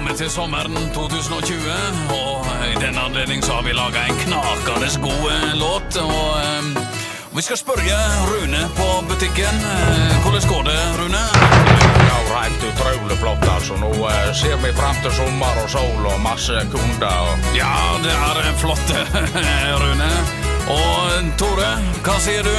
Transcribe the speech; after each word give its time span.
Kommet 0.00 0.16
til 0.16 0.30
sommeren 0.30 0.76
2020, 0.94 1.72
og 2.08 2.46
i 2.72 2.76
den 2.80 2.96
anledning 3.04 3.42
så 3.44 3.52
har 3.58 3.64
vi 3.68 3.72
laga 3.76 4.00
en 4.08 4.16
knakende 4.24 4.88
god 5.06 5.24
eh, 5.32 5.50
låt. 5.60 5.96
Og 6.00 6.30
eh, 6.40 6.68
vi 7.36 7.42
skal 7.44 7.58
spørre 7.60 7.98
Rune 8.30 8.62
på 8.78 8.88
butikken. 9.10 9.56
Eh, 9.74 10.14
Hvordan 10.22 10.46
går 10.52 10.62
det, 10.70 10.78
Rune? 11.00 11.24
Ja, 12.08 12.16
helt 12.32 12.64
utrolig 12.70 13.18
flott, 13.22 13.44
altså. 13.54 13.76
Nå 13.76 13.92
eh, 14.08 14.32
ser 14.40 14.56
vi 14.64 14.72
frem 14.80 14.96
til 15.04 15.12
sommer 15.20 15.60
og 15.64 15.68
sol 15.76 16.08
og 16.14 16.18
masse 16.24 16.56
kunder. 16.72 17.16
Og... 17.28 17.52
Ja, 17.60 17.76
det 18.04 18.16
er 18.30 18.40
eh, 18.46 18.56
flott, 18.62 18.96
Rune. 19.84 20.12
Og 20.76 21.32
Tore, 21.36 21.72
hva 22.06 22.16
sier 22.24 22.46
du? 22.48 22.56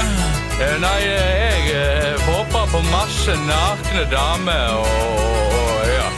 Eh, 0.62 0.78
Nei, 0.84 1.00
eh, 1.10 1.42
jeg 1.42 1.74
eh, 1.74 2.26
håper 2.30 2.70
på 2.70 2.86
masse 2.92 3.34
nakne 3.50 4.06
damer 4.14 4.76
og, 4.78 5.08
og 5.58 5.90
ja. 5.90 6.10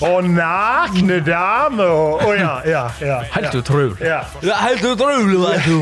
Og 0.00 0.24
nakne 0.24 1.18
damer 1.24 1.90
og 1.92 2.22
Å 2.24 2.30
ja, 2.38 2.52
ja, 2.64 2.84
ja. 3.04 3.18
Helt 3.34 3.54
utrolig. 3.58 3.98
ja. 4.00 4.22
Det 4.40 4.48
er 4.48 4.62
helt 4.64 4.86
utrolig, 4.88 5.36
vet 5.44 5.64
du. 5.68 5.76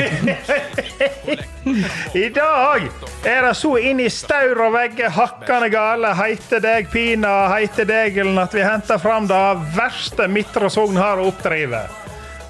I 2.18 2.28
dag 2.34 2.88
er 3.28 3.42
det 3.46 3.54
så 3.58 3.74
inn 3.78 4.00
i 4.00 4.08
staur 4.10 4.58
og 4.64 4.72
vegger 4.74 5.12
hakkande 5.14 5.68
gale 5.70 6.14
heite 6.18 6.58
deg 6.64 6.88
pina 6.90 7.34
heite 7.52 7.84
degelen 7.88 8.38
at 8.40 8.54
vi 8.56 8.64
henter 8.64 8.98
fram 9.02 9.28
det 9.28 9.42
verste 9.76 10.26
Midtre 10.32 10.70
Sogn 10.72 10.96
har 10.98 11.20
å 11.20 11.28
oppdrive. 11.30 11.84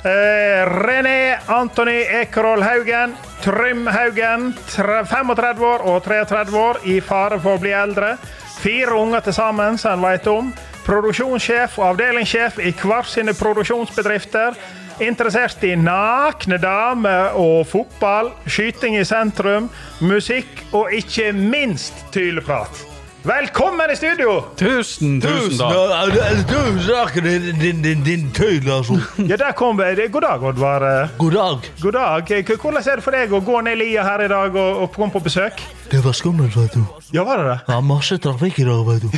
Eh, 0.07 0.63
René 0.71 1.37
Antony 1.51 1.99
Ekerol 2.23 2.63
Haugen, 2.63 3.17
Trym 3.43 3.89
Haugen, 3.91 4.53
35 4.71 5.65
år 5.67 5.85
og 5.91 6.05
33 6.07 6.55
år, 6.63 6.79
i 6.87 7.01
fare 7.03 7.41
for 7.43 7.59
å 7.59 7.63
bli 7.63 7.75
eldre. 7.75 8.15
Fire 8.63 8.95
unger 8.99 9.27
til 9.27 9.35
sammen, 9.37 9.79
som 9.79 9.99
han 9.99 10.07
vet 10.13 10.31
om. 10.31 10.53
Produksjonssjef 10.89 11.75
og 11.83 11.91
avdelingssjef 11.91 12.63
i 12.65 12.71
hver 12.73 13.05
sine 13.05 13.35
produksjonsbedrifter. 13.37 14.57
Interessert 15.05 15.61
i 15.69 15.75
nakne 15.77 16.57
damer 16.63 17.37
og 17.39 17.67
fotball, 17.69 18.33
skyting 18.49 18.97
i 18.97 19.05
sentrum, 19.07 19.69
musikk 20.01 20.65
og 20.73 20.95
ikke 20.97 21.35
minst 21.37 22.07
tyleprat. 22.15 22.89
Velkommen 23.29 23.91
i 23.93 23.97
studio! 23.99 24.39
Tusen, 24.57 25.19
tusen 25.21 25.59
takk. 25.61 26.15
Tusen 26.49 26.81
takk, 26.87 27.19
din, 27.21 27.51
din, 27.61 27.83
din, 27.85 28.05
din 28.07 28.25
tøyl, 28.33 28.71
altså. 28.73 28.97
Ja, 29.29 29.37
der 29.37 29.53
kom 29.59 29.77
vi. 29.77 30.09
God 30.09 30.25
dag, 30.25 30.43
Oddvar. 30.53 30.87
God 31.19 31.37
dag. 31.37 31.69
God 31.83 31.93
dag. 31.99 32.33
Hvordan 32.57 32.81
er 32.81 33.03
det 33.03 33.05
for 33.05 33.19
deg 33.19 33.35
å 33.37 33.43
gå 33.45 33.61
ned 33.67 33.77
lia 33.83 34.07
her 34.07 34.25
i 34.25 34.31
dag 34.33 34.57
og, 34.57 34.83
og 34.87 34.97
komme 34.97 35.13
på 35.13 35.21
besøk? 35.29 35.61
Det 35.93 36.01
var 36.05 36.17
skummelt, 36.17 36.57
vet 36.57 36.79
du. 36.79 36.87
Ja, 37.13 37.27
var 37.29 37.43
det 37.43 37.53
det? 37.53 37.59
Er 37.77 37.85
masse 37.85 38.17
trafikk 38.23 38.63
i 38.65 38.69
dag, 38.71 38.87
vet 38.89 39.05
du. 39.05 39.11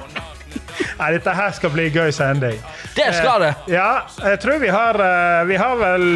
Nei, 0.98 1.12
dette 1.16 1.34
her 1.36 1.54
skal 1.56 1.72
bli 1.74 1.86
gøy 1.92 2.10
sending. 2.14 2.58
Det 2.96 3.06
skal 3.14 3.40
det. 3.44 3.52
Ja, 3.72 4.02
jeg 4.22 4.40
tror 4.42 4.60
vi 4.62 4.68
har 4.72 4.98
eh, 5.00 5.44
Vi 5.48 5.56
har 5.60 5.76
vel 5.80 6.06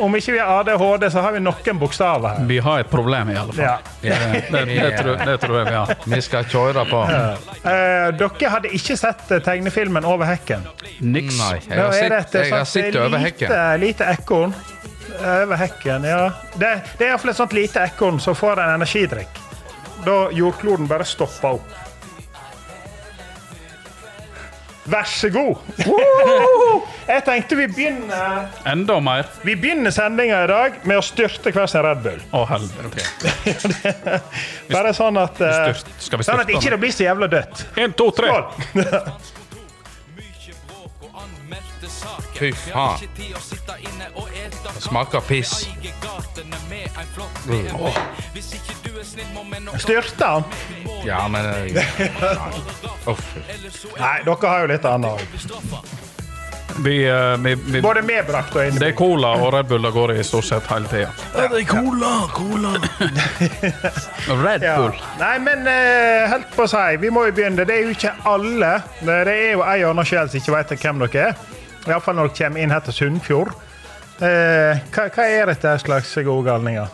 Om 0.00 0.16
ikke 0.16 0.32
vi 0.32 0.38
har 0.38 0.60
ADHD, 0.60 1.08
så 1.10 1.22
har 1.24 1.34
vi 1.34 1.40
noen 1.42 1.78
bokstaver 1.80 2.36
her. 2.36 2.44
Vi 2.46 2.58
har 2.62 2.84
et 2.84 2.90
problem, 2.90 3.32
i 3.32 3.36
alle 3.36 3.52
fall. 3.52 3.64
Ja. 3.64 3.78
Det, 4.00 4.18
det, 4.50 4.64
det, 4.70 4.90
tror, 5.00 5.16
det 5.26 5.34
tror 5.42 5.56
jeg 5.58 5.66
vi 5.66 5.74
har. 5.74 5.94
Vi 6.14 6.20
skal 6.24 6.46
kjøre 6.52 6.84
på. 6.88 7.00
Eh, 7.10 8.06
dere 8.20 8.52
hadde 8.54 8.70
ikke 8.78 8.96
sett 8.96 9.30
eh, 9.34 9.42
tegnefilmen 9.44 10.06
'Over 10.06 10.30
hekken'? 10.30 10.64
Niks. 11.00 11.38
Nei, 11.42 11.56
jeg 11.66 11.82
har 11.82 11.98
er 11.98 12.14
det 12.14 12.22
sett, 12.28 12.86
jeg 12.86 12.94
har 12.94 13.06
over 13.06 13.18
hekken. 13.26 13.50
Lite, 13.50 13.76
lite 13.82 14.12
ekorn. 14.14 14.54
Over 15.20 15.56
hekken, 15.56 16.04
ja. 16.06 16.22
Det, 16.54 16.72
det 16.98 17.06
er 17.06 17.12
iallfall 17.12 17.34
et 17.34 17.42
sånt 17.42 17.52
lite 17.56 17.82
ekorn 17.84 18.20
som 18.22 18.38
får 18.38 18.62
en 18.62 18.76
energidrikk. 18.78 19.40
Da 20.04 20.30
jordkloden 20.32 20.88
bare 20.88 21.04
stopper 21.04 21.58
opp. 21.58 21.79
Vær 24.90 25.06
så 25.06 25.28
god! 25.30 25.58
Jeg 27.10 27.22
tenkte 27.26 27.56
vi 27.58 27.66
begynner 27.70 28.48
Enda 28.68 28.96
mer. 29.02 29.28
Vi 29.46 29.54
begynner 29.58 29.94
sendinga 29.94 30.44
i 30.44 30.48
dag 30.50 30.78
med 30.88 30.98
å 30.98 31.04
styrte 31.04 31.52
hver 31.54 31.70
sin 31.70 31.84
Red 31.86 32.02
Bull. 32.04 32.22
Å, 32.34 32.44
helvete. 32.50 34.20
Bare 34.70 34.94
sånn 34.96 35.18
at, 35.20 35.42
eh, 35.42 35.60
Styrt. 35.60 35.92
Skal 35.98 36.22
vi 36.22 36.26
sånn 36.26 36.40
at 36.42 36.46
styrte 36.46 36.58
ikke 36.58 36.66
den? 36.68 36.76
det 36.76 36.82
blir 36.86 36.96
så 36.96 37.06
jævla 37.06 37.30
dødt. 37.30 37.66
En, 37.78 37.94
to, 37.98 38.10
tre. 38.16 38.32
Skål! 38.32 39.36
Fy 42.40 42.52
faen. 42.52 42.98
Det 44.74 44.80
smaker 44.80 45.20
piss. 45.20 45.68
Styrte 49.78 50.24
han? 50.24 50.42
Ja, 51.04 51.28
men 51.28 51.46
eh, 51.46 51.82
Uff. 53.10 53.34
Nei, 53.98 54.22
dere 54.24 54.48
har 54.48 54.64
jo 54.64 54.70
litt 54.72 54.88
annet 54.88 55.10
òg. 55.10 55.20
Vi, 56.80 56.94
eh, 57.04 57.36
vi, 57.44 57.54
vi, 57.54 57.82
Både 57.84 58.00
medbrakt 58.08 58.56
og 58.56 58.80
det 58.80 58.88
er 58.88 58.96
cola 58.96 59.34
og 59.42 59.52
Red 59.52 59.68
Bull 59.68 59.84
det 59.84 59.92
går 59.92 60.14
i 60.16 60.24
stort 60.24 60.48
sett 60.48 60.72
hele 60.72 60.88
tida. 60.88 61.12
Ja, 61.36 61.44
det 61.52 61.60
er 61.60 61.68
cola, 61.68 62.14
cola. 62.32 62.72
Red 64.46 64.64
Ja. 64.64 64.76
Bull. 64.80 64.96
Nei, 65.20 65.36
men 65.44 65.68
eh, 65.68 66.24
helt 66.32 66.48
på 66.56 66.64
å 66.64 66.72
si, 66.72 66.88
vi 67.04 67.12
må 67.12 67.28
jo 67.28 67.36
begynne. 67.36 67.68
Det 67.68 67.76
er 67.76 67.84
jo 67.84 67.92
ikke 67.98 68.16
alle. 68.32 68.78
Det 69.04 69.22
det 69.28 69.38
er 69.46 69.56
jo 69.58 69.64
ei 69.68 69.80
og 69.84 69.92
annen 69.92 70.08
sjel 70.08 70.32
som 70.32 70.40
ikke 70.40 70.56
vet 70.56 70.78
hvem 70.80 71.04
dere 71.04 71.26
er. 71.28 71.48
Iallfall 71.88 72.16
når 72.18 72.28
dere 72.30 72.36
kommer 72.44 72.60
inn 72.64 72.70
her 72.74 72.82
til 72.84 72.96
Sunnfjord. 72.96 73.52
Eh, 74.20 74.80
hva, 74.92 75.06
hva 75.14 75.24
er 75.32 75.46
dette 75.54 75.76
slags 75.80 76.10
gode 76.26 76.44
galninger? 76.50 76.88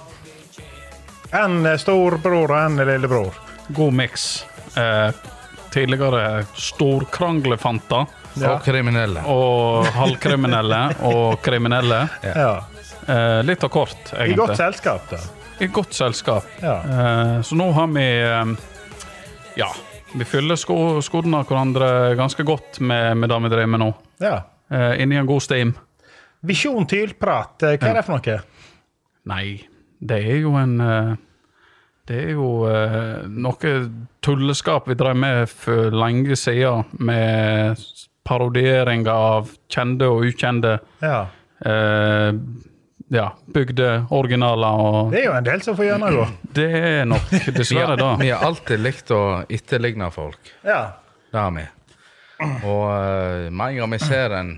En 1.34 1.58
eh, 1.66 1.78
storbror 1.82 2.52
og 2.54 2.58
en 2.60 2.76
lillebror. 2.86 3.32
God 3.74 3.96
miks. 3.98 4.44
Eh, 4.78 5.10
tidligere 5.74 6.44
storkranglefanter 6.56 8.06
Og 8.46 8.62
kriminelle. 8.64 9.22
og 9.26 9.86
halvkriminelle 9.98 10.80
og 11.08 11.40
kriminelle. 11.44 12.04
Ja. 12.24 12.52
Eh, 13.08 13.40
litt 13.46 13.64
av 13.66 13.70
kort, 13.74 13.98
egentlig. 14.14 14.32
I 14.36 14.38
godt 14.40 14.56
selskap, 14.60 15.10
da. 15.10 15.20
I 15.62 15.66
godt 15.72 15.94
selskap. 15.96 16.48
Ja. 16.62 16.76
Eh, 16.84 17.36
så 17.48 17.56
nå 17.58 17.70
har 17.76 17.86
vi 17.94 18.06
eh, 18.22 18.54
Ja. 19.56 19.70
Vi 20.16 20.24
fyller 20.24 20.56
sko 20.56 21.00
skoene 21.04 21.42
av 21.42 21.48
hverandre 21.50 21.88
ganske 22.16 22.44
godt 22.46 22.78
med, 22.80 23.16
med 23.20 23.28
det 23.32 23.40
vi 23.42 23.48
driver 23.52 23.72
med 23.74 23.82
nå. 23.82 23.94
ja. 24.22 24.36
Eh, 24.70 25.02
inni 25.02 25.16
en 25.16 25.26
god 25.28 25.42
steam. 25.42 25.74
Visjon 26.46 26.86
tylprat, 26.86 27.62
eh, 27.62 27.76
hva 27.78 27.90
er 27.92 28.00
det 28.00 28.04
for 28.06 28.18
noe? 28.18 28.40
Nei, 29.26 29.46
det 30.00 30.18
er 30.24 30.40
jo 30.42 30.52
en 30.58 30.80
eh, 30.80 31.14
Det 32.06 32.18
er 32.22 32.28
jo 32.36 32.48
noe 33.26 33.70
tulleskap 34.22 34.86
vi 34.86 34.94
drev 34.94 35.16
med 35.18 35.48
for 35.50 35.90
lenge 35.90 36.36
siden, 36.38 36.84
med 37.02 37.80
parodieringer 38.26 39.10
av 39.10 39.50
kjente 39.70 40.06
og 40.06 40.22
ukjente. 40.28 40.76
Ja. 41.02 41.26
Eh, 41.66 42.30
ja, 43.08 43.26
bygde 43.54 44.06
originaler 44.10 44.80
og 44.82 45.10
Det 45.12 45.20
er 45.20 45.26
jo 45.28 45.34
en 45.38 45.44
del 45.46 45.62
som 45.62 45.76
får 45.78 45.88
gjennomgå. 45.90 46.26
Det 46.58 46.68
er 46.78 47.04
nok 47.10 47.34
dessverre 47.58 47.96
det. 47.98 48.12
vi 48.22 48.30
har 48.30 48.46
alltid 48.46 48.82
likt 48.82 49.10
å 49.14 49.22
etterligne 49.48 50.10
folk. 50.14 50.54
Ja. 50.66 50.80
Det 51.30 51.38
har 51.42 51.54
vi. 51.58 51.66
Og 52.40 52.82
uh, 52.90 53.52
med 53.52 53.78
en 53.80 53.94
vi 53.94 53.98
ser 54.02 54.34
en 54.36 54.56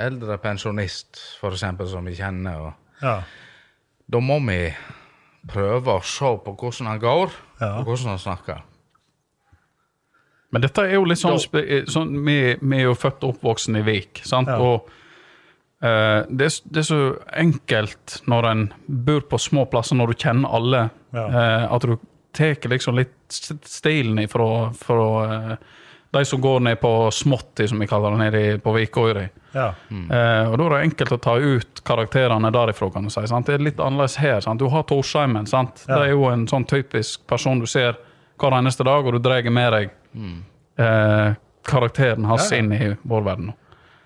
eldre 0.00 0.38
pensjonist, 0.38 1.18
eksempel, 1.42 1.88
som 1.90 2.06
vi 2.06 2.14
kjenner, 2.18 2.58
og 2.70 3.02
ja. 3.02 3.20
da 4.10 4.20
må 4.22 4.38
vi 4.46 4.62
prøve 5.50 5.96
å 5.96 6.02
se 6.04 6.30
på 6.44 6.54
hvordan 6.54 6.92
han 6.92 7.00
går, 7.02 7.32
Ja. 7.60 7.72
og 7.80 7.88
hvordan 7.88 8.14
han 8.14 8.22
snakker. 8.22 8.62
Men 10.50 10.62
dette 10.62 10.82
er 10.82 10.96
jo 10.96 11.04
litt 11.06 11.20
sånn, 11.20 11.38
eh, 11.60 11.84
sånn 11.86 12.24
vi, 12.26 12.56
vi 12.60 12.78
er 12.80 12.88
jo 12.88 12.94
født 12.98 13.22
og 13.22 13.36
oppvoksen 13.36 13.78
i 13.78 13.84
Vik, 13.86 14.22
sant? 14.26 14.50
Ja. 14.50 14.58
Og 14.58 14.88
uh, 15.84 16.26
det, 16.26 16.48
er, 16.50 16.56
det 16.70 16.82
er 16.82 16.88
så 16.88 17.00
enkelt 17.38 18.20
når 18.30 18.48
en 18.50 18.64
bor 18.86 19.22
på 19.30 19.38
små 19.38 19.66
plasser, 19.70 19.98
når 19.98 20.12
du 20.14 20.24
kjenner 20.26 20.56
alle, 20.58 20.88
Ja. 21.14 21.26
eh, 21.26 21.64
at 21.74 21.82
du 21.82 21.96
tar 22.32 22.68
liksom 22.70 22.94
litt 22.94 23.14
stilen 23.66 24.20
ifra, 24.22 24.70
fra 24.78 25.06
eh, 25.26 25.56
De 26.12 26.24
som 26.26 26.40
går 26.42 26.60
ned 26.60 26.80
på 26.80 26.90
Småtti, 27.14 27.68
som 27.68 27.78
vi 27.78 27.86
kaller 27.86 28.10
det, 28.10 28.18
nede 28.32 28.58
på 28.58 28.72
Vikøyri. 28.74 29.28
Ja. 29.54 29.68
Eh, 29.90 30.50
og 30.50 30.56
Da 30.58 30.64
er 30.64 30.70
det 30.74 30.80
enkelt 30.90 31.12
å 31.12 31.20
ta 31.22 31.36
ut 31.38 31.82
karakterene 31.86 32.50
derifra. 32.50 32.90
kan 32.92 33.04
du 33.04 33.10
si, 33.10 33.22
sant? 33.26 33.46
Det 33.46 33.54
er 33.54 33.58
litt 33.62 33.76
annerledes 33.78 34.16
her. 34.16 34.40
Sant? 34.40 34.58
Du 34.58 34.68
har 34.68 34.82
Torsheimen. 34.82 35.46
sant? 35.46 35.84
Ja. 35.88 35.98
Det 35.98 36.08
er 36.08 36.10
jo 36.10 36.24
en 36.30 36.46
sånn 36.48 36.66
typisk 36.66 37.26
person 37.28 37.60
du 37.60 37.66
ser 37.66 37.94
hver 38.38 38.52
eneste 38.58 38.84
dag, 38.84 39.06
og 39.06 39.12
du 39.12 39.18
drar 39.18 39.42
med 39.50 39.72
deg 39.72 39.90
eh, 40.78 41.34
karakteren 41.64 42.24
hans 42.26 42.50
Ja, 42.50 42.56
ja. 42.56 42.62
inn 42.62 42.72
i 42.72 42.96
vår 43.02 43.22
verden. 43.22 43.52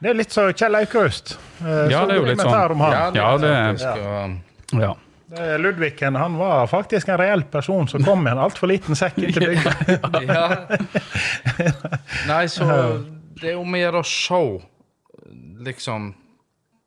Det 0.02 0.10
er 0.10 0.14
litt 0.18 0.30
så 0.34 0.48
Kjell 0.52 0.74
Aukrust. 0.76 1.38
Eh, 1.62 1.88
Ja, 1.90 2.04
det 2.04 2.16
er 2.16 2.20
jo 2.20 2.24
litt 2.28 2.38
sånn. 2.40 2.52
Ja, 2.52 3.10
det 3.10 3.16
Ja, 3.16 3.36
er 3.38 4.80
Ja. 4.80 4.94
Eh, 5.38 5.58
Ludvigen 5.58 6.14
han 6.16 6.36
var 6.36 6.66
faktisk 6.66 7.08
en 7.08 7.19
reell 7.19 7.42
person 7.42 7.88
som 7.88 8.04
kom 8.04 8.22
med 8.25 8.32
en 8.32 8.38
altfor 8.46 8.70
liten 8.70 8.96
sekk 8.98 9.19
inn 9.19 9.32
til 9.34 9.46
bygda. 9.50 9.72
Ja. 10.28 10.46
Nei, 12.28 12.44
så 12.52 12.69
det 13.40 13.52
er 13.54 13.58
om 13.58 13.75
å 13.75 13.81
gjøre 13.81 14.02
å 14.04 14.06
se 14.08 14.42
liksom 15.66 16.12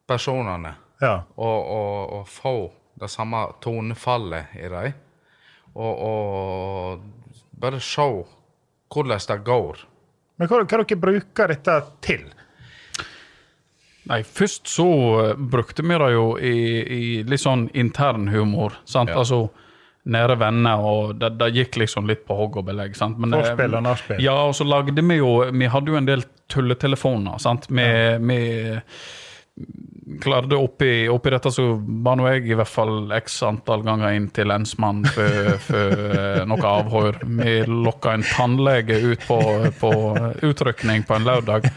personene. 0.08 0.76
Ja. 1.02 1.20
Og, 1.36 1.60
og, 1.78 2.14
og 2.20 2.32
få 2.32 2.56
det 2.98 3.10
samme 3.14 3.44
tonefallet 3.62 4.56
i 4.58 4.72
dem. 4.72 4.96
Og, 5.78 5.94
og 6.08 7.38
bare 7.62 7.82
se 7.84 8.08
hvordan 8.94 9.28
det 9.30 9.38
går. 9.46 9.84
Men 10.38 10.50
hva, 10.50 10.62
hva 10.64 10.80
dere 10.82 11.00
bruker 11.02 11.54
dette 11.54 11.78
til? 12.06 12.26
Nei, 14.08 14.22
først 14.24 14.70
så 14.72 14.88
eh, 15.22 15.32
brukte 15.38 15.84
vi 15.84 16.00
det 16.00 16.12
jo 16.14 16.26
i, 16.40 16.58
i 16.98 17.02
litt 17.28 17.44
sånn 17.44 17.68
intern 17.78 18.30
humor. 18.32 18.80
sant? 18.86 19.12
Ja. 19.14 19.22
Altså 19.24 19.48
nære 20.08 20.38
venner, 20.40 20.84
og 20.88 21.16
det, 21.20 21.34
det 21.40 21.50
gikk 21.56 21.82
liksom 21.82 22.08
litt 22.08 22.24
på 22.28 22.36
hogg 22.38 22.62
og 22.62 22.68
belegg. 22.70 22.96
sant? 22.96 23.20
Men, 23.20 23.36
Forspill 23.36 23.76
og 23.76 23.84
nachspiel. 23.84 24.22
Ja, 24.24 24.38
og 24.48 24.56
så 24.56 24.68
lagde 24.68 25.04
vi 25.04 25.20
jo 25.20 25.32
Vi 25.52 25.68
hadde 25.72 25.92
jo 25.92 26.00
en 26.00 26.08
del 26.08 26.24
tulletelefoner, 26.48 27.42
sant. 27.44 27.68
Vi, 27.68 27.88
vi 28.24 28.40
klarte 30.22 30.56
oppi, 30.56 31.10
oppi 31.10 31.30
dette 31.30 31.52
så 31.52 31.66
ba 31.78 32.14
nå 32.18 32.28
jeg 32.30 32.48
i 32.52 32.56
hvert 32.58 32.70
fall 32.70 33.12
x 33.18 33.40
antall 33.46 33.84
ganger 33.86 34.16
inn 34.16 34.28
til 34.34 34.50
lensmann 34.50 35.04
for, 35.14 35.74
eh, 35.80 36.44
noe 36.48 36.70
avhør. 36.70 37.20
Vi 37.24 37.56
lokka 37.68 38.16
en 38.18 38.26
tannlege 38.26 39.00
ut 39.04 39.26
på, 39.28 39.40
på 39.80 39.92
utrykning 40.48 41.06
på 41.08 41.18
en 41.18 41.28
lørdag. 41.28 41.68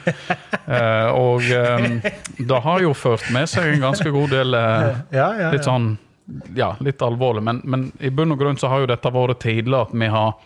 Eh, 0.71 1.09
og 1.11 1.49
eh, 1.51 2.13
det 2.39 2.61
har 2.67 2.85
jo 2.85 2.95
ført 2.95 3.27
med 3.35 3.51
seg 3.51 3.75
en 3.75 3.89
ganske 3.89 4.13
god 4.15 4.37
del 4.37 4.55
eh, 4.55 5.01
Ja, 5.17 5.33
ja, 5.39 5.51
litt 5.55 5.67
sånn 5.67 5.97
ja, 6.55 6.77
litt 6.79 7.03
alvorlig, 7.03 7.43
men, 7.43 7.59
men 7.67 7.89
i 7.99 8.13
bunn 8.15 8.31
og 8.31 8.39
grunn 8.39 8.61
så 8.61 8.71
har 8.71 8.85
jo 8.85 8.91
dette 8.93 9.11
vært 9.11 9.41
tidlig 9.43 9.75
at 9.81 9.91
vi 9.91 10.07
har 10.13 10.37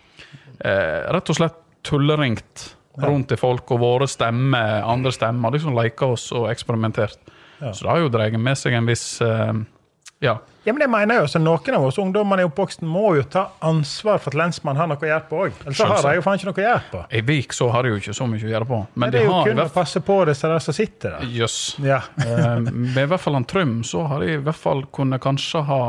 rett 1.12 1.28
og 1.28 1.36
slett 1.36 1.58
tulleringt 1.84 2.62
rundt 3.02 3.28
til 3.32 3.40
folk 3.40 3.70
og 3.74 3.80
våre 3.82 4.08
stemmer, 4.10 4.84
andre 4.86 5.12
stemmer, 5.14 5.54
liksom 5.54 5.74
leka 5.76 6.12
oss 6.14 6.28
og 6.34 6.50
eksperimentert. 6.52 7.18
Så 7.58 7.84
det 7.84 7.90
har 7.90 8.02
jo 8.02 8.10
dratt 8.12 8.36
med 8.38 8.58
seg 8.58 8.76
en 8.76 8.88
viss 8.88 9.06
eh, 9.24 9.52
ja, 10.24 10.38
Ja, 10.64 10.72
men 10.72 10.80
det 10.80 10.86
mener 10.88 11.18
jeg 11.18 11.24
jo, 11.24 11.28
så 11.28 11.40
Noen 11.42 11.74
av 11.76 11.82
oss 11.84 11.98
ungdommene 12.00 12.40
i 12.40 12.46
oppvoksten 12.48 12.88
må 12.88 13.10
jo 13.18 13.24
ta 13.28 13.42
ansvar 13.68 14.16
for 14.22 14.32
at 14.32 14.38
lensmannen 14.40 14.80
har 14.80 14.88
noe 14.88 14.96
å 14.96 15.08
gjøre 15.10 15.26
på 15.28 15.40
òg. 15.44 15.58
Ellers 15.66 15.76
så 15.76 15.88
har 15.90 16.06
de 16.06 16.14
jo 16.16 16.22
faen 16.24 16.40
ikke 16.40 16.48
noe 16.48 16.56
å 16.56 16.64
gjøre 16.64 16.84
på. 16.92 17.02
I 17.18 17.20
Vik 17.28 17.52
så 17.52 17.68
har 17.74 17.84
de 17.84 17.92
jo 17.92 17.98
ikke 18.00 18.14
så 18.16 18.28
mye 18.32 18.40
å 18.40 18.52
gjøre 18.54 18.68
på, 18.70 18.78
men 18.94 19.12
det 19.12 19.20
de 19.20 19.26
er 19.26 19.28
jo 19.28 19.34
har 19.34 19.44
i 19.44 19.50
kun 19.50 19.58
å 19.58 19.60
hvert 19.60 19.74
fall 19.74 19.84
passe 19.84 20.02
på 20.08 20.16
disse 20.30 20.50
der 20.54 20.64
som 20.64 20.78
sitter 20.78 21.18
der. 21.18 21.28
Jøss. 21.36 21.58
Ja. 21.84 22.00
Eh, 22.24 22.56
med 22.64 23.02
i 23.02 23.06
hvert 23.12 23.24
fall 23.26 23.36
han 23.36 23.48
Trym, 23.50 23.76
så 23.84 24.06
har 24.08 24.24
de 24.24 24.32
i 24.38 24.40
hvert 24.48 24.62
fall 24.64 24.82
kunne 24.88 25.20
kanskje 25.20 25.64
ha 25.68 25.82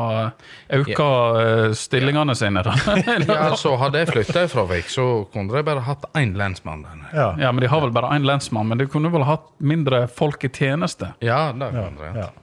auka 0.76 1.10
eh, 1.40 1.72
stillingene 1.86 2.36
sine. 2.36 2.66
da. 2.66 2.76
Ja, 3.36 3.50
så 3.56 3.76
Hadde 3.80 4.04
jeg 4.04 4.12
flytta 4.12 4.44
fra 4.52 4.68
Vik, 4.68 4.92
så 4.92 5.24
kunne 5.32 5.56
de 5.56 5.64
bare 5.64 5.86
hatt 5.88 6.04
én 6.16 6.36
lensmann 6.36 6.84
Ja. 7.14 7.32
Ja, 7.40 7.48
men 7.52 7.64
De 7.64 7.68
har 7.72 7.80
vel 7.80 7.96
bare 7.96 8.12
én 8.16 8.28
lensmann, 8.28 8.68
men 8.68 8.78
de 8.78 8.86
kunne 8.92 9.08
vel 9.12 9.24
hatt 9.24 9.48
mindre 9.56 10.04
folk 10.08 10.44
i 10.44 10.52
tjeneste. 10.52 11.14
Ja, 11.24 11.46
det 11.56 11.72
kunne 11.72 11.96
de. 12.12 12.18
Ja. 12.26 12.34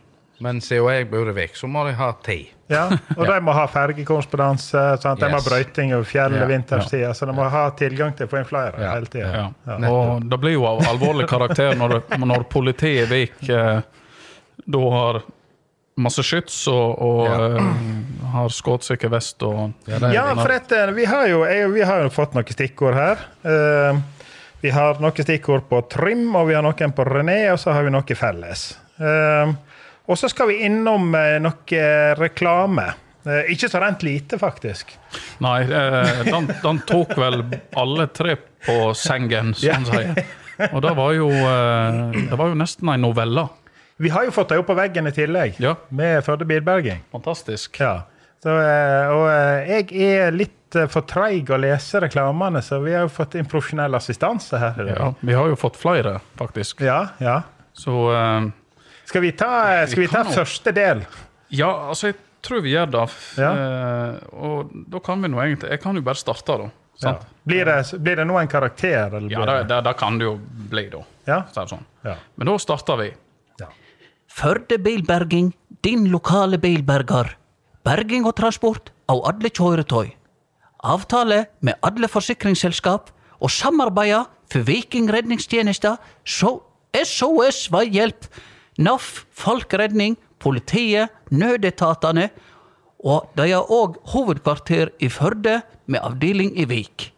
Men 0.42 0.60
siden 0.62 0.90
jeg 0.90 1.10
bor 1.12 1.30
i 1.30 1.34
Vik, 1.38 1.56
så 1.56 1.68
må 1.70 1.84
de 1.88 1.94
ha 1.94 2.08
ti. 2.26 2.40
Ja, 2.68 2.88
og 3.18 3.28
de 3.28 3.36
må 3.46 3.54
ha 3.54 3.68
fergekorrespondanse, 3.70 4.82
sånn 5.04 5.20
de 5.20 5.28
må 5.30 5.38
ha 5.38 5.42
Yes. 5.42 5.46
brøyting 5.48 5.94
over 5.94 6.04
fjellet 6.10 6.42
Ja, 6.42 6.48
vinterstida, 6.50 7.12
så 7.14 7.26
de 7.30 7.34
må 7.38 7.46
ha 7.50 7.70
tilgang 7.78 8.16
til 8.18 8.26
å 8.28 8.30
få 8.32 8.40
inn 8.42 8.46
flere 8.50 8.80
Ja. 8.82 8.94
hele 8.96 9.06
tida. 9.06 9.54
Ja. 9.68 9.78
Og 9.92 10.26
det 10.30 10.40
blir 10.42 10.54
jo 10.58 10.66
av 10.66 10.82
alvorlig 10.90 11.28
karakter 11.30 11.76
når, 11.78 11.90
det, 12.10 12.20
når 12.20 12.44
politiet 12.50 13.06
i 13.06 13.12
Vik 13.14 13.50
eh, 13.50 13.82
da 14.66 14.80
har 14.96 15.22
masse 15.98 16.24
skyts 16.26 16.68
og, 16.68 16.98
og 17.02 17.28
Ja. 17.28 17.58
eh, 17.58 18.32
har 18.34 18.50
skuddsikker 18.50 19.10
vest 19.14 19.44
og 19.44 19.74
Ja, 19.88 20.00
Ja, 20.12 20.34
for 20.36 20.52
at, 20.52 20.72
eh, 20.72 20.92
vi, 20.92 21.06
har 21.06 21.28
jo, 21.28 21.44
jeg, 21.46 21.70
vi 21.72 21.82
har 21.82 22.02
jo 22.04 22.10
fått 22.10 22.34
noen 22.34 22.50
stikkord 22.50 22.96
her. 22.98 23.18
Uh, 23.46 24.02
vi 24.64 24.70
har 24.72 24.96
noen 25.00 25.12
stikkord 25.14 25.68
på 25.70 25.82
Trym, 25.90 26.34
og 26.36 26.48
vi 26.48 26.56
har 26.56 26.64
noen 26.64 26.94
på 26.96 27.06
René, 27.06 27.52
og 27.52 27.60
så 27.60 27.74
har 27.74 27.84
vi 27.84 27.92
noe 27.92 28.16
felles. 28.16 28.78
Eh, 28.98 29.54
og 30.08 30.18
så 30.20 30.30
skal 30.32 30.50
vi 30.52 30.62
innom 30.68 31.14
eh, 31.16 31.38
noe 31.44 31.84
reklame. 32.20 32.90
Eh, 33.26 33.52
ikke 33.54 33.70
så 33.72 33.80
rent 33.80 34.04
lite, 34.04 34.36
faktisk. 34.42 34.92
Nei, 35.44 35.62
eh, 35.64 36.24
den, 36.28 36.50
den 36.64 36.82
tok 36.90 37.14
vel 37.18 37.44
alle 37.80 38.08
tre 38.12 38.36
på 38.66 38.78
sengen, 39.00 39.54
som 39.56 39.78
han 39.78 39.86
sier. 39.88 40.26
Og 40.74 40.82
det 40.86 40.92
var 41.00 41.14
jo, 41.16 41.30
eh, 41.32 42.02
det 42.30 42.38
var 42.40 42.52
jo 42.52 42.58
nesten 42.60 42.92
ei 42.94 42.98
novelle. 43.02 43.48
Vi 44.04 44.10
har 44.12 44.26
jo 44.28 44.34
fått 44.36 44.50
det 44.52 44.58
opp 44.60 44.68
på 44.72 44.76
veggen 44.76 45.08
i 45.08 45.14
tillegg, 45.16 45.56
Ja. 45.64 45.76
med 45.94 46.24
Førde 46.26 46.46
bilberging. 46.50 47.00
Fantastisk. 47.14 47.80
Ja. 47.80 48.02
Så, 48.44 48.52
eh, 48.60 49.08
og 49.14 49.24
eh, 49.32 49.70
jeg 49.72 50.02
er 50.18 50.34
litt 50.36 50.76
eh, 50.76 50.90
for 50.92 51.06
treig 51.08 51.48
å 51.54 51.60
lese 51.62 52.02
reklamene, 52.04 52.60
så 52.66 52.82
vi 52.84 52.92
har 52.98 53.06
jo 53.06 53.12
fått 53.14 53.38
inn 53.40 53.48
profesjonell 53.48 53.96
assistanse 53.96 54.60
her. 54.60 54.82
Ja, 54.90 55.14
vi 55.22 55.38
har 55.38 55.48
jo 55.48 55.56
fått 55.62 55.78
flere, 55.80 56.18
faktisk. 56.42 56.82
Ja, 56.84 57.06
ja. 57.24 57.38
Så 57.78 57.96
eh, 58.12 58.50
Skal 59.06 59.22
vi 59.26 59.32
ta, 59.38 59.50
skal 59.88 60.06
vi 60.06 60.12
ta 60.12 60.24
første 60.28 60.72
del? 60.76 61.04
ja, 61.54 61.70
altså, 61.90 62.12
jeg 62.14 62.16
tror 62.44 62.64
vi 62.66 62.72
gjør 62.74 62.90
det. 62.92 63.04
Ja. 63.40 63.52
Eh, 63.54 64.16
og 64.34 64.72
da 64.92 65.00
kan 65.04 65.22
vi 65.24 65.30
nå 65.32 65.40
egentlig 65.44 65.70
Jeg 65.72 65.82
kan 65.84 65.96
jo 65.96 66.02
bare 66.06 66.20
starte, 66.20 66.58
da. 66.60 66.70
Ja. 67.04 67.14
Blir, 67.44 67.66
det, 67.68 68.00
blir 68.00 68.16
det 68.22 68.26
nå 68.30 68.38
en 68.40 68.48
karakter? 68.48 69.12
Eller 69.18 69.32
Ja, 69.32 69.42
blir 69.44 69.52
det, 69.52 69.68
det, 69.72 69.80
det 69.88 69.94
kan 70.00 70.18
det 70.20 70.26
jo 70.28 70.34
bli, 70.72 70.86
da. 70.94 71.04
Ja? 71.28 71.40
Så 71.52 71.62
er 71.62 71.68
det 71.68 71.74
sånn. 71.76 71.86
Ja. 72.08 72.16
Men 72.38 72.52
da 72.52 72.58
starter 72.62 73.00
vi. 73.02 73.12
Førde 74.34 74.80
bilberging, 74.82 75.52
din 75.86 76.08
lokale 76.10 76.58
bilberger. 76.58 77.36
Berging 77.86 78.26
og 78.26 78.34
transport 78.40 78.90
av 79.12 79.20
alle 79.30 79.52
kjøretøy. 79.54 80.14
Avtale 80.84 81.44
med 81.62 81.78
alle 81.86 82.10
forsikringsselskap 82.10 83.12
og 83.44 83.52
samarbeide 83.54 84.24
for 84.50 84.66
Viking 84.66 85.12
redningstjeneste, 85.14 85.94
så 86.26 86.56
SOS 86.98 87.68
Veihjelp, 87.74 88.26
NAF, 88.78 89.26
Folkeredning, 89.32 90.18
politiet, 90.42 91.14
nødetatene, 91.32 92.30
og 93.04 93.30
de 93.38 93.50
har 93.52 93.72
òg 93.72 94.00
hovedkvarter 94.14 94.94
i 95.04 95.10
Førde 95.12 95.60
med 95.92 96.00
avdeling 96.04 96.54
i 96.60 96.66
Vik. 96.70 97.10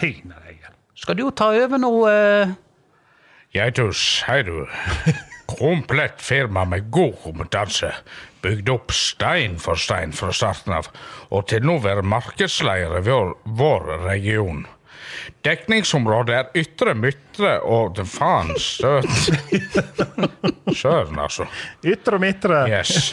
Pinadøye. 0.00 0.72
Skal 0.96 1.18
du 1.18 1.28
ta 1.30 1.50
over 1.52 1.80
nå? 1.80 1.92
eh? 2.08 2.52
Ja, 3.54 3.68
du 3.70 3.90
sier 3.96 4.44
du, 4.46 4.66
komplett 5.58 6.20
firma 6.22 6.64
med 6.64 6.90
god 6.94 7.16
kompetanse, 7.24 7.92
bygd 8.44 8.70
opp 8.72 8.92
stein 8.94 9.58
for 9.60 9.80
stein 9.80 10.14
fra 10.16 10.32
starten 10.32 10.76
av, 10.76 10.88
og 11.30 11.48
til 11.50 11.66
nå 11.66 11.78
være 11.84 12.06
markedsleder 12.06 13.00
i 13.00 13.06
vår, 13.08 13.34
vår 13.60 13.90
region. 14.06 14.64
Dekningsområdet 15.44 16.36
er 16.36 16.60
ytre 16.60 16.94
midtre 16.98 17.56
og 17.64 17.94
det 17.96 18.06
faen 18.10 18.52
støt. 18.60 19.08
Søren, 20.76 21.18
altså. 21.18 21.46
Ytre 21.84 22.18
og 22.18 22.24
midtre. 22.24 22.64
Yes. 22.70 23.12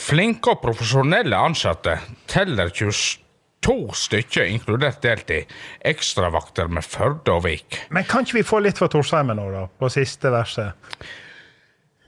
Flinke 0.00 0.54
og 0.54 0.62
profesjonelle 0.64 1.36
ansatte 1.36 1.98
teller 2.30 2.72
22 2.74 3.76
stykker, 3.96 4.48
inkludert 4.48 5.02
deltid, 5.04 5.50
ekstravakter 5.84 6.72
med 6.72 6.86
Førde 6.86 7.36
og 7.36 7.44
Vik. 7.46 7.84
Men 7.94 8.08
kan 8.08 8.26
ikke 8.26 8.40
vi 8.40 8.46
få 8.46 8.62
litt 8.64 8.80
fra 8.80 8.90
Torsheimen 8.92 9.38
nå, 9.40 9.50
da? 9.54 9.66
På 9.68 9.92
siste 9.92 10.32
verset. 10.34 10.72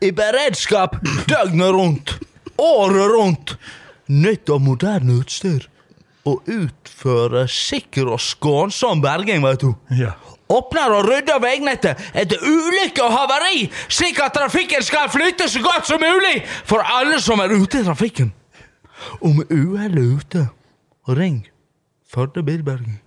I 0.04 0.10
beredskap 0.12 0.98
døgnet 1.28 1.72
rundt, 1.72 2.18
året 2.60 3.12
rundt. 3.14 3.56
Nytt 4.06 4.50
og 4.54 4.60
moderne 4.62 5.16
utstyr. 5.18 5.64
Og 6.26 6.42
utføre 6.50 7.44
sikker 7.50 8.08
og 8.10 8.20
skånsom 8.22 9.02
berging, 9.04 9.44
vet 9.46 9.62
du. 9.62 9.72
Ja. 9.94 10.12
Åpner 10.50 10.92
og 10.94 11.08
rydder 11.08 11.40
veinettet 11.42 12.02
etter 12.14 12.42
ulykke 12.46 13.02
og 13.02 13.10
havari, 13.14 13.64
slik 13.90 14.20
at 14.22 14.34
trafikken 14.36 14.82
skal 14.86 15.08
flyte 15.10 15.48
så 15.50 15.62
godt 15.64 15.88
som 15.90 16.02
mulig 16.02 16.44
for 16.66 16.82
alle 16.86 17.18
som 17.22 17.42
er 17.42 17.54
ute 17.54 17.80
i 17.82 17.86
trafikken. 17.86 18.30
Om 19.20 19.42
uhellet 19.50 19.98
er 20.02 20.14
ute, 20.20 20.46
ring 21.08 21.42
Førde 22.06 22.42
bilberging. 22.46 23.00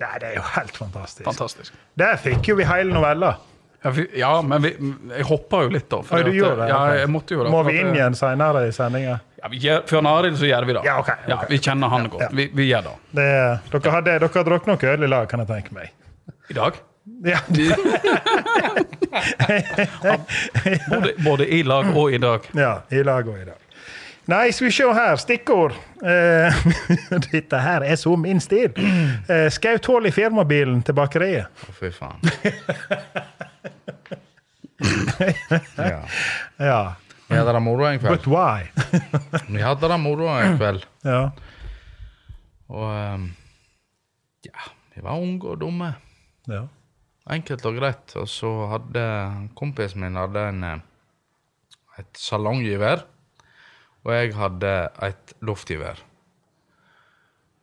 Ja, 0.00 0.10
det 0.20 0.28
er 0.28 0.34
jo 0.36 0.42
helt 0.54 0.76
fantastisk. 0.76 1.24
Fantastisk. 1.24 1.72
Der 1.98 2.18
fikk 2.20 2.50
jo 2.50 2.58
vi 2.58 2.66
hele 2.68 2.92
novella. 2.92 3.30
Ja, 4.16 4.34
men 4.44 4.62
vi, 4.64 4.70
jeg 5.16 5.24
hoppa 5.28 5.62
jo 5.64 5.72
litt, 5.72 5.88
da. 5.92 6.02
Oi, 6.04 6.20
du 6.24 6.30
at- 6.30 6.36
gjorde 6.36 6.56
det? 6.60 6.68
Ja, 6.68 6.82
jeg 7.00 7.10
måtte 7.12 7.34
jo 7.36 7.44
det. 7.44 7.50
Må 7.52 7.62
vi 7.66 7.74
inn 7.80 7.90
igjen 7.96 8.14
senere 8.16 8.66
i 8.68 8.72
sendinga? 8.72 9.18
Ja, 9.44 9.48
vi 9.52 9.58
gjør, 9.60 9.82
for 9.84 10.06
Arild 10.08 10.38
så 10.40 10.46
gjør 10.48 10.64
vi 10.64 10.72
det. 10.72 10.82
Ja, 10.86 10.94
okay, 11.02 11.18
okay. 11.20 11.28
Ja, 11.34 11.36
vi 11.50 11.58
kjenner 11.60 11.90
han 11.92 12.06
godt. 12.08 12.22
Ja. 12.22 12.28
Vi, 12.32 12.46
vi 12.56 12.64
gjør 12.70 12.86
det. 12.86 12.92
Det, 13.18 13.24
dere 13.74 13.90
hadde 13.92 14.14
dere 14.14 14.28
har 14.32 14.46
drukket 14.48 14.70
noe 14.70 14.92
øl 14.94 15.04
i 15.04 15.10
lag, 15.12 15.26
kan 15.28 15.42
jeg 15.42 15.50
tenke 15.50 15.74
meg. 15.76 15.90
I 16.48 16.56
dag? 16.56 16.78
Ja. 17.28 17.42
Både, 20.88 21.12
både 21.24 21.48
i 21.52 21.60
lag 21.62 21.90
og 21.92 22.12
i 22.16 22.18
dag. 22.18 22.48
ja, 22.56 22.72
i 22.88 23.02
lag 23.04 23.28
og 23.28 23.36
i 23.36 23.44
dag. 23.44 23.60
Nei, 24.32 24.48
skal 24.56 24.70
vi 24.70 24.72
se 24.72 24.88
her. 24.96 25.16
Stikkord. 25.20 25.76
Eh, 26.00 26.64
dette 27.28 27.60
her 27.60 27.84
er 27.84 28.00
så 28.00 28.16
min 28.16 28.40
stil. 28.40 28.72
Eh, 29.28 29.50
Skaut 29.52 29.84
hull 29.92 30.08
i 30.08 30.14
firmabilen 30.16 30.80
til 30.88 30.96
bakeriet. 30.96 31.52
Å, 31.68 31.76
fy 31.76 31.92
faen. 31.92 32.16
ja. 35.92 36.00
Ja. 36.56 36.82
Vi 37.28 37.36
hadde 37.38 37.52
det 37.56 37.62
moro 37.64 37.86
en 37.88 37.98
But 38.02 38.22
kveld. 38.22 38.26
why? 38.28 38.68
Vi 39.56 39.62
hadde 39.64 39.88
det 39.88 39.98
moro 40.02 40.26
en 40.28 40.56
kveld. 40.60 40.84
Ja. 41.06 41.20
Og 42.74 42.88
ehm, 42.92 43.24
ja, 44.44 44.66
vi 44.94 45.02
var 45.04 45.20
unge 45.20 45.52
og 45.54 45.60
dumme. 45.60 45.94
ja. 46.48 46.64
Enkelt 47.32 47.64
og 47.64 47.78
greit. 47.78 48.12
Og 48.20 48.26
så 48.28 48.48
hadde 48.68 49.02
kompisen 49.56 50.02
min 50.04 50.16
hadde 50.20 50.42
en, 50.50 50.64
eh, 50.68 50.80
et 52.02 52.18
salonggevær. 52.20 53.06
Og 54.04 54.12
jeg 54.12 54.34
hadde 54.36 54.72
et 55.06 55.32
luftgevær. 55.40 56.02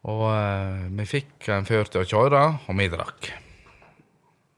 Og 0.10 0.24
eh, 0.34 0.88
vi 0.98 1.06
fikk 1.06 1.50
en 1.54 1.68
fyr 1.70 1.86
til 1.94 2.02
å 2.02 2.08
kjøre, 2.10 2.42
og 2.66 2.80
vi 2.80 2.88
drakk. 2.90 3.30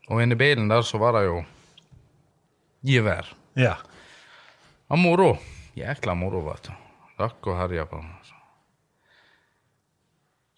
Og 0.07 0.21
inni 0.23 0.37
bilen 0.39 0.71
der 0.71 0.85
så 0.87 1.01
var 1.03 1.17
det 1.19 1.25
jo 1.27 1.41
gevær. 2.87 3.33
ja. 3.59 3.75
Og 4.91 4.99
moro. 4.99 5.29
Jækla 5.77 6.13
moro, 6.15 6.41
vet 6.49 6.67
du. 6.69 6.73
Rakk 7.21 7.47
å 7.49 7.55
herje 7.57 7.85
på. 7.89 8.01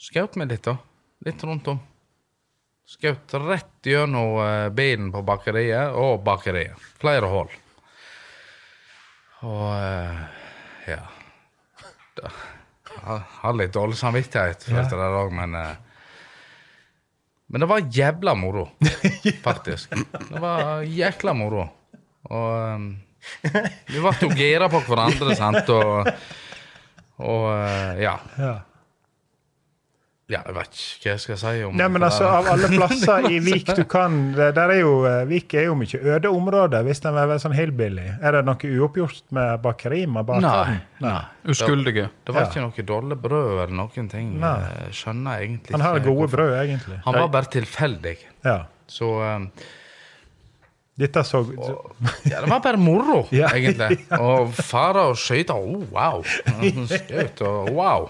Skjøt 0.05 0.35
meg 0.39 0.51
litt, 0.51 0.65
da. 0.67 0.75
Litt 1.25 1.43
rundt 1.47 1.67
om. 1.71 1.79
Skjøt 2.85 3.33
rett 3.41 3.87
gjennom 3.89 4.35
eh, 4.43 4.67
bilen 4.75 5.07
på 5.13 5.23
bakeriet 5.25 5.95
og 5.97 6.19
bakeriet. 6.25 6.77
Flere 7.01 7.29
hull. 7.31 7.49
Og 9.45 9.71
eh, 9.77 10.19
ja 10.89 11.01
da, 12.15 12.29
Jeg 12.95 13.57
litt 13.59 13.73
dårlig 13.75 13.97
samvittighet 13.99 14.63
for 14.67 14.77
Ja. 14.77 14.83
det 14.87 14.99
der 15.01 15.17
òg, 15.19 15.33
men 15.35 15.55
eh, 15.59 15.73
Men 17.47 17.61
det 17.61 17.67
var 17.69 17.83
jævla 17.93 18.33
moro, 18.35 18.67
faktisk. 19.47 19.91
Det 19.93 20.39
var 20.41 20.81
jækla 20.81 21.33
moro. 21.37 21.67
Og 22.33 22.85
vi 23.91 23.99
ble 24.01 24.15
jo 24.21 24.29
gira 24.35 24.69
på 24.71 24.81
hverandre, 24.87 25.35
sant, 25.37 25.69
og 25.69 26.09
Og 27.15 27.45
eh, 27.55 28.01
ja. 28.03 28.17
ja. 28.41 28.55
Ja, 30.25 30.39
jeg 30.47 30.55
vet 30.55 30.77
ikke 30.81 31.03
hva 31.05 31.11
jeg 31.13 31.21
skal 31.21 31.37
si 31.37 31.49
om 31.67 31.75
Nei, 31.77 31.85
men 31.93 32.03
altså. 32.07 32.25
Av 32.25 32.47
alle 32.49 32.65
plasser 32.71 33.27
i 33.29 33.35
Vik 33.45 33.67
du 33.77 33.83
kan 33.85 34.15
der 34.33 34.57
er 34.57 34.79
jo, 34.79 34.93
eh, 35.05 35.19
Vik 35.29 35.53
er 35.53 35.67
jo 35.67 35.75
mye 35.77 35.99
øde 36.01 36.31
områder, 36.33 36.81
hvis 36.87 37.03
den 37.03 37.19
er 37.21 37.33
sånn 37.43 37.53
hillbilly. 37.53 38.07
Er 38.25 38.39
det 38.39 38.41
noe 38.47 38.71
uoppgjort 38.71 39.21
med 39.37 39.61
bakeri 39.61 40.01
med? 40.09 40.31
Nei. 40.41 40.79
Nei. 41.05 41.19
Uskyldige. 41.53 42.07
Det 42.25 42.33
var 42.33 42.47
Ja. 42.47 42.49
ikke 42.49 42.65
noe 42.65 42.87
dårlig 42.89 43.19
brød 43.21 43.51
eller 43.53 43.75
noen 43.77 44.09
ting. 44.09 44.33
Nei. 44.41 44.55
Jeg 44.87 44.97
skjønner 45.03 45.45
egentlig 45.45 45.77
Han 45.77 45.85
har 45.85 46.01
gode 46.09 46.27
brød, 46.33 46.53
egentlig. 46.63 46.99
Han 47.05 47.19
var 47.21 47.29
bare 47.37 47.51
tilfeldig. 47.59 48.17
Ja. 48.49 48.57
Så 48.89 49.11
um, 49.21 49.51
Dette 50.95 51.23
så 51.27 51.41
ja, 52.23 52.39
det 52.41 52.47
var 52.47 52.61
bare 52.63 52.77
moro, 52.79 53.25
Ja. 53.35 53.49
egentlig. 53.51 53.97
Og 54.19 54.53
fara 54.55 55.09
og 55.11 55.17
skyte. 55.19 55.53
Oh, 55.53 55.83
wow! 55.91 56.23
Skjøt 56.91 57.41
og 57.43 57.69
wow. 57.75 58.07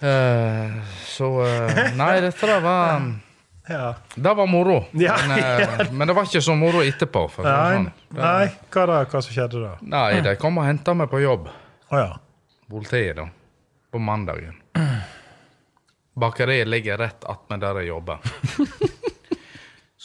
Uh, 0.00 0.78
så 1.04 1.28
uh, 1.42 1.80
Nei, 1.98 2.12
dette 2.24 2.60
var 2.64 3.02
ja. 3.68 3.94
Det 4.14 4.34
var 4.34 4.46
moro. 4.46 4.78
Ja, 4.96 5.16
Men, 5.28 5.38
eh, 5.38 5.92
men 5.92 6.08
det 6.08 6.14
var 6.16 6.24
ikke 6.24 6.40
så 6.40 6.54
moro 6.56 6.80
etterpå. 6.80 7.26
Nei, 7.44 7.74
sånn. 7.74 7.90
nei. 8.16 8.46
Hva, 8.72 8.84
da, 8.88 9.00
hva 9.04 9.20
som 9.20 9.34
skjedde 9.34 9.60
da? 9.60 9.74
Nei, 9.84 10.22
de 10.24 10.32
kom 10.40 10.56
og 10.56 10.64
henta 10.64 10.94
meg 10.96 11.10
på 11.12 11.20
jobb. 11.20 11.50
Oh, 11.90 11.98
ja. 12.00 12.14
Politiet, 12.72 13.18
da. 13.20 13.26
På 13.92 14.00
mandagen. 14.00 14.56
Bakeriet 16.22 16.70
ligger 16.72 16.96
rett 17.04 17.28
attmed 17.28 17.60
der 17.60 17.82
jeg 17.82 17.90
jobber. 17.92 18.24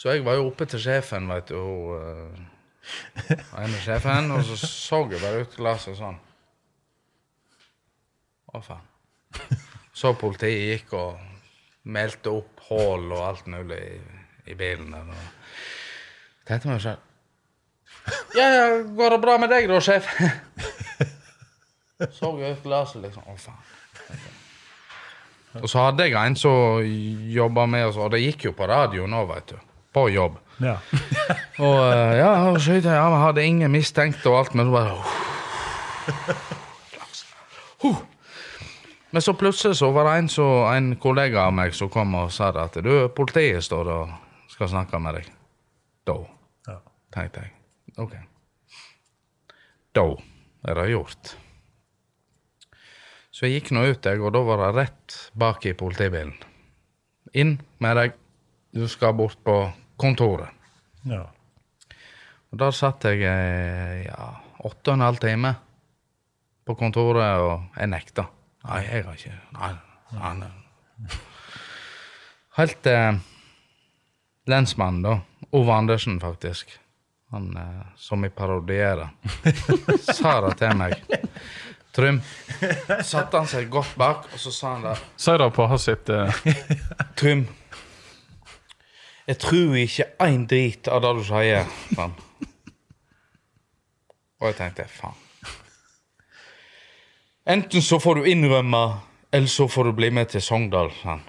Så 0.04 0.12
jeg 0.12 0.20
var 0.20 0.34
jo 0.36 0.50
oppe 0.50 0.66
til 0.68 0.82
sjefen, 0.84 1.30
vet 1.32 1.48
du. 1.48 1.56
og, 1.56 1.94
eh, 1.96 3.62
ene 3.62 3.78
sjefen, 3.80 4.26
og 4.36 4.42
så 4.44 4.58
så 4.60 4.98
jeg 5.08 5.20
bare 5.22 5.40
ut 5.46 5.56
glasset 5.56 5.96
sånn. 5.96 6.18
Å, 8.52 8.60
faen. 8.60 8.84
Så 9.96 10.12
politiet 10.20 10.60
gikk 10.74 10.92
og 11.00 11.16
meldte 11.88 12.34
opp 12.36 12.60
hull 12.68 13.08
og 13.14 13.24
alt 13.30 13.48
mulig 13.48 13.80
i, 13.80 13.96
i 14.52 14.58
bilen. 14.60 14.92
der, 14.92 15.08
Og 15.08 16.52
tenkte 16.52 16.68
meg 16.68 16.84
selv 16.84 17.00
Ja, 18.36 18.44
ja, 18.52 18.70
går 18.84 19.16
det 19.16 19.24
bra 19.24 19.40
med 19.40 19.56
deg 19.56 19.72
da, 19.72 19.80
sjef? 19.80 20.04
Så 22.12 22.36
jeg 22.42 22.58
ut 22.58 22.66
glasset, 22.66 23.00
liksom. 23.06 23.24
Å, 23.24 23.40
faen. 23.40 23.60
Og 25.62 25.70
så 25.70 25.86
hadde 25.86 26.04
jeg 26.04 26.20
en 26.20 26.36
som 26.36 26.84
jobba 27.40 27.64
med 27.64 27.88
oss, 27.88 27.96
og 27.96 28.12
det 28.12 28.26
gikk 28.26 28.50
jo 28.50 28.58
på 28.58 28.68
radio 28.68 29.08
nå, 29.08 29.24
vet 29.32 29.54
du. 29.54 29.70
På 29.94 30.08
jobb. 30.10 30.38
ja. 30.62 30.76
Og 31.64 31.78
eh, 31.86 32.16
ja, 32.18 32.30
så, 32.58 32.78
ja, 32.82 33.04
vi 33.10 33.20
hadde 33.22 33.44
ingen 33.46 33.70
mistenkte 33.70 34.30
og 34.30 34.38
alt, 34.40 34.54
men 34.58 34.66
så 34.66 34.74
bare 34.74 34.96
uh. 37.84 38.02
Men 39.10 39.22
så 39.22 39.34
plutselig 39.38 39.76
så 39.78 39.90
var 39.94 40.08
det 40.08 40.14
en, 40.18 40.28
så, 40.28 40.46
en 40.74 40.96
kollega 40.98 41.44
av 41.46 41.52
meg 41.54 41.74
som 41.78 41.90
kom 41.92 42.14
og 42.18 42.32
sa 42.34 42.48
at 42.58 42.74
du, 42.82 42.90
politiet 43.14 43.62
står 43.62 43.90
og 43.94 44.10
skal 44.50 44.72
snakke 44.72 44.98
med 45.02 45.20
deg. 45.20 45.28
Da 46.06 46.16
Ja. 46.68 46.78
tenkte 47.14 47.44
jeg. 47.44 47.52
OK. 48.02 48.14
Da 49.94 50.04
er 50.66 50.74
det 50.80 50.88
gjort. 50.90 51.36
Så 53.30 53.46
jeg 53.46 53.60
gikk 53.60 53.70
nå 53.74 53.84
ut, 53.86 54.02
jeg, 54.06 54.18
og 54.22 54.34
da 54.34 54.42
var 54.46 54.56
det 54.64 54.72
rett 54.80 55.16
bak 55.38 55.64
i 55.66 55.72
politibilen. 55.78 56.34
Inn 57.34 57.60
med 57.82 57.96
deg. 57.98 58.12
Du 58.74 58.88
skal 58.90 59.14
bort 59.14 59.38
på 59.46 59.60
kontoret. 59.96 60.48
ja. 61.08 61.24
Og 62.54 62.58
der 62.60 62.70
satt 62.70 63.02
jeg 63.08 63.24
eh, 63.26 64.04
ja, 64.06 64.26
åtte 64.62 64.92
og 64.92 64.94
en 64.94 65.02
halv 65.02 65.16
time 65.18 65.50
på 66.64 66.76
kontoret, 66.78 67.40
og 67.42 67.64
jeg 67.74 67.90
nekta. 67.90 68.28
Nei, 68.64 68.78
jeg 68.86 69.04
har 69.04 69.16
ikke 69.18 69.32
Nei. 69.58 69.70
nei, 70.14 70.30
nei. 70.38 71.08
Helt 72.54 72.78
til 72.86 73.18
lensmannen, 74.46 75.02
da. 75.02 75.16
Ove 75.58 75.74
Andersen, 75.74 76.20
faktisk. 76.22 76.70
Han 77.34 77.50
eh, 77.58 77.82
som 77.98 78.22
jeg 78.22 78.32
parodierer. 78.38 79.10
sa 80.14 80.36
det 80.46 80.54
til 80.62 80.78
meg. 80.78 80.94
Trym. 81.94 82.22
Satte 83.02 83.38
han 83.42 83.50
seg 83.50 83.66
godt 83.70 83.98
bak, 83.98 84.30
og 84.30 84.38
så 84.38 84.54
sa 84.54 84.76
han 84.76 84.86
det. 84.86 84.94
Si 85.18 85.34
det 85.42 85.50
på 85.58 85.66
hans 85.70 85.90
sitt 85.90 86.10
eh, 86.14 86.46
Trym. 87.18 87.44
Jeg 89.24 89.38
tror 89.40 89.76
ikke 89.80 90.06
én 90.26 90.42
drit 90.48 90.88
av 90.92 91.00
det 91.04 91.12
du 91.18 91.22
sier. 91.24 91.68
Sånn. 91.96 92.14
Og 94.42 94.50
jeg 94.50 94.56
tenkte 94.58 94.84
faen. 94.90 95.20
Enten 97.54 97.84
så 97.84 97.98
får 98.00 98.20
du 98.20 98.28
innrømme, 98.32 98.82
eller 99.32 99.50
så 99.52 99.66
får 99.68 99.88
du 99.90 99.96
bli 99.96 100.10
med 100.16 100.32
til 100.32 100.44
Sogndal. 100.44 100.90
Sånn. 101.02 101.22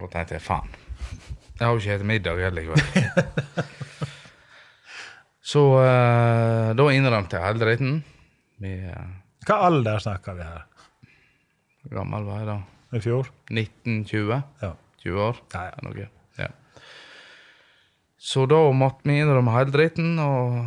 Da 0.00 0.10
tenkte 0.10 0.36
jeg 0.38 0.44
faen. 0.44 0.70
Jeg 1.60 1.66
har 1.66 1.74
jo 1.74 1.80
ikke 1.82 1.96
spist 1.98 2.08
middag 2.08 2.38
heller 2.40 2.62
i 2.62 2.68
kveld. 2.70 3.66
Så 5.50 5.62
uh, 5.74 6.70
da 6.78 6.84
innrømte 6.94 7.36
jeg 7.36 7.42
hele 7.42 7.60
dritten. 7.64 7.96
Eh, 8.62 9.06
Hva 9.48 9.56
alder 9.66 9.98
snakker 10.04 10.36
vi 10.38 10.46
her? 10.46 10.62
Hvor 11.82 11.96
gammel 11.98 12.28
var 12.28 12.38
jeg 12.42 12.48
da? 12.50 12.56
I 12.94 13.00
fjor? 13.02 13.30
1920? 13.50 14.30
Ja. 14.62 14.70
20 15.04 15.22
år? 15.28 15.40
Ja, 15.54 15.66
ja. 15.70 15.84
Noe. 15.86 16.08
Ja. 16.38 16.48
Så 18.20 18.44
da 18.50 18.60
måtte 18.76 19.08
vi 19.08 19.20
innrømme 19.20 19.54
hele 19.56 19.72
dritten, 19.74 20.18
og 20.20 20.60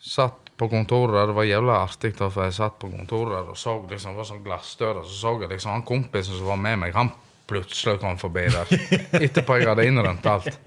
satt 0.00 0.50
på 0.60 0.68
kontoret 0.68 1.14
der. 1.16 1.26
Det 1.30 1.36
var 1.38 1.48
jævla 1.48 1.80
artig, 1.86 2.12
da, 2.18 2.28
for 2.30 2.44
jeg 2.46 2.56
satt 2.58 2.78
på 2.80 2.90
kontoret 2.92 3.32
der 3.38 3.50
og 3.52 3.58
så 3.58 3.78
liksom, 3.90 4.12
det 4.12 4.20
var 4.20 4.28
sånn 4.28 4.44
glassdører, 4.44 5.02
så 5.08 5.14
så 5.22 5.34
jeg 5.40 5.50
liksom 5.54 5.74
han 5.74 5.88
kompisen 5.88 6.36
som 6.36 6.50
var 6.52 6.60
med 6.60 6.76
meg, 6.82 6.94
han 6.96 7.10
plutselig 7.50 7.98
kom 8.02 8.18
forbi 8.20 8.44
der. 8.52 8.66
Etterpå 9.24 9.58
jeg 9.58 9.68
hadde 9.70 9.88
innrømt 9.88 10.26
alt. 10.30 10.60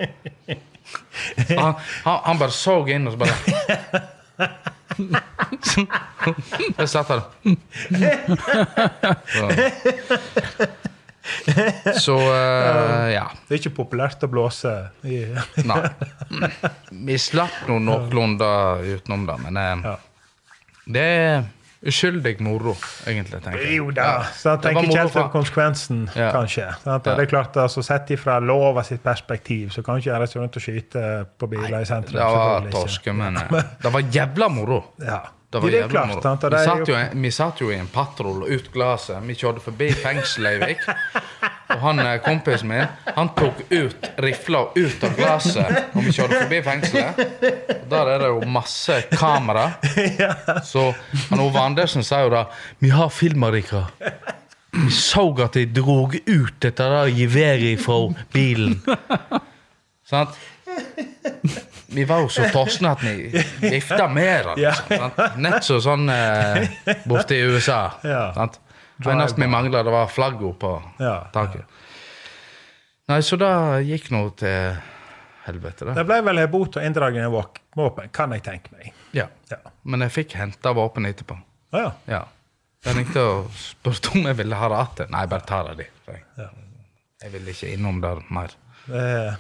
Han, 1.53 1.73
han, 2.03 2.17
han 2.25 2.41
bare 2.41 2.51
så 2.51 2.75
inn, 2.91 3.07
og 3.07 3.13
så 3.15 3.19
bare 3.23 3.37
Jeg 6.77 6.89
satt 6.89 7.07
her. 7.09 7.21
Så, 9.33 9.45
så 12.05 12.15
uh, 12.19 13.07
ja. 13.13 13.25
Det 13.47 13.55
er 13.55 13.61
ikke 13.61 13.75
populært 13.77 14.23
å 14.25 14.29
blåse 14.31 14.71
Nei. 15.69 15.81
Vi 16.91 17.17
slapp 17.21 17.63
nå 17.69 17.79
noenlunde 17.83 18.49
utenom 18.97 19.27
det, 19.29 19.37
men 19.45 19.59
uh, 19.59 19.91
Ja. 19.93 19.97
det, 20.97 21.07
uskyldig 21.83 22.37
moro, 22.43 22.73
egentlig. 23.07 23.41
tenker 23.43 23.59
jeg. 23.63 23.77
Jo 23.79 23.91
da, 23.91 24.03
Ja. 24.07 24.25
så 24.35 24.53
jeg 24.53 24.63
tenker 24.65 24.87
ikke 24.87 24.99
helt 25.01 25.15
på 25.17 25.23
konsekvensen, 25.33 26.03
Ja. 26.15 26.29
kanskje. 26.35 26.67
Ja. 26.85 26.97
Det 27.03 27.15
er 27.19 27.25
klart, 27.31 27.55
altså, 27.59 27.83
Sett 27.83 28.11
ifra 28.15 28.39
lova 28.39 28.83
sitt 28.87 29.03
perspektiv, 29.03 29.71
så 29.75 29.83
kan 29.83 29.99
ikke 29.99 30.11
jeg 30.11 30.21
reise 30.23 30.39
rundt 30.39 30.55
og 30.59 30.63
skyte 30.63 31.05
på 31.39 31.49
biler 31.51 31.81
i 31.81 31.87
sentrum. 31.87 32.19
Det 32.19 32.23
var 32.23 32.69
torske, 32.71 33.15
men 33.15 33.37
eh, 33.41 33.63
det 33.83 33.91
var 33.95 34.01
jævla 34.01 34.49
moro. 34.51 34.83
Ja. 35.03 35.21
Det 35.53 35.61
var 35.61 35.69
Det 35.73 35.79
er 35.83 35.87
klart, 35.91 36.23
sant, 36.23 36.43
Vi 36.43 36.49
det 36.49 36.63
satt, 36.65 36.87
jo- 36.89 37.21
vi 37.23 37.31
satt 37.31 37.61
jo 37.61 37.69
i 37.71 37.75
en 37.77 37.87
patrol 37.93 38.43
ut 38.49 38.71
glasset. 38.73 39.21
Vi 39.27 39.35
kjørte 39.39 39.61
forbi 39.63 39.91
fengselet 39.93 40.57
i 40.57 40.65
Vik. 40.65 40.87
Og 41.73 41.79
han 41.81 41.99
eh, 42.03 42.17
kompisen 42.21 42.67
min 42.69 42.87
han 43.15 43.29
tok 43.37 43.61
ut 43.71 44.09
rifla 44.21 44.65
ut 44.75 45.03
av 45.07 45.15
glasset 45.17 45.93
når 45.95 46.01
vi 46.07 46.11
kjørte 46.17 46.41
forbi 46.43 46.61
fengselet. 46.65 47.21
Og 47.83 47.89
der 47.93 48.11
er 48.15 48.19
det 48.25 48.31
jo 48.33 48.41
masse 48.59 48.99
kamera. 49.13 49.67
Så 50.65 50.89
han 51.29 51.39
Ove 51.45 51.59
Andersen 51.63 52.03
sa 52.03 52.23
jo 52.25 52.29
da 52.33 52.45
Vi 52.83 52.89
har 52.93 53.09
filma 53.13 53.49
dere. 53.53 53.85
Vi 54.73 54.89
så 54.89 55.27
at 55.45 55.53
de 55.53 55.67
drog 55.69 56.15
ut 56.25 56.55
dette 56.65 56.83
der 56.89 57.09
geværet 57.13 57.79
fra 57.81 57.99
bilen. 58.33 58.79
Sant? 60.09 60.33
Vi 61.93 62.05
var 62.09 62.23
jo 62.23 62.29
så 62.33 62.47
tosne 62.49 62.93
at 62.95 63.03
vi 63.05 63.29
vifta 63.61 64.07
med 64.09 64.45
den. 64.47 64.61
Liksom. 64.63 65.11
Nett 65.45 65.67
som 65.67 65.81
sånn 65.83 66.09
eh, 66.09 66.63
borte 67.05 67.37
i 67.37 67.43
USA. 67.45 67.81
Ja. 68.01 68.47
Det 68.97 69.11
eneste 69.11 69.41
vi 69.41 69.47
mangla, 69.51 69.83
det 69.85 69.93
var 69.93 70.09
flagget 70.09 70.57
på 70.61 70.73
taket. 71.33 71.69
Nei, 73.11 73.19
så 73.25 73.37
det 73.37 73.51
gikk 73.85 74.09
nå 74.15 74.23
til 74.39 74.77
helvete, 75.43 75.85
det. 75.89 75.95
Det 75.99 76.05
ble 76.07 76.21
vel 76.23 76.39
en 76.45 76.51
bot 76.51 76.77
og 76.79 76.85
inndragning 76.87 77.25
av 77.27 77.35
våpen, 77.75 78.09
kan 78.15 78.31
jeg 78.33 78.45
tenke 78.45 78.71
meg. 78.77 78.93
Ja. 79.13 79.27
Ja. 79.51 79.59
Men 79.83 80.05
jeg 80.05 80.15
fikk 80.15 80.37
henta 80.39 80.71
våpen 80.73 81.05
etterpå. 81.09 81.35
Ah, 81.75 81.79
ja. 81.83 81.91
Ja. 82.09 82.23
Jeg 82.83 82.97
ringte 82.99 83.21
og 83.23 83.51
spurte 83.55 84.11
om 84.15 84.25
jeg 84.27 84.37
ville 84.41 84.57
ha 84.59 84.69
det 84.71 84.79
igjen. 85.03 85.13
Nei, 85.15 85.23
bare 85.31 85.47
ta 85.47 85.61
det, 85.69 85.75
de. 85.83 86.13
jeg. 86.13 86.49
Jeg 87.23 87.31
ville 87.31 87.53
ikke 87.53 87.69
innom 87.71 88.01
der 88.03 88.19
mer. 88.33 88.55
Det 88.87 89.03
er 89.03 89.35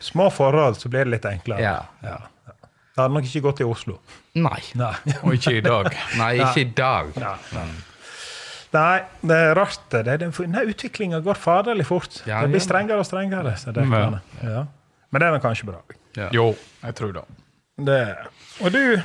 små 0.00 0.30
forhold, 0.30 0.78
så 0.80 0.90
blir 0.92 1.08
det 1.08 1.16
litt 1.16 1.26
enklere. 1.28 1.62
Ja. 1.62 1.78
Ja. 2.04 2.20
Det 2.94 3.02
hadde 3.02 3.14
nok 3.16 3.26
ikke 3.26 3.42
gått 3.48 3.60
i 3.64 3.66
Oslo. 3.66 3.96
Nei. 4.38 4.60
Nei. 4.78 4.94
Og 5.24 5.34
ikke 5.34 5.56
i 5.58 5.64
dag. 5.64 5.88
Nei, 6.18 6.30
ikke 6.38 6.62
i 6.62 6.68
dag. 6.78 7.10
Nei. 7.18 7.64
Nei, 8.74 9.00
det 9.22 9.38
er 9.48 9.52
rart. 9.58 9.82
det. 9.90 10.04
Denne 10.22 10.62
utviklinga 10.70 11.20
går 11.24 11.38
faderlig 11.38 11.86
fort. 11.90 12.20
Ja, 12.26 12.42
det 12.42 12.54
blir 12.54 12.62
strengere 12.62 13.02
og 13.02 13.06
strengere. 13.06 13.56
Så 13.58 13.74
det 13.74 13.86
Ja. 13.90 14.20
ja. 14.42 14.64
Men 15.10 15.20
det 15.20 15.26
er 15.26 15.34
vel 15.36 15.42
kanskje 15.42 15.66
bra. 15.66 15.82
Jo, 16.34 16.54
jeg 16.82 16.94
tror 16.94 17.12
det. 17.12 17.24
Det. 17.86 18.16
Og 18.62 18.72
du, 18.72 19.02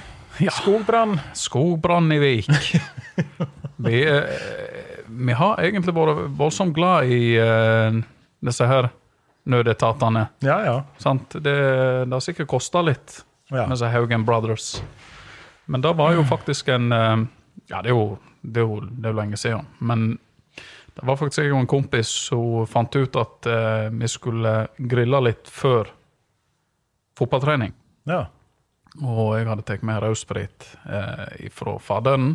skogbrann. 0.54 1.20
Skogbrann 1.34 2.12
i 2.12 2.20
Vik. 2.22 2.50
Vi, 3.80 4.02
eh, 4.04 4.24
vi 5.08 5.34
har 5.40 5.62
egentlig 5.64 5.94
vært 5.96 6.26
voldsomt 6.36 6.74
glad 6.76 7.08
i 7.08 7.38
uh, 7.40 7.96
disse 8.44 8.66
her 8.68 8.90
nødetatene. 9.50 10.28
Ja, 10.46 10.60
ja. 10.66 10.76
Sant? 11.02 11.34
Det, 11.36 11.56
det 12.06 12.14
har 12.16 12.24
sikkert 12.24 12.48
kosta 12.52 12.82
litt 12.86 13.24
Ja. 13.50 13.64
med 13.66 13.74
disse 13.74 13.90
Haugen 13.90 14.26
Brothers. 14.28 14.76
Men 15.66 15.82
det 15.82 15.92
var 15.98 16.14
jo 16.14 16.24
faktisk 16.30 16.68
en 16.70 16.92
eh, 16.94 17.18
Ja, 17.70 17.82
det 17.82 17.90
er 17.92 17.96
jo, 17.98 18.18
det 18.42 18.62
er 18.62 18.68
jo, 18.68 18.80
det 18.86 19.06
er 19.10 19.14
jo 19.14 19.20
lenge 19.22 19.38
siden. 19.38 19.66
Men 19.80 20.20
det 20.96 21.06
var 21.08 21.16
faktisk 21.20 21.44
jeg 21.44 21.54
og 21.54 21.60
en 21.64 21.68
kompis 21.70 22.10
som 22.30 22.66
fant 22.68 22.96
ut 22.98 23.16
at 23.22 23.46
eh, 23.50 23.90
vi 23.94 24.08
skulle 24.10 24.54
grille 24.78 25.22
litt 25.28 25.48
før 25.50 25.90
fotballtrening. 27.20 27.74
ja. 28.10 28.26
Og 29.06 29.36
jeg 29.38 29.46
hadde 29.46 29.62
tatt 29.68 29.84
med 29.86 30.00
rødsprit 30.02 30.66
eh, 30.90 31.50
fra 31.54 31.76
faderen. 31.80 32.32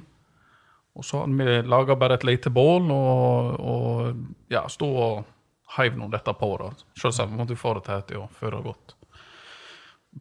Og 0.94 1.02
så 1.04 1.24
hadde 1.24 1.34
vi 1.34 1.56
laga 1.66 1.96
bare 1.98 2.14
et 2.14 2.24
lite 2.24 2.48
bål 2.54 2.86
og, 2.94 3.56
og 3.58 4.52
ja, 4.54 4.62
sto 4.70 4.86
og 4.86 5.24
heiv 5.78 5.96
nå 5.98 6.08
dette 6.12 6.32
på. 6.38 6.50
da. 6.60 6.70
Selvsagt 7.00 7.32
måtte 7.34 7.54
du 7.54 7.60
få 7.60 7.74
det 7.78 7.86
til 7.88 8.02
til 8.10 8.20
å 8.22 8.28
føre 8.40 8.58
det 8.60 8.68
godt. 8.68 8.94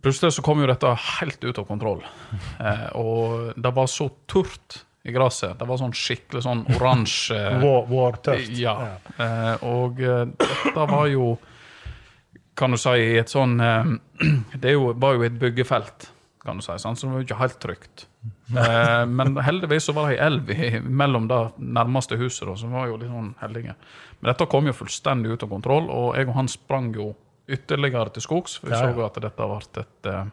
Plutselig 0.01 0.33
så 0.33 0.41
kom 0.41 0.61
jo 0.63 0.67
dette 0.69 0.89
helt 1.19 1.43
ut 1.43 1.59
av 1.61 1.67
kontroll. 1.69 2.01
Eh, 2.63 2.89
og 2.95 3.53
det 3.59 3.71
var 3.75 3.87
så 3.91 4.07
turt 4.29 4.83
i 5.03 5.11
gresset. 5.11 5.57
Det 5.59 5.67
var 5.67 5.77
sånn 5.81 5.91
skikkelig 5.93 6.43
sånn 6.45 6.61
oransje 6.77 7.39
Vår, 7.63 7.81
vårtørst. 7.91 8.53
ja. 8.55 8.75
Eh, 9.17 9.65
og 9.67 9.99
eh, 9.99 10.23
dette 10.39 10.85
var 10.89 11.09
jo 11.11 11.33
Kan 12.55 12.71
du 12.71 12.77
si 12.77 12.93
et 13.17 13.29
sånn 13.33 13.57
eh, 13.59 13.91
Det 14.63 14.75
var 14.77 15.17
jo 15.17 15.25
et 15.27 15.35
byggefelt, 15.41 16.07
kan 16.45 16.57
du 16.59 16.63
si, 16.65 16.73
sant? 16.79 16.99
så 16.99 17.07
det 17.07 17.13
var 17.13 17.21
jo 17.21 17.25
ikke 17.27 17.39
helt 17.39 17.59
trygt. 17.63 18.05
Eh, 18.57 19.05
men 19.07 19.35
heldigvis 19.43 19.85
så 19.89 19.93
var 19.95 20.09
det 20.09 20.17
ei 20.19 20.25
elv 20.25 20.49
i- 20.51 20.79
mellom 20.83 21.27
det 21.27 21.39
nærmeste 21.59 22.17
huset, 22.19 22.47
da, 22.47 22.55
så 22.59 22.67
vi 22.67 22.73
var 22.73 22.87
jo 22.87 22.97
litt 22.97 23.09
sånn 23.11 23.33
heldige. 23.41 23.75
Men 24.21 24.29
dette 24.33 24.47
kom 24.51 24.65
jo 24.67 24.73
fullstendig 24.73 25.31
ut 25.33 25.43
av 25.43 25.49
kontroll, 25.49 25.89
og 25.89 26.15
jeg 26.15 26.27
og 26.27 26.35
han 26.35 26.47
sprang 26.51 26.93
jo 26.95 27.13
ytterligere 27.47 28.11
til 28.13 28.21
skogs. 28.23 28.57
For 28.59 28.67
vi 28.67 28.73
Ja, 28.73 28.79
så 28.81 28.89
ja. 28.89 28.95
jo 28.95 29.05
at 29.05 29.21
dette 29.21 29.35
ble 29.47 29.83
et 29.83 30.05
eh, 30.11 30.25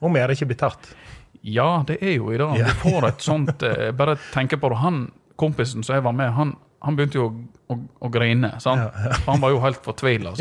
Om 0.00 0.14
jeg 0.14 0.22
hadde 0.22 0.36
ikke 0.36 0.46
blitt 0.52 0.58
tatt. 0.62 0.94
ja, 1.42 1.82
det 1.86 1.98
er 2.02 2.14
jo 2.16 2.30
i 2.30 2.38
dag. 2.38 2.56
Ja. 2.58 2.64
Du 2.66 2.70
får 2.84 3.08
et 3.08 3.20
sånt 3.20 3.62
eh, 3.62 3.90
Bare 3.92 4.16
tenke 4.32 4.56
på 4.60 4.68
det. 4.70 4.78
Han 4.78 5.10
kompisen 5.36 5.82
som 5.84 5.94
jeg 5.94 6.02
var 6.04 6.12
med, 6.12 6.32
han, 6.32 6.56
han 6.84 6.96
begynte 6.96 7.18
jo 7.18 7.24
å, 7.26 7.32
å, 7.72 7.76
å 8.06 8.08
grine. 8.12 8.52
Sant? 8.62 8.94
For 8.94 9.32
Han 9.32 9.42
var 9.42 9.50
jo 9.54 9.60
helt 9.64 9.80
fortvila. 9.82 10.34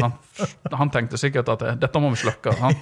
Han 0.78 0.92
tenkte 0.94 1.18
sikkert 1.18 1.50
at 1.56 1.66
dette 1.82 2.02
må 2.02 2.12
vi 2.14 2.22
slukke. 2.22 2.54
Han 2.62 2.78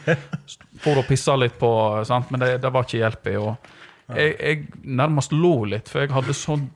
for 0.84 1.00
å 1.00 1.06
pisse 1.08 1.36
litt 1.40 1.56
på, 1.60 1.72
sant? 2.08 2.32
men 2.34 2.44
det, 2.44 2.56
det 2.64 2.72
var 2.74 2.88
ikke 2.88 3.00
hjelp 3.00 3.30
i. 3.32 3.36
Og 3.40 4.16
jeg, 4.16 4.34
jeg 4.36 4.90
nærmest 5.00 5.34
lo 5.36 5.58
litt, 5.72 5.90
for 5.92 6.04
jeg 6.04 6.14
hadde 6.16 6.36
sånn 6.38 6.68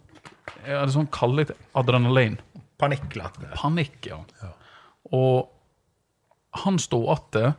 jeg 0.66 0.76
hadde 0.76 0.94
sånn 0.96 1.10
kallet 1.14 1.52
adrenalin. 1.78 2.40
Panikk, 2.80 3.12
Panikk, 3.60 3.98
ja. 4.10 4.20
Og 5.16 5.50
han 6.64 6.80
sto 6.82 7.04
igjen 7.12 7.58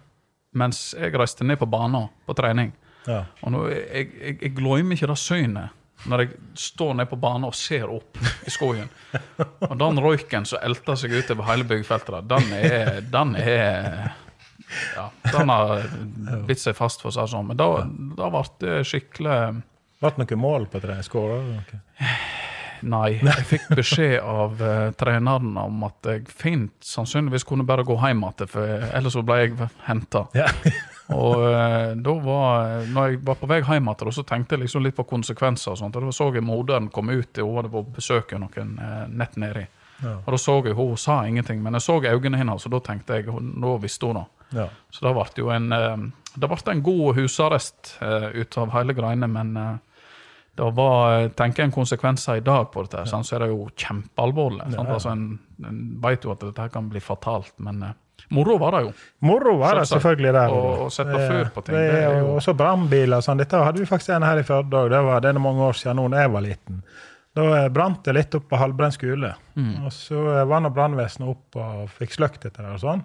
mens 0.58 0.90
jeg 0.98 1.14
reiste 1.14 1.46
ned 1.46 1.60
på 1.60 1.68
banen 1.70 2.08
på 2.26 2.34
trening. 2.34 2.72
Ja. 3.06 3.22
Og 3.44 3.52
nå, 3.54 3.60
jeg, 3.70 4.08
jeg, 4.16 4.38
jeg 4.42 4.54
glemmer 4.56 4.96
ikke 4.96 5.08
det 5.12 5.18
synet 5.20 5.76
når 6.08 6.22
jeg 6.22 6.30
står 6.56 6.94
nede 6.96 7.10
på 7.10 7.18
banen 7.20 7.48
og 7.48 7.56
ser 7.56 7.90
opp 7.92 8.18
i 8.46 8.52
skogen. 8.52 8.88
Og 9.68 9.76
den 9.80 10.00
røyken 10.00 10.48
som 10.48 10.62
elter 10.64 10.96
seg 10.96 11.12
utover 11.12 11.48
hele 11.50 11.66
byggefeltet, 11.68 12.28
den 12.30 12.52
er, 12.56 13.00
den 13.04 13.36
er 13.36 14.12
ja, 14.94 15.08
Den 15.32 15.50
har 15.50 15.82
bitt 16.46 16.62
seg 16.62 16.76
fast, 16.78 17.02
for 17.02 17.10
å 17.10 17.14
si 17.14 17.20
det 17.20 17.32
sånn. 17.32 17.48
Men 17.50 17.58
da, 17.58 17.68
da 18.18 18.30
ble 18.32 18.44
det 18.62 18.76
skikkelig 18.88 19.40
Ble 20.00 20.12
det 20.14 20.22
noe 20.22 20.36
mål 20.40 20.62
på 20.72 20.80
det? 20.80 20.94
Skåra 21.04 21.40
du 21.42 21.48
noe? 21.58 21.80
Nei. 22.88 23.18
Jeg 23.20 23.44
fikk 23.44 23.66
beskjed 23.76 24.14
av 24.24 24.62
uh, 24.62 24.92
treneren 24.96 25.58
om 25.60 25.82
at 25.84 26.08
jeg 26.08 26.24
fint 26.32 26.72
sannsynligvis 26.86 27.44
kunne 27.48 27.66
bare 27.68 27.84
gå 27.84 27.98
hjem 28.00 28.22
igjen, 28.24 28.48
for 28.48 28.86
ellers 28.88 29.18
så 29.18 29.24
ble 29.26 29.36
jeg 29.42 29.68
henta. 29.84 30.24
Ja. 30.32 30.48
Og 31.14 31.44
eh, 31.52 31.92
da 31.96 32.14
var 32.22 32.86
når 32.86 33.08
jeg 33.08 33.20
var 33.26 33.38
på 33.40 33.48
vei 33.50 33.60
hjem 33.60 33.90
igjen, 33.90 34.12
så 34.14 34.24
tenkte 34.26 34.56
jeg 34.56 34.64
liksom 34.64 34.84
litt 34.84 34.96
på 34.96 35.06
konsekvenser. 35.10 35.74
og 35.74 35.80
sånt, 35.80 35.96
og 35.96 36.06
Da 36.06 36.14
så 36.14 36.30
jeg 36.34 36.44
moderen 36.46 36.90
komme 36.92 37.18
ut, 37.18 37.36
hun 37.36 37.56
hadde 37.56 37.72
på 37.72 37.84
besøk 37.96 38.34
noen 38.38 38.76
eh, 38.78 39.04
nett 39.08 39.36
nedi. 39.36 39.66
Ja. 40.00 40.16
Og 40.24 40.32
da 40.32 40.38
så 40.40 40.56
jeg, 40.64 40.74
Hun 40.74 40.96
sa 40.96 41.26
ingenting, 41.26 41.62
men 41.62 41.74
jeg 41.74 41.82
så 41.82 42.00
øynene 42.00 42.38
hennes, 42.38 42.66
og 42.66 42.72
da 42.72 42.80
tenkte 42.80 43.18
jeg, 43.18 43.26
nå 43.26 43.76
visste 43.82 44.06
hun 44.06 44.22
det. 44.22 44.26
Ja. 44.60 44.66
Så 44.90 45.06
det 45.06 45.14
ble 45.14 45.44
jo 45.44 45.50
en, 45.50 45.72
eh, 45.72 45.96
det 46.36 46.48
ble 46.48 46.72
en 46.72 46.82
god 46.82 47.14
husarrest 47.16 47.98
ut 48.00 48.58
av 48.58 48.70
hele 48.70 48.94
greiene, 48.94 49.26
men 49.26 49.80
det 50.54 50.68
var, 50.76 51.28
tenker 51.34 51.64
en 51.64 51.72
konsekvenser 51.72 52.38
i 52.38 52.44
dag 52.44 52.70
på 52.70 52.84
dette, 52.84 53.02
ja. 53.02 53.22
så 53.22 53.34
er 53.34 53.44
det 53.44 53.48
jo 53.50 53.66
kjempealvorlig. 53.74 54.70
Ja. 54.76 54.84
Altså, 54.84 55.10
en, 55.10 55.40
en 55.66 55.80
vet 56.02 56.24
jo 56.24 56.30
at 56.30 56.44
dette 56.44 56.68
kan 56.70 56.88
bli 56.88 57.02
fatalt, 57.02 57.52
men 57.58 57.82
moro 58.30 58.58
var 58.58 58.70
det 58.76 58.80
jo. 58.86 58.92
Moro 59.20 59.56
var 59.58 59.74
det 59.80 59.88
selvfølgelig 59.88 60.32
der. 60.32 60.48
Og- 60.54 60.80
og 60.86 60.90
sette 60.92 61.18
fyr 61.28 61.50
på 61.54 61.64
ting, 61.64 61.74
Det, 61.74 61.90
det 61.92 62.02
er 62.04 62.18
jo- 62.20 62.34
Og 62.36 62.40
så 62.42 62.54
brannbiler 62.56 63.16
og 63.16 63.22
sånn. 63.24 63.38
Dette 63.38 63.56
hadde 63.64 63.78
vi 63.78 63.86
faktisk 63.86 64.14
en 64.16 64.22
her 64.22 64.38
i 64.38 64.42
Førde 64.42 64.70
òg. 64.70 64.90
Det 64.90 65.02
var 65.04 65.20
det 65.20 65.34
er 65.34 65.38
mange 65.38 65.60
år 65.60 65.72
siden 65.74 66.10
da 66.10 66.20
jeg 66.20 66.30
var 66.32 66.40
liten. 66.42 66.82
Da 67.34 67.42
eh, 67.64 67.68
brant 67.68 68.02
det 68.04 68.14
litt 68.14 68.34
opp 68.34 68.48
på 68.50 68.58
Halvbrenn 68.58 68.92
skole. 68.92 69.34
Mm. 69.56 69.84
Og 69.86 69.90
så 69.92 70.40
eh, 70.40 70.44
var 70.44 70.60
nå 70.60 70.70
brannvesenet 70.74 71.28
opp 71.28 71.56
og 71.56 71.88
fikk 71.88 72.10
sløkt 72.18 72.44
etter 72.44 72.62
det 72.66 72.72
og 72.74 72.80
sånn. 72.80 73.02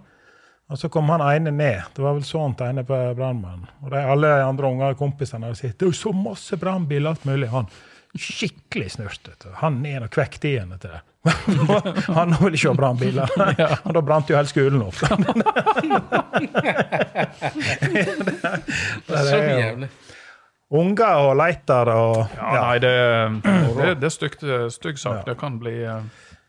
Og 0.67 0.77
så 0.77 0.89
kom 0.89 1.07
han 1.09 1.21
ene 1.21 1.51
ned. 1.51 1.83
Det 1.93 2.01
var 2.01 2.13
vel 2.13 2.23
sånn 2.23 2.55
til 2.57 2.65
ene 2.65 2.83
på 2.83 2.95
brannmannen. 3.15 3.67
Og 3.83 3.91
de, 3.91 3.97
alle 3.97 4.31
andre 4.43 4.65
unger 4.67 4.95
kompisene 4.95 5.45
hadde 5.45 5.57
sett 5.59 5.77
det 5.77 5.85
er 5.85 5.91
jo 5.91 5.99
så 6.09 6.11
masse 6.11 6.57
brannbiler 6.57 7.09
alt 7.09 7.23
mulig. 7.23 7.49
Han 7.49 7.67
skikkelig 8.17 8.91
snurt. 8.95 9.29
Han 9.61 9.81
ned 9.83 10.01
og 10.07 10.09
kvekte 10.09 10.49
igjen 10.49 10.73
etter 10.73 10.89
det. 10.95 11.01
han 12.17 12.35
ville 12.41 12.57
se 12.57 12.73
brannbiler. 12.77 13.29
Og 13.85 13.93
da 13.97 14.01
brant 14.05 14.29
jo 14.29 14.37
hele 14.37 14.49
skolen 14.49 14.81
opp. 14.85 14.99
Det 19.05 19.15
er 19.15 19.29
så 19.29 19.37
er 19.37 19.47
jævlig. 19.59 19.89
Unger 20.75 21.27
og 21.27 21.35
leitere 21.37 21.93
og 21.93 22.15
Ja, 22.35 22.53
Nei, 22.57 22.77
det, 22.81 22.93
det, 23.45 23.89
det 24.01 24.07
er 24.07 24.13
stygt, 24.13 24.45
stygg 24.73 24.97
sak. 24.99 25.21
Det 25.27 25.35
kan 25.39 25.59
bli 25.61 25.75
eh, 25.85 26.01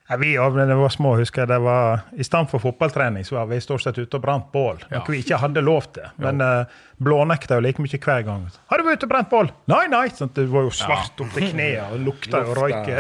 Ja, 0.09 0.17
vi 0.17 0.37
da 0.37 0.49
vi 0.49 0.75
var 0.79 0.93
små, 0.95 1.17
husker 1.19 1.43
jeg 1.43 1.51
det 1.51 1.59
var 1.65 2.05
I 2.15 2.25
stedet 2.25 2.51
for 2.51 2.63
fotballtrening 2.63 3.25
så 3.27 3.41
var 3.41 3.49
vi 3.51 3.59
stort 3.61 3.83
sett 3.83 3.99
ute 3.99 4.19
og 4.19 4.23
brant 4.23 4.53
bål. 4.53 4.79
Ja. 4.87 5.01
Noe 5.01 5.15
vi 5.17 5.23
ikke 5.25 5.41
hadde 5.43 5.65
lov 5.67 5.89
til. 5.97 6.07
Men 6.23 6.43
uh, 6.45 6.77
blånekta 7.03 7.59
jo 7.59 7.65
like 7.65 7.83
mye 7.83 7.99
hver 7.99 8.23
gang. 8.29 8.47
'Har 8.71 8.79
du 8.79 8.87
vært 8.87 9.03
ute 9.03 9.09
og 9.09 9.13
brent 9.15 9.31
bål?' 9.33 9.51
Nei, 9.73 9.83
nei! 9.91 10.07
Sånn, 10.15 10.31
det 10.37 10.47
var 10.53 10.69
jo 10.69 10.71
svart 10.71 11.19
opp 11.19 11.35
til 11.35 11.51
knærne 11.51 11.89
og 11.91 12.05
lukta 12.07 12.45
jo 12.47 12.55
røyk. 12.55 12.93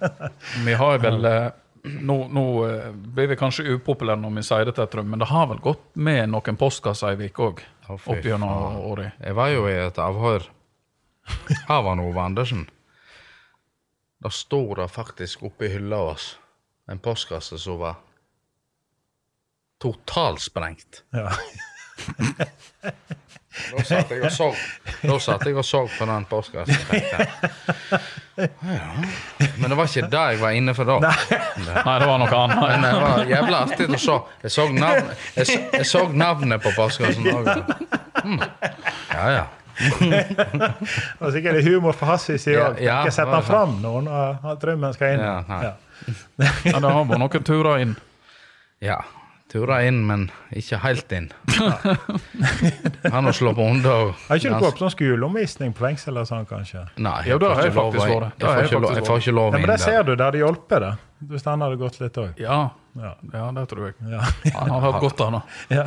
Vi 0.66 0.76
har 0.76 1.02
vel 1.02 1.28
eh, 1.30 1.50
Nå, 1.82 2.14
nå 2.30 2.42
uh, 2.62 2.92
blir 2.94 3.26
vi 3.32 3.34
kanskje 3.34 3.64
upopulære 3.74 4.20
når 4.22 4.36
vi 4.36 4.42
sier 4.46 4.68
dette, 4.68 4.84
Trym, 4.86 5.08
men 5.10 5.18
det 5.18 5.26
har 5.26 5.48
vel 5.50 5.58
gått 5.58 5.80
med 5.98 6.30
noen 6.30 6.54
postkasser 6.54 7.16
i 7.16 7.18
Vik 7.18 7.40
òg? 7.42 7.64
Opp 7.90 8.22
gjennom. 8.22 9.00
Jeg 9.18 9.34
var 9.34 9.50
jo 9.50 9.64
i 9.66 9.74
et 9.88 9.98
avhør 9.98 10.46
av 11.66 11.82
var 11.88 12.04
Ove 12.04 12.22
Andersen. 12.22 12.68
Da 14.22 14.30
sto 14.30 14.62
det 14.78 14.86
faktisk 14.94 15.42
oppe 15.42 15.66
i 15.66 15.72
hylla 15.74 15.98
vår 16.06 16.22
en 16.90 16.98
postkasse 16.98 17.58
som 17.58 17.78
var 17.78 17.94
totalsprengt. 19.82 21.02
Ja. 21.12 21.30
Da 23.52 23.82
satt 23.84 24.08
jeg 24.10 24.22
og 24.24 24.32
så, 24.32 24.46
da 25.04 25.16
satt 25.20 25.42
jeg 25.44 25.56
og 25.60 25.64
så 25.66 25.82
på 25.92 26.06
den 26.08 26.24
postkassen. 26.24 26.72
Ja. 26.96 27.18
Men 29.60 29.66
det 29.68 29.76
var 29.76 29.90
ikke 29.90 30.06
det 30.08 30.22
jeg 30.32 30.40
var 30.40 30.56
inne 30.56 30.72
for 30.74 30.88
da. 30.88 30.96
Nei, 31.02 31.96
det 32.00 32.08
var 32.08 32.22
noe 32.22 32.30
Men 32.48 32.54
annet. 32.56 32.86
det 32.86 33.02
var 33.04 33.26
jævla 33.28 33.60
artig 33.66 33.88
å 33.92 34.00
se. 34.00 34.16
Jeg 34.46 34.54
så, 34.56 34.64
navn, 34.72 35.12
jeg, 35.36 35.60
jeg 35.76 35.88
så 35.90 36.06
navnet 36.16 36.64
på 36.64 36.72
postkassen 36.78 37.28
òg. 37.28 37.52
Mm. 38.24 38.40
Ja, 39.12 39.26
ja. 39.36 39.44
Det 40.00 40.72
var 41.20 41.36
sikkert 41.36 41.64
humor 41.68 41.92
for 41.96 42.08
hans 42.14 42.24
side 42.32 42.56
òg. 42.56 42.80
ja, 42.80 43.02
Ikke 43.04 43.14
sette 43.20 43.36
han 43.36 43.46
fram 43.52 43.76
nå 43.84 43.98
når 44.08 44.56
drømmen 44.64 44.96
skal 44.96 45.18
inn. 45.18 45.26
Ja, 45.28 45.36
nei. 45.52 45.74
Ja. 46.38 46.52
Ja, 46.64 46.78
det 46.80 46.90
har 46.90 47.04
vært 47.04 47.18
noen 47.22 47.44
turer 47.46 47.82
inn. 47.84 47.96
Ja. 48.82 49.00
Turer 49.52 49.84
inn, 49.84 49.98
men 50.08 50.30
ikke 50.56 50.78
helt 50.80 51.10
inn. 51.12 51.26
Han 53.12 53.26
har 53.28 53.34
slå 53.36 53.50
på 53.52 53.66
hunder 53.68 53.92
og 54.06 54.12
Har 54.30 54.38
ikke 54.40 54.48
du 54.54 54.62
gått 54.64 54.78
på 54.78 54.84
sånn 54.86 54.94
skoleomvisning 54.94 55.74
på 55.76 55.84
fengsel 55.84 56.14
eller 56.14 56.24
sånn, 56.24 56.46
kanskje? 56.48 56.86
Nei, 57.04 57.18
Jo, 57.28 57.36
det 57.38 57.50
får 57.50 57.58
har 57.58 57.66
jeg 57.66 57.72
ikke 57.72 57.82
Jeg 57.82 57.82
har 57.84 57.92
får 57.92 58.56
jeg 58.56 58.64
ikke 58.70 58.80
lov- 58.80 58.94
jeg 58.96 59.04
får 59.10 59.20
ikke 59.20 59.34
lov 59.36 59.52
Ja, 59.52 59.58
men 59.58 59.68
det 59.74 59.80
ser 59.84 60.02
du, 60.08 60.14
det 60.16 60.24
hadde 60.24 60.40
hjulpet 60.40 60.80
det. 60.86 60.92
Hvis 61.34 61.44
han 61.44 61.60
hadde 61.66 61.76
gått 61.84 62.00
litt 62.00 62.16
òg. 62.24 62.32
Ja, 62.40 62.60
Ja. 62.96 63.12
ja, 63.32 63.44
det 63.56 63.68
tror 63.68 63.86
jeg. 63.86 63.94
Ja. 64.10 64.20
Han 64.56 64.68
har 64.70 64.80
hatt 64.88 65.00
godt 65.04 65.20
av 65.20 65.32
det. 65.32 65.42
Ja. 65.76 65.84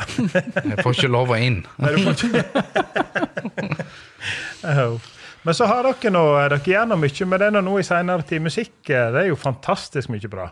Jeg 0.62 0.78
får 0.86 0.94
ikke 0.96 1.10
lov 1.12 1.34
inn. 1.38 1.60
Nei, 1.78 1.90
du 1.90 1.98
får 2.06 2.14
ikke 2.14 2.46
Jo. 4.78 5.00
Men 5.46 5.54
så 5.54 5.68
har 5.70 5.86
dere 5.86 6.12
nå, 6.14 6.24
dere 6.50 6.58
gjør 6.66 6.88
nå 6.90 6.96
mye 6.98 7.26
med 7.30 7.44
det 7.46 7.50
nå 7.62 7.76
i 7.80 7.84
senere 7.86 8.26
tid. 8.26 8.42
Musikk 8.42 8.90
eh, 8.90 9.12
det 9.14 9.24
er 9.24 9.28
jo 9.30 9.36
fantastisk 9.38 10.10
mye 10.14 10.30
bra. 10.32 10.48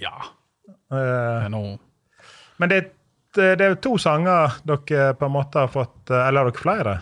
Ja. 0.00 0.14
Eh, 0.68 0.96
Det 0.96 1.44
er 1.44 1.52
noe 1.52 1.76
Men 2.60 2.70
det, 2.72 2.78
det 3.36 3.60
er 3.60 3.74
jo 3.74 3.80
to 3.84 3.96
sanger 4.00 4.56
dere 4.66 5.12
på 5.20 5.26
en 5.28 5.34
måte 5.34 5.60
har 5.62 5.68
fått 5.72 6.10
eh, 6.10 6.22
Eller 6.28 6.42
har 6.46 6.50
dere 6.50 6.62
flere? 6.62 6.94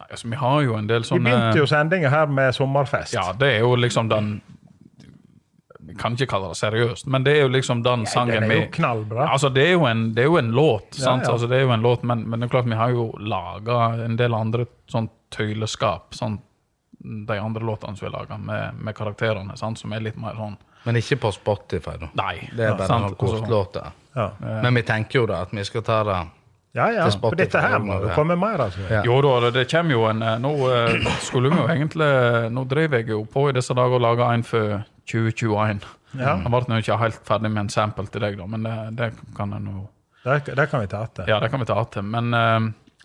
Nei, 0.00 0.08
altså, 0.10 0.28
Vi 0.32 0.36
har 0.40 0.62
jo 0.66 0.74
en 0.78 0.88
del 0.90 1.04
sånne... 1.06 1.22
Vi 1.22 1.30
begynte 1.30 1.62
jo 1.62 1.68
sendinga 1.70 2.10
her 2.12 2.26
med 2.26 2.54
sommerfest. 2.56 3.14
Ja, 3.14 3.28
det 3.38 3.52
er 3.56 3.62
jo 3.62 3.76
liksom 3.78 4.10
den 4.10 4.32
Vi 5.86 5.94
kan 5.98 6.14
ikke 6.18 6.28
kalle 6.30 6.50
det 6.52 6.58
seriøst, 6.60 7.06
men 7.10 7.24
det 7.26 7.32
er 7.36 7.42
jo 7.46 7.48
liksom 7.54 7.82
den 7.86 8.04
sangen 8.06 8.46
vi. 8.48 8.58
Altså, 9.26 9.48
det 9.54 9.64
er 9.68 9.72
jo 9.74 9.86
en, 9.88 10.04
det 10.14 10.22
er 10.24 10.28
jo 10.30 10.36
en 10.38 10.50
låt, 10.54 10.96
Ja, 10.98 11.04
sant? 11.08 11.26
ja. 11.26 11.32
Altså, 11.34 11.48
det 11.50 11.58
er 11.58 11.66
jo 11.66 11.72
en 11.74 11.82
låt, 11.82 12.02
men, 12.06 12.22
men 12.30 12.40
det 12.40 12.46
er 12.46 12.52
klart 12.54 12.68
vi 12.70 12.78
har 12.78 12.90
jo 12.94 13.08
laga 13.18 13.80
en 14.06 14.14
del 14.16 14.34
andre 14.38 14.66
sånn 14.90 15.08
tøyleskap. 15.34 16.14
Sånn, 16.14 16.38
de 17.02 17.38
andre 17.38 17.64
låtene 17.66 17.96
som 17.98 18.06
vi 18.08 18.12
laga, 18.12 18.36
med, 18.38 18.74
med 18.78 18.94
karakterene, 18.96 19.56
sant? 19.58 19.78
som 19.78 19.92
er 19.92 20.00
litt 20.04 20.16
mer 20.20 20.36
sånn 20.38 20.56
Men 20.84 20.96
ikke 20.98 21.16
på 21.22 21.30
Spotify, 21.34 21.96
da. 22.00 22.08
Nei. 22.18 22.48
Det 22.56 22.64
er 22.66 22.76
bare 22.78 22.86
sant? 22.90 23.04
noen 23.06 23.18
kortlåter. 23.18 23.90
Ja. 24.16 24.28
Men 24.62 24.74
vi 24.74 24.82
tenker 24.86 25.22
jo 25.22 25.26
da 25.30 25.42
at 25.46 25.52
vi 25.54 25.64
skal 25.64 25.82
ta 25.86 26.02
det 26.04 26.16
Ja, 26.74 26.86
ja. 26.92 27.04
Til 27.10 27.20
For 27.20 27.36
dette 27.36 27.60
her 27.60 27.78
må 27.84 27.98
det 28.02 28.14
komme 28.16 28.36
mer, 28.36 28.60
altså. 28.66 28.80
Ja. 28.90 29.02
Jo 29.06 29.20
da, 29.24 29.50
det- 29.50 29.66
kommer 29.70 29.92
jo 29.92 30.04
en 30.08 30.22
eh, 30.22 30.38
Nå 30.40 30.52
eh, 30.70 31.08
skulle 31.20 31.50
vi 31.52 31.56
jo 31.60 31.66
egentlig 31.68 32.08
Nå 32.52 32.64
driver 32.68 32.98
jeg 33.02 33.08
jo 33.12 33.24
på 33.24 33.48
i 33.50 33.52
disse 33.56 33.74
dager 33.74 33.98
og 33.98 34.04
lager 34.04 34.32
en 34.32 34.42
for 34.42 34.82
2021. 35.10 35.82
Ja. 36.18 36.36
Jeg 36.38 36.50
ble 36.52 36.60
nå 36.68 36.78
ikke 36.82 36.98
helt 37.00 37.18
ferdig 37.26 37.50
med 37.50 37.64
en 37.66 37.72
sample 37.72 38.06
til 38.12 38.20
deg, 38.24 38.36
da, 38.38 38.46
men 38.46 38.62
det, 38.66 38.76
det 38.98 39.10
kan 39.36 39.52
jeg 39.56 39.64
nå 39.64 39.86
Det, 40.24 40.54
det 40.54 40.68
kan 40.70 40.80
vi 40.84 40.86
ta 40.92 41.06
til. 41.10 41.24
Ja, 41.26 41.40
det 41.42 41.48
kan 41.50 41.60
vi 41.60 41.66
ta 41.66 41.82
til. 41.90 42.04
Men 42.06 42.34
eh, 42.36 42.60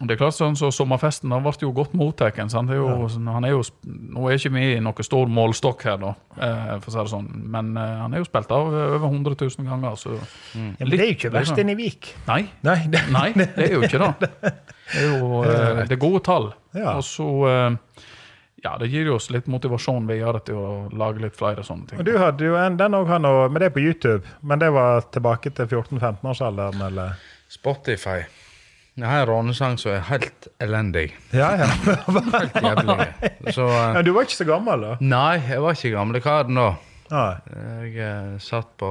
det 0.06 0.14
er 0.14 0.20
klart 0.20 0.36
sånn 0.38 0.54
så 0.54 0.68
Sommerfesten 0.70 1.32
den 1.34 1.42
ble 1.42 1.52
jo 1.58 1.72
godt 1.74 1.96
mottatt. 1.98 2.36
jo- 2.78 3.08
sånn, 3.10 3.28
han 3.34 3.44
Nå 3.84 4.28
er 4.30 4.36
ikke 4.38 4.52
vi 4.54 4.66
i 4.76 4.80
noen 4.80 5.04
stor 5.04 5.26
målstokk 5.26 5.82
her, 5.88 5.98
da, 5.98 6.12
eh, 6.38 6.80
for 6.84 6.92
å 6.92 6.94
si 6.94 6.98
det 7.00 7.10
sånn, 7.10 7.32
men 7.50 7.72
eh, 7.78 7.96
han 8.04 8.14
er 8.14 8.22
jo 8.22 8.28
spilt 8.30 8.52
av 8.54 8.68
over 8.68 9.08
100 9.10 9.36
000 9.42 9.66
ganger. 9.66 9.96
Så 9.98 10.14
Ja, 10.54 10.86
men 10.86 10.90
det 10.92 11.00
er 11.00 11.06
jo 11.08 11.16
ikke 11.18 11.32
verst 11.34 11.58
enn 11.58 11.74
i 11.74 11.76
Vik. 11.80 12.12
Nei, 12.28 12.44
Nei, 12.62 12.78
nei, 13.18 13.32
det 13.34 13.58
er 13.58 13.74
jo 13.74 13.82
ikke 13.82 13.98
det. 14.06 14.30
Det 14.44 15.02
er 15.02 15.18
jo 15.18 15.42
eh, 15.50 15.84
det 15.88 15.98
er 15.98 16.04
gode 16.06 16.24
tall. 16.24 16.54
Ja. 16.78 16.94
Og 16.98 17.04
så 17.04 17.28
eh, 17.50 17.78
Ja, 18.64 18.78
det 18.78 18.90
gir 18.92 19.10
oss 19.14 19.30
litt 19.34 19.48
motivasjon 19.50 20.06
videre 20.10 20.40
til 20.46 20.56
å 20.62 20.90
lage 20.94 21.22
litt 21.22 21.36
flere 21.38 21.64
sånne 21.66 21.88
ting. 21.90 22.00
Og 22.00 22.06
du 22.06 22.18
hadde 22.18 22.46
jo 22.46 22.56
en, 22.56 22.78
den 22.78 22.94
òg, 22.94 23.10
men 23.52 23.62
det 23.62 23.72
er 23.72 23.74
på 23.74 23.82
YouTube. 23.82 24.26
Men 24.44 24.60
det 24.60 24.72
var 24.74 25.02
tilbake 25.14 25.54
til 25.54 25.66
14-15-årsalderen, 25.66 26.82
eller? 26.86 27.18
Spotify. 27.50 28.22
Jeg 28.98 29.06
har 29.06 29.20
en 29.22 29.28
rånesang 29.30 29.76
som 29.78 29.92
er 29.94 30.00
helt 30.10 30.48
elendig. 30.64 31.12
Ja, 31.30 31.52
ja. 31.62 31.68
Helt 32.34 32.56
jævlig. 32.64 33.06
Så 33.56 33.68
eh, 33.70 33.94
ja. 33.94 34.02
Du 34.02 34.10
var 34.16 34.26
ikke 34.26 34.38
så 34.40 34.48
gammel, 34.50 34.82
da? 34.82 34.96
Nei, 35.06 35.36
jeg 35.52 35.62
var 35.62 35.78
ikke 35.78 35.92
gamlekaren 35.94 36.58
da. 36.58 36.68
Nei. 37.14 37.30
Jeg 37.86 37.94
eh, 38.08 38.32
satt 38.42 38.72
på 38.82 38.90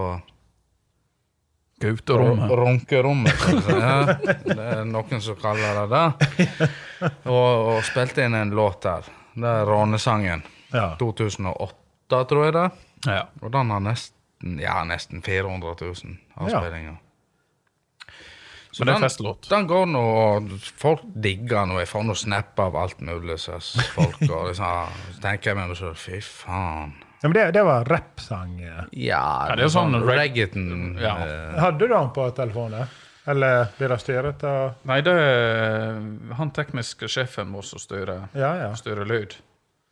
Gauterommet. 1.83 2.51
ro- 2.51 2.57
runkerommet. 2.57 3.35
Ja, 3.69 4.15
det 4.47 4.57
er 4.57 4.85
noen 4.89 5.21
som 5.21 5.37
kaller 5.37 5.83
det 5.83 5.89
det. 5.93 6.69
Og, 7.29 7.75
og 7.75 7.83
spilte 7.85 8.25
inn 8.25 8.35
en 8.39 8.55
låt 8.57 8.87
der. 8.87 9.05
Det 9.37 9.51
er 9.51 9.67
rånesangen. 9.69 10.47
Ja. 10.73 10.87
2008, 11.03 12.23
tror 12.31 12.47
jeg 12.47 12.55
det. 12.57 12.69
Ja. 13.11 13.27
Og 13.43 13.53
den 13.53 13.75
har 13.75 13.83
nesten, 13.85 14.57
ja, 14.63 14.79
nesten 14.89 15.21
400 15.27 15.75
000 15.83 16.17
avspillinger. 16.41 16.97
Så 18.77 18.83
Men 18.85 18.91
det 18.91 18.93
er 18.93 19.01
den- 19.01 19.07
festlåt. 19.09 19.47
Den 19.49 19.67
går 19.71 19.87
nå, 19.89 20.01
og 20.05 20.51
folk 20.77 21.01
digger 21.25 21.63
den, 21.63 21.71
og 21.73 21.79
jeg 21.81 21.89
får 21.89 22.03
noe 22.05 22.19
snap 22.21 22.59
av 22.61 22.75
alt 22.77 22.99
mulig 23.01 23.39
Så, 23.41 23.57
folk. 23.95 24.19
Og 24.29 24.51
liksom, 24.51 24.91
så 25.15 25.21
tenker 25.23 25.55
jeg 25.55 25.57
meg 25.57 25.77
selv, 25.79 25.97
fy 25.97 26.19
faen. 26.21 26.93
Ja, 27.23 27.31
men 27.31 27.33
det, 27.33 27.47
det 27.57 27.63
var 27.65 27.85
rappsang. 27.89 28.59
ja. 28.61 28.85
Ja, 28.93 29.23
Ja, 29.49 29.55
det 29.57 29.65
er 29.65 29.73
sånn 29.73 29.97
reg- 30.05 30.19
reggaeton. 30.21 30.99
Ja. 31.01 31.15
eh, 31.25 31.57
Hadde 31.63 31.79
du 31.79 31.89
den 31.89 32.11
på 32.13 32.29
telefonen? 32.37 32.85
Eller 33.27 33.65
blir 33.79 33.89
det 33.89 33.97
styret 34.05 34.45
av 34.45 34.75
Nei, 34.87 35.01
det 35.01 35.15
er 35.17 35.97
han 36.37 36.51
tekniske 36.55 37.09
sjefen 37.11 37.51
vår 37.57 37.65
som 37.65 37.79
styrer, 37.83 38.29
Ja, 38.37 38.53
ja. 38.61 38.69
styrer 38.79 39.09
lyd. 39.09 39.35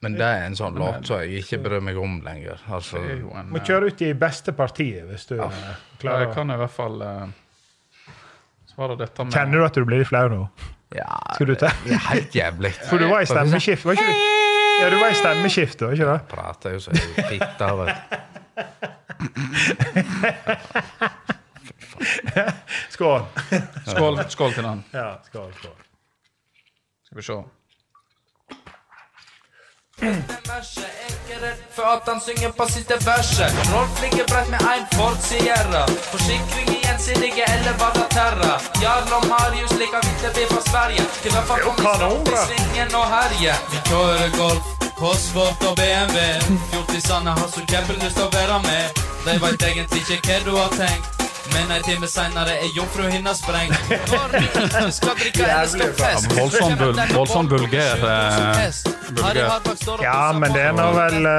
Men 0.03 0.13
det 0.19 0.27
er 0.29 0.45
en 0.45 0.55
sånn 0.55 0.77
låt 0.77 1.07
som 1.09 1.23
jeg 1.23 1.41
ikke 1.43 1.63
bryr 1.65 1.81
meg 1.81 1.97
om 1.97 2.21
lenger. 2.23 2.61
Altså, 2.69 3.01
Det 3.01 3.17
en, 3.25 3.49
Må 3.51 3.59
kjøre 3.65 3.87
ut 3.89 4.03
i 4.03 4.13
beste 4.13 4.53
partiet 4.53 5.09
hvis 5.09 5.27
du 5.27 5.41
eh, 5.41 5.51
Jeg 6.03 6.35
kan 6.35 6.51
i 6.51 6.57
hvert 6.61 6.71
fall 6.71 7.01
eh, 8.79 8.89
det 8.95 8.99
dette 9.05 9.25
med 9.25 9.33
Kjenner 9.37 9.59
du 9.61 9.65
at 9.67 9.75
du 9.79 9.85
blir 9.85 9.99
litt 10.03 10.11
flau 10.11 10.27
nå? 10.33 10.41
ja, 10.95 11.11
Skal 11.35 11.47
du 11.51 11.55
ta? 11.59 11.71
det 11.85 11.93
er 11.97 12.05
helt 12.11 12.35
jævlig. 12.39 12.73
For 12.89 12.99
du 13.03 13.09
var 13.11 13.21
i 13.25 13.27
stemmeskift, 13.31 13.85
var 13.87 13.93
ikke 13.99 14.07
du? 14.11 14.15
Ja, 14.83 14.91
du 14.91 14.97
var 14.99 15.11
i 15.11 15.19
stemmeskift, 15.19 15.83
var 15.83 15.93
ikke 15.97 16.09
det? 16.13 16.21
Prater 16.31 16.75
jo 16.75 16.81
så 16.83 16.91
av 17.65 17.87
det. 17.87 17.95
Skål. 22.91 23.23
Skål, 23.87 24.19
skål 24.29 24.53
til 24.55 24.65
den. 24.67 24.85
Ja, 24.95 25.09
skål, 25.27 25.53
skål. 25.59 25.77
Skal 27.07 27.17
vi 27.21 27.23
se. 27.27 27.37
For 31.75 31.87
at 31.87 32.03
han 32.07 32.21
synger 32.21 32.51
på 32.59 32.67
siste 32.69 32.97
verset 33.07 33.53
Rolf 33.73 34.03
ligger 34.03 34.27
brett 34.27 34.51
med 34.51 34.61
en 34.61 34.87
Ford 34.95 35.19
Sierra 35.23 35.87
Forsikring 36.11 36.69
i 36.77 36.81
gjensidige 36.87 37.45
eller 37.55 37.79
Valaterra 37.79 38.59
Jarl 38.83 39.13
og 39.19 39.27
Marius 39.31 39.75
liker 39.79 40.03
vinterbil 40.07 40.51
fra 40.51 40.63
Sverige 40.71 41.07
Til 41.23 41.31
hvert 41.31 41.49
fall 41.51 41.63
kom 41.67 41.79
vi 41.79 42.35
i 42.35 42.43
svingen 42.49 42.95
og 43.01 43.07
herje 43.15 43.57
Vi 43.73 43.83
kjører 43.89 44.37
golf, 44.39 44.67
Cosworth 44.99 45.71
og 45.71 45.77
BMW 45.79 46.29
Fjortisene 46.71 47.39
har 47.41 47.49
så 47.57 47.67
kjempelyst 47.71 48.23
å 48.27 48.31
være 48.35 48.63
med 48.67 49.05
De 49.27 49.41
vet 49.47 49.69
egentlig 49.73 50.07
ikke 50.09 50.25
hva 50.27 50.41
du 50.49 50.57
har 50.59 50.79
tenkt 50.79 51.14
Men 51.55 51.71
ei 51.75 51.81
time 51.87 52.09
seinere 52.11 52.57
er 52.59 52.71
jomfruhinna 52.77 53.35
sprengt. 53.35 53.79
Når 54.75 54.91
skal 54.97 55.15
drikke 55.21 55.45
eller 55.47 55.67
skal 55.71 55.93
fest. 56.01 56.33
Voldsomt 56.39 56.81
voldsom 57.15 57.49
vulgær. 57.51 58.03
bulger. 59.15 59.51
Ja, 60.03 60.33
men 60.33 60.53
det 60.55 60.63
er 60.65 60.73
nå 60.75 60.87
vel 60.97 61.27
uh... 61.29 61.31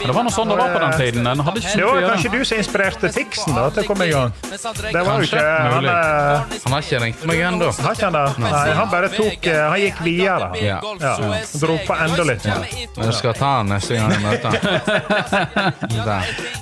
Men 0.00 0.08
det 0.08 0.14
var 0.16 0.24
noe 0.26 0.32
sånn 0.34 0.48
det 0.50 0.56
var 0.58 0.72
på 0.74 0.80
den 0.82 0.94
tiden. 1.00 1.26
Den 1.28 1.42
hadde 1.46 1.60
ikke 1.62 1.74
Det 1.76 1.84
var 1.86 2.06
kanskje 2.10 2.30
du 2.32 2.38
som 2.48 2.60
inspirerte 2.62 3.10
Tixen 3.14 3.54
da, 3.56 3.66
til 3.74 3.84
å 3.84 3.86
komme 3.90 4.08
i 4.08 4.12
gang. 4.14 4.32
Det 4.42 5.02
var 5.06 5.20
jo 5.20 5.28
ikke 5.28 5.42
han, 5.44 5.76
Mulig. 5.76 5.92
eh, 5.92 6.56
Han 6.64 6.74
har 6.76 6.86
ikke 6.86 7.00
ringt 7.04 7.24
meg 7.30 7.42
ennå. 7.50 7.68
Har 7.76 7.96
ikke 7.98 8.08
han 8.08 8.16
det? 8.16 8.24
Nei, 8.46 8.64
han 8.80 8.90
bare 8.92 9.10
tok 9.14 9.46
uh, 9.46 9.60
Han 9.70 9.78
gikk 9.84 10.00
videre. 10.06 10.50
han. 10.50 10.58
Ja. 10.62 10.78
Ja. 11.04 11.14
Dro 11.62 11.78
på 11.86 11.98
enda 12.06 12.26
litt. 12.32 12.48
Men 12.96 13.10
du 13.10 13.14
skal 13.16 13.36
ta 13.38 13.52
han 13.60 13.70
neste 13.74 14.00
gang 14.00 14.08
jeg 14.16 14.22
møter 14.24 14.48
han. 14.50 14.60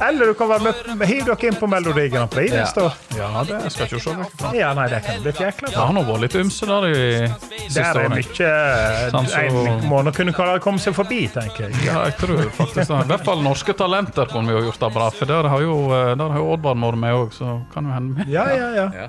Eller 0.09 0.33
du 0.33 0.35
kan 0.39 0.49
være 0.51 0.75
med 0.99 1.07
Hiv 1.09 1.25
dere 1.31 1.49
inn 1.51 1.59
på 1.59 1.67
Melodi 1.71 2.09
Grand 2.13 2.31
Prix 2.33 2.53
Ja. 2.55 2.67
Neste 2.75 2.85
år. 2.85 2.93
Ja, 3.17 3.45
det 3.45 3.73
skal 3.73 3.87
ikke 3.87 4.01
se 4.03 4.15
vekk. 4.19 4.55
Ja, 4.59 4.73
nei, 4.75 4.87
det 4.89 5.01
kan 5.05 5.21
bli 5.23 5.33
jækla 5.33 5.69
Det 5.71 5.77
har 5.79 5.93
nå 5.95 6.03
vært 6.09 6.21
litt 6.25 6.35
ymse 6.41 6.67
der 6.67 6.87
i 6.89 7.29
siste 7.29 7.81
Der 7.81 7.85
er 7.85 8.01
årene. 8.05 8.19
mye 8.19 8.51
eh, 8.51 9.11
Sånn 9.11 9.27
så- 9.27 9.41
En 9.45 9.89
må 9.89 10.03
nå 10.05 10.13
kunne 10.15 10.33
komme 10.61 10.79
seg 10.79 10.95
forbi, 10.95 11.29
tenker 11.33 11.69
jeg. 11.69 11.85
Ja, 11.87 12.05
jeg 12.05 12.17
tror 12.19 12.51
faktisk 12.51 12.89
det. 12.89 12.91
I 12.91 13.09
hvert 13.15 13.25
fall 13.25 13.43
norske 13.43 13.73
talenter 13.75 14.27
kunne 14.27 14.47
vi 14.49 14.53
jo 14.59 14.71
gjort 14.71 14.81
det 14.81 14.93
bra, 14.95 15.11
for 15.11 15.25
der 15.27 15.49
har 15.49 15.61
jo, 15.61 15.77
eh, 15.93 16.15
der 16.15 16.29
har 16.29 16.39
jo 16.39 16.53
Oddvar 16.55 16.75
vært 16.75 16.99
med 16.99 17.13
òg, 17.15 17.33
så 17.33 17.61
kan 17.73 17.85
jo 17.85 17.91
hende 17.93 18.27
Ja, 18.29 18.49
ja, 18.49 18.71
ja. 18.75 19.09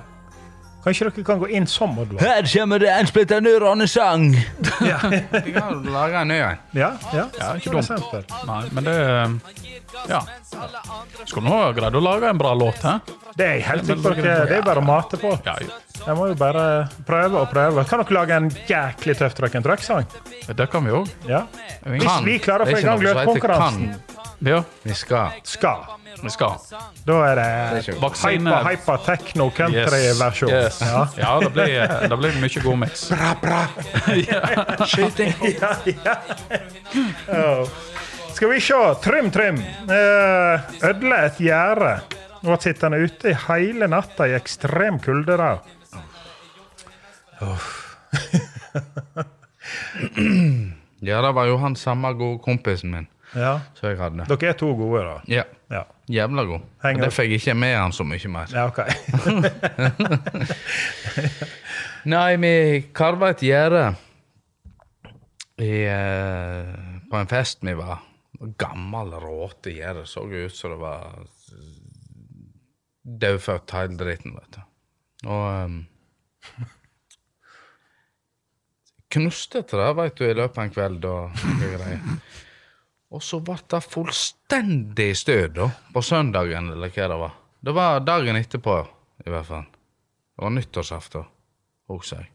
Kanskje 0.86 1.10
dere 1.10 1.24
kan 1.24 1.40
gå 1.40 1.48
inn 1.50 1.66
som 1.66 1.98
Oddvar? 1.98 2.20
Her 2.20 2.42
kommer 2.42 2.78
det 2.78 2.88
en 2.88 3.06
splitter 3.06 3.40
ny 3.40 3.58
rånesang! 3.58 4.36
Ja. 4.84 4.98
Vi 5.44 5.52
kan 5.54 5.82
lage 5.92 6.20
en 6.20 6.28
ny 6.28 6.38
en. 6.40 6.58
Ja, 6.76 6.90
ja. 7.14 7.24
Ja, 7.38 7.52
ikke 7.56 7.72
dumt. 7.76 8.32
Nei, 8.46 8.62
men 8.76 8.84
det 8.84 8.96
Ja. 10.10 10.20
Skulle 11.24 11.46
nå 11.48 11.56
ha 11.62 11.70
greid 11.76 11.96
å 11.96 12.02
lage 12.04 12.28
en 12.30 12.38
bra 12.38 12.52
låt, 12.54 12.82
hæ? 12.84 12.98
Det 13.36 13.46
er 13.46 13.54
jeg 13.56 13.64
helt 13.68 13.86
sikker 13.88 14.02
på. 14.02 14.14
Det 14.22 14.56
er 14.58 14.64
bare 14.66 14.82
å 14.82 14.86
mate 14.86 15.18
på. 15.20 15.32
Ja, 15.46 15.56
ja. 15.60 15.78
Jeg 16.06 16.16
må 16.18 16.28
jo 16.30 16.36
bare 16.38 16.64
prøve 17.08 17.40
og 17.42 17.50
prøve. 17.50 17.84
Kan 17.88 18.02
dere 18.04 18.16
lage 18.18 18.36
en 18.36 18.50
jæklig 18.68 19.16
tøff 19.18 19.34
Truck 19.38 19.56
and 19.58 19.66
Truck-sang? 19.66 20.06
Det 20.46 20.68
kan 20.72 20.84
vi 20.86 20.94
òg. 20.94 21.10
Ja. 21.28 21.44
Hvis 21.86 22.20
vi 22.26 22.38
klarer 22.42 22.66
å 22.66 22.70
få 22.70 22.78
i 22.80 22.86
gang 22.86 23.02
løpekonkurransen. 23.02 23.94
Ja, 24.44 24.62
Vi 24.84 24.94
skal. 24.94 25.32
skal, 25.48 25.86
vi 26.22 26.30
skal. 26.30 26.56
da 27.04 27.16
er 27.30 27.40
Det 27.76 27.94
hypa, 27.96 28.62
hypa 28.68 28.96
techno 29.06 29.50
country-versjon. 29.50 30.50
Yes. 30.50 30.80
Ja. 30.80 31.06
Ja, 31.16 31.40
det 31.40 31.50
blir, 31.52 32.08
det 32.08 32.18
blir 32.18 32.38
mye 32.40 32.62
god 32.64 32.78
miks. 32.78 33.08
Bra, 33.10 33.34
bra! 33.42 33.62
Skyting. 34.86 35.32
ja, 35.60 35.72
ja. 35.84 36.16
Oh. 37.28 37.68
Skal 38.34 38.50
vi 38.52 38.60
se. 38.60 38.80
Trym, 39.04 39.30
Trym. 39.30 39.62
Ødle 39.88 40.88
Ødela 40.90 41.22
et 41.26 41.38
gjerde. 41.40 41.92
Og 42.42 42.50
var 42.52 42.60
sittende 42.62 42.98
ute 43.00 43.32
i 43.32 43.38
hele 43.46 43.88
natta 43.88 44.26
i 44.28 44.34
ekstrem 44.36 44.98
kulde. 45.02 45.36
da. 45.40 45.54
Ja, 51.00 51.20
det 51.22 51.32
var 51.36 51.46
jo 51.48 51.56
han 51.60 51.76
samme 51.76 52.12
gode 52.12 52.38
kompisen 52.44 52.90
min 52.90 53.06
Ja. 53.34 53.60
som 53.74 53.88
jeg 53.90 53.98
hadde. 53.98 54.24
Dere 54.28 54.48
er 54.48 54.52
to 54.56 54.72
gode, 54.74 55.02
da. 55.04 55.20
Ja. 55.26 55.42
Jævla 56.06 56.44
god. 56.46 56.66
Det 57.00 57.08
fikk 57.10 57.32
jeg 57.32 57.40
ikke 57.40 57.54
med 57.58 57.72
han 57.74 57.94
så 57.94 58.04
mye 58.06 58.28
mer. 58.30 58.52
ja 58.54 58.68
OK. 58.70 58.78
Nei, 62.12 62.36
vi 62.38 62.52
karva 62.94 63.32
et 63.34 63.42
gjerde 63.42 63.80
eh, 65.58 66.70
på 67.10 67.18
en 67.18 67.30
fest 67.30 67.66
vi 67.66 67.74
var. 67.74 68.04
Gammel, 68.60 69.16
råte 69.18 69.74
gjerde. 69.74 70.06
Så 70.06 70.22
ut 70.30 70.54
som 70.54 70.76
det 70.76 70.78
var 70.78 71.26
dødfødt 73.02 73.74
hele 73.74 73.98
driten, 73.98 74.38
vet 74.38 74.58
du. 74.58 74.62
Og 75.26 75.44
um, 75.64 75.78
Knuste 79.16 79.62
til 79.62 79.80
det, 79.80 79.92
vet 79.96 80.16
du, 80.18 80.24
i 80.26 80.34
løpet 80.34 80.58
av 80.58 80.64
en 80.66 80.72
kveld 80.74 81.04
og 81.08 81.44
greier. 81.62 82.00
Og 83.14 83.22
så 83.22 83.38
ble 83.44 83.56
det 83.70 83.82
fullstendig 83.86 85.10
stød 85.16 85.56
da, 85.58 85.70
på 85.94 86.02
søndagen, 86.02 86.72
eller 86.74 86.90
hva 86.90 87.08
det 87.12 87.18
var. 87.20 87.34
Det 87.66 87.74
var 87.74 88.00
dagen 88.06 88.38
etterpå, 88.38 88.78
i 89.26 89.30
hvert 89.30 89.46
fall. 89.46 89.66
Det 90.36 90.44
var 90.44 90.54
nyttårsaften, 90.56 91.28
husker 91.92 92.24
jeg. 92.24 92.32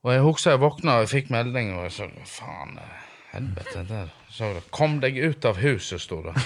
Og 0.00 0.14
jeg 0.14 0.24
husker 0.24 0.54
jeg 0.54 0.62
våkna 0.62 0.96
og 0.96 1.04
jeg 1.04 1.12
fikk 1.12 1.32
melding, 1.34 1.74
og 1.76 1.84
jeg 1.88 1.96
sa 1.98 2.06
faen, 2.24 2.78
eh, 2.80 3.08
helvete 3.34 3.82
der. 3.88 4.14
Så 4.32 4.48
Kom 4.72 5.00
deg 5.02 5.18
ut 5.18 5.44
av 5.44 5.60
huset, 5.60 6.00
sto 6.00 6.22
det. 6.24 6.36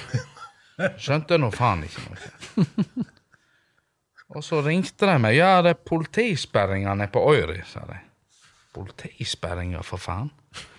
Skjønte 1.05 1.39
nå 1.39 1.53
faen 1.55 1.85
ikke 1.87 2.03
noe. 2.09 3.05
Og 4.35 4.43
så 4.43 4.59
ringte 4.65 5.07
de 5.07 5.15
meg. 5.23 5.37
Ja, 5.37 5.61
det 5.63 5.77
er 5.77 5.85
politisperringer 5.87 6.97
nede 6.99 7.13
på 7.15 7.23
Øyri, 7.31 7.61
sa 7.69 7.85
de. 7.87 8.01
Politisperringer, 8.75 9.85
for 9.87 10.03
faen. 10.03 10.33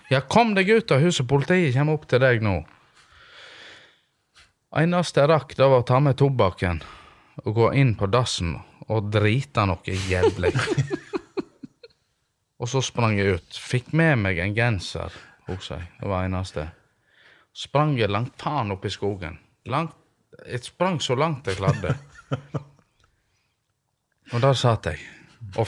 Ja, 0.08 0.20
kom 0.20 0.54
deg 0.54 0.70
ut 0.70 0.92
av 0.94 1.02
huset, 1.02 1.26
politiet 1.26 1.74
kommer 1.74 1.98
opp 1.98 2.06
til 2.10 2.22
deg 2.22 2.44
nå. 2.44 2.60
Eneste 4.76 5.22
jeg 5.22 5.30
rakk, 5.32 5.54
det 5.58 5.66
var 5.66 5.82
å 5.82 5.86
ta 5.86 5.98
med 6.04 6.18
tobakken 6.20 6.82
og 7.42 7.56
gå 7.56 7.70
inn 7.80 7.94
på 7.98 8.08
dassen 8.10 8.54
og 8.86 9.08
drite 9.10 9.64
noe 9.66 9.96
jævlig. 10.10 10.52
og 12.60 12.70
så 12.70 12.82
sprang 12.84 13.16
jeg 13.18 13.38
ut. 13.38 13.58
Fikk 13.58 13.90
med 13.96 14.20
meg 14.22 14.38
en 14.42 14.54
genser 14.56 15.14
hos 15.48 15.70
jeg, 15.72 15.88
Det 16.00 16.10
var 16.10 16.26
eneste. 16.26 16.68
Sprang 17.56 17.96
jeg 17.98 18.12
langt 18.12 18.36
faen 18.38 18.70
opp 18.74 18.84
i 18.84 18.92
skogen. 18.92 19.40
Langt, 19.66 19.96
jeg 20.44 20.62
sprang 20.68 21.00
så 21.02 21.16
langt 21.18 21.48
jeg 21.48 21.58
klarte. 21.58 21.96
og 24.32 24.38
der 24.42 24.54
satt 24.54 24.92
jeg 24.92 25.02
og. 25.56 25.66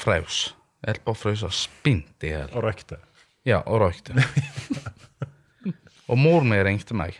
Jeg 0.78 0.94
holdt 0.94 1.06
på 1.06 1.14
å 1.14 1.18
fryse 1.18 1.48
spint 1.54 2.22
i 2.22 2.30
hjel. 2.30 2.52
Og 2.54 2.62
røykte. 2.62 3.00
Ja, 3.48 3.62
og 3.64 3.80
røykte. 3.80 4.12
og 6.10 6.18
mor 6.20 6.44
mi 6.44 6.58
ringte 6.60 6.96
meg. 6.96 7.16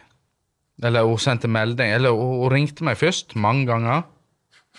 Eller 0.85 1.07
hun 1.09 1.19
sendte 1.19 1.49
melding. 1.49 1.93
Eller 1.95 2.13
hun, 2.13 2.51
ringte 2.53 2.85
meg 2.85 2.99
først, 3.01 3.33
mange 3.37 3.65
ganger. 3.71 4.05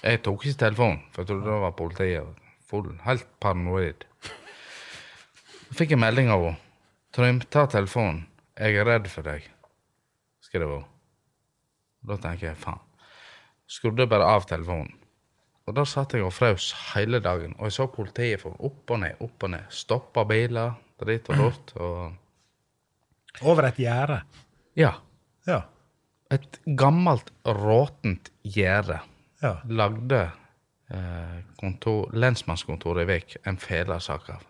Jeg 0.03 0.21
tok 0.23 0.45
ikke 0.45 0.61
telefonen, 0.65 1.01
for 1.11 1.23
jeg 1.23 1.31
trodde 1.31 1.49
det 1.49 1.61
var 1.63 1.75
politiet. 1.75 2.43
Full, 2.69 2.91
helt 3.03 3.25
paranoid. 3.41 4.05
Så 4.21 5.77
fikk 5.81 5.95
jeg 5.95 6.01
melding 6.01 6.29
av 6.29 6.45
henne. 6.45 6.65
Trym, 7.17 7.39
ta 7.49 7.65
telefonen. 7.65 8.27
Jeg 8.59 8.77
er 8.77 8.85
redd 8.85 9.07
for 9.09 9.25
deg, 9.25 9.45
skrev 10.45 10.69
hun. 10.75 10.83
Da 12.05 12.19
tenker 12.21 12.51
jeg 12.51 12.59
faen. 12.59 12.81
Skrudde 13.69 14.05
bare 14.09 14.27
av 14.29 14.45
telefonen. 14.49 14.91
Og 15.65 15.75
der 15.77 15.87
satt 15.89 16.13
jeg 16.13 16.25
og 16.25 16.33
frøs 16.33 16.71
hele 16.93 17.21
dagen. 17.21 17.55
Og 17.57 17.69
jeg 17.69 17.75
så 17.77 17.87
politiet 17.93 18.41
for 18.43 18.57
opp 18.65 18.93
og 18.93 19.01
ned, 19.01 19.17
opp 19.25 19.45
og 19.45 19.53
ned. 19.53 19.65
Stoppa 19.73 20.25
biler, 20.29 20.77
dritt 21.05 21.29
og 21.29 21.37
dott. 21.43 21.73
Og 21.79 23.45
Over 23.45 23.69
et 23.69 23.77
gjerde. 23.79 24.21
ja. 24.75 24.93
Ja. 25.47 25.61
Et 26.31 26.59
gammelt, 26.77 27.31
råtent 27.45 28.29
gjerde 28.43 28.99
Ja. 29.41 29.55
lagde 29.65 30.31
eh, 30.91 31.39
kontor, 31.57 32.09
lensmannskontoret 32.13 33.01
i 33.01 33.09
Vik 33.13 33.37
en 33.47 33.57
felesak 33.57 34.29
av. 34.29 34.43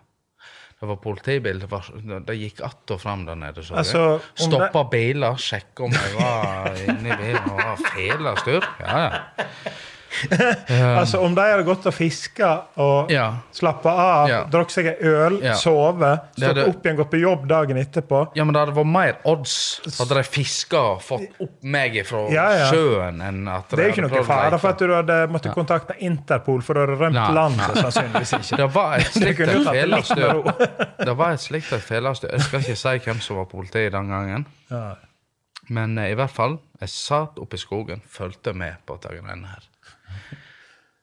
Det 0.80 0.86
var 0.88 0.96
politibil, 0.96 1.58
det, 1.60 1.68
var, 1.70 1.86
det 2.26 2.34
gikk 2.36 2.60
att 2.64 2.90
og 2.90 3.00
fram 3.00 3.24
der 3.26 3.34
nede. 3.34 3.62
Så 3.64 3.74
Altså, 3.74 4.20
Stoppa 4.34 4.82
det... 4.82 4.90
Biler, 4.90 5.36
sjekka 5.36 5.84
om 5.84 5.92
jeg 5.92 6.14
var 6.16 6.76
inni 6.88 7.16
bilen 7.16 7.50
og 7.50 7.56
var 7.60 7.76
fela 7.94 8.34
styr. 8.40 8.64
Ja, 8.80 8.98
ja. 8.98 9.72
Altså, 11.00 11.20
om 11.22 11.34
de 11.34 11.40
hadde 11.44 11.64
gått 11.66 11.86
og 11.86 11.94
fiska 11.94 12.50
og 12.82 13.10
Ja. 13.12 13.26
slappa 13.54 13.90
av, 13.90 14.28
Ja. 14.28 14.40
drukket 14.50 14.70
seg 14.76 14.86
en 14.86 15.06
øl, 15.06 15.38
Ja. 15.42 15.54
sove, 15.54 16.10
stått 16.36 16.46
hadde- 16.48 16.66
opp 16.68 16.82
igjen, 16.84 16.96
gått 16.96 17.10
på 17.10 17.20
jobb 17.20 17.46
dagen 17.48 17.76
etterpå 17.76 18.22
Ja, 18.36 18.44
men 18.44 18.52
det 18.54 18.60
hadde 18.66 18.74
vært 18.76 18.92
mer 18.92 19.16
odds 19.24 19.80
hadde 19.98 20.14
de 20.14 20.22
fiska 20.22 20.78
og 20.94 21.00
fått 21.02 21.40
opp 21.40 21.62
meg 21.62 22.00
fra 22.06 22.24
Ja, 22.30 22.48
sjøen, 22.72 23.20
enn 23.22 23.48
at 23.48 23.68
Det 23.70 23.78
er 23.78 23.88
jo 23.90 23.92
ikke 24.02 24.10
noe 24.10 24.24
fare 24.24 24.58
for 24.58 24.68
at 24.74 24.78
du 24.78 24.88
hadde 24.94 25.28
måttet 25.30 25.54
kontakte 25.54 25.94
Interpol 26.00 26.62
for 26.62 26.74
å 26.74 26.86
ha 26.86 26.96
rømt 26.96 27.14
Nei, 27.14 27.32
landet, 27.32 27.76
sannsynligvis 27.76 28.34
ikke. 28.40 28.56
Det 31.00 31.16
var 31.16 31.32
et 31.32 31.40
slikt 31.40 31.72
et 31.72 31.82
felastø. 31.84 32.28
Jeg 32.30 32.40
skal 32.44 32.60
ikke 32.64 32.76
si 32.76 32.98
hvem 33.06 33.20
som 33.24 33.36
var 33.40 33.46
politi 33.50 33.86
den 33.92 34.08
gangen. 34.10 34.46
Ja. 34.70 34.94
Men 35.70 35.96
eh, 35.98 36.10
i 36.12 36.16
hvert 36.18 36.32
fall, 36.34 36.58
jeg 36.80 36.88
satt 36.92 37.38
oppe 37.38 37.54
i 37.58 37.62
skogen, 37.62 38.02
fulgte 38.10 38.54
med 38.56 38.80
på 38.86 38.96
dette 39.00 39.20
denne 39.22 39.46
her. 39.52 39.66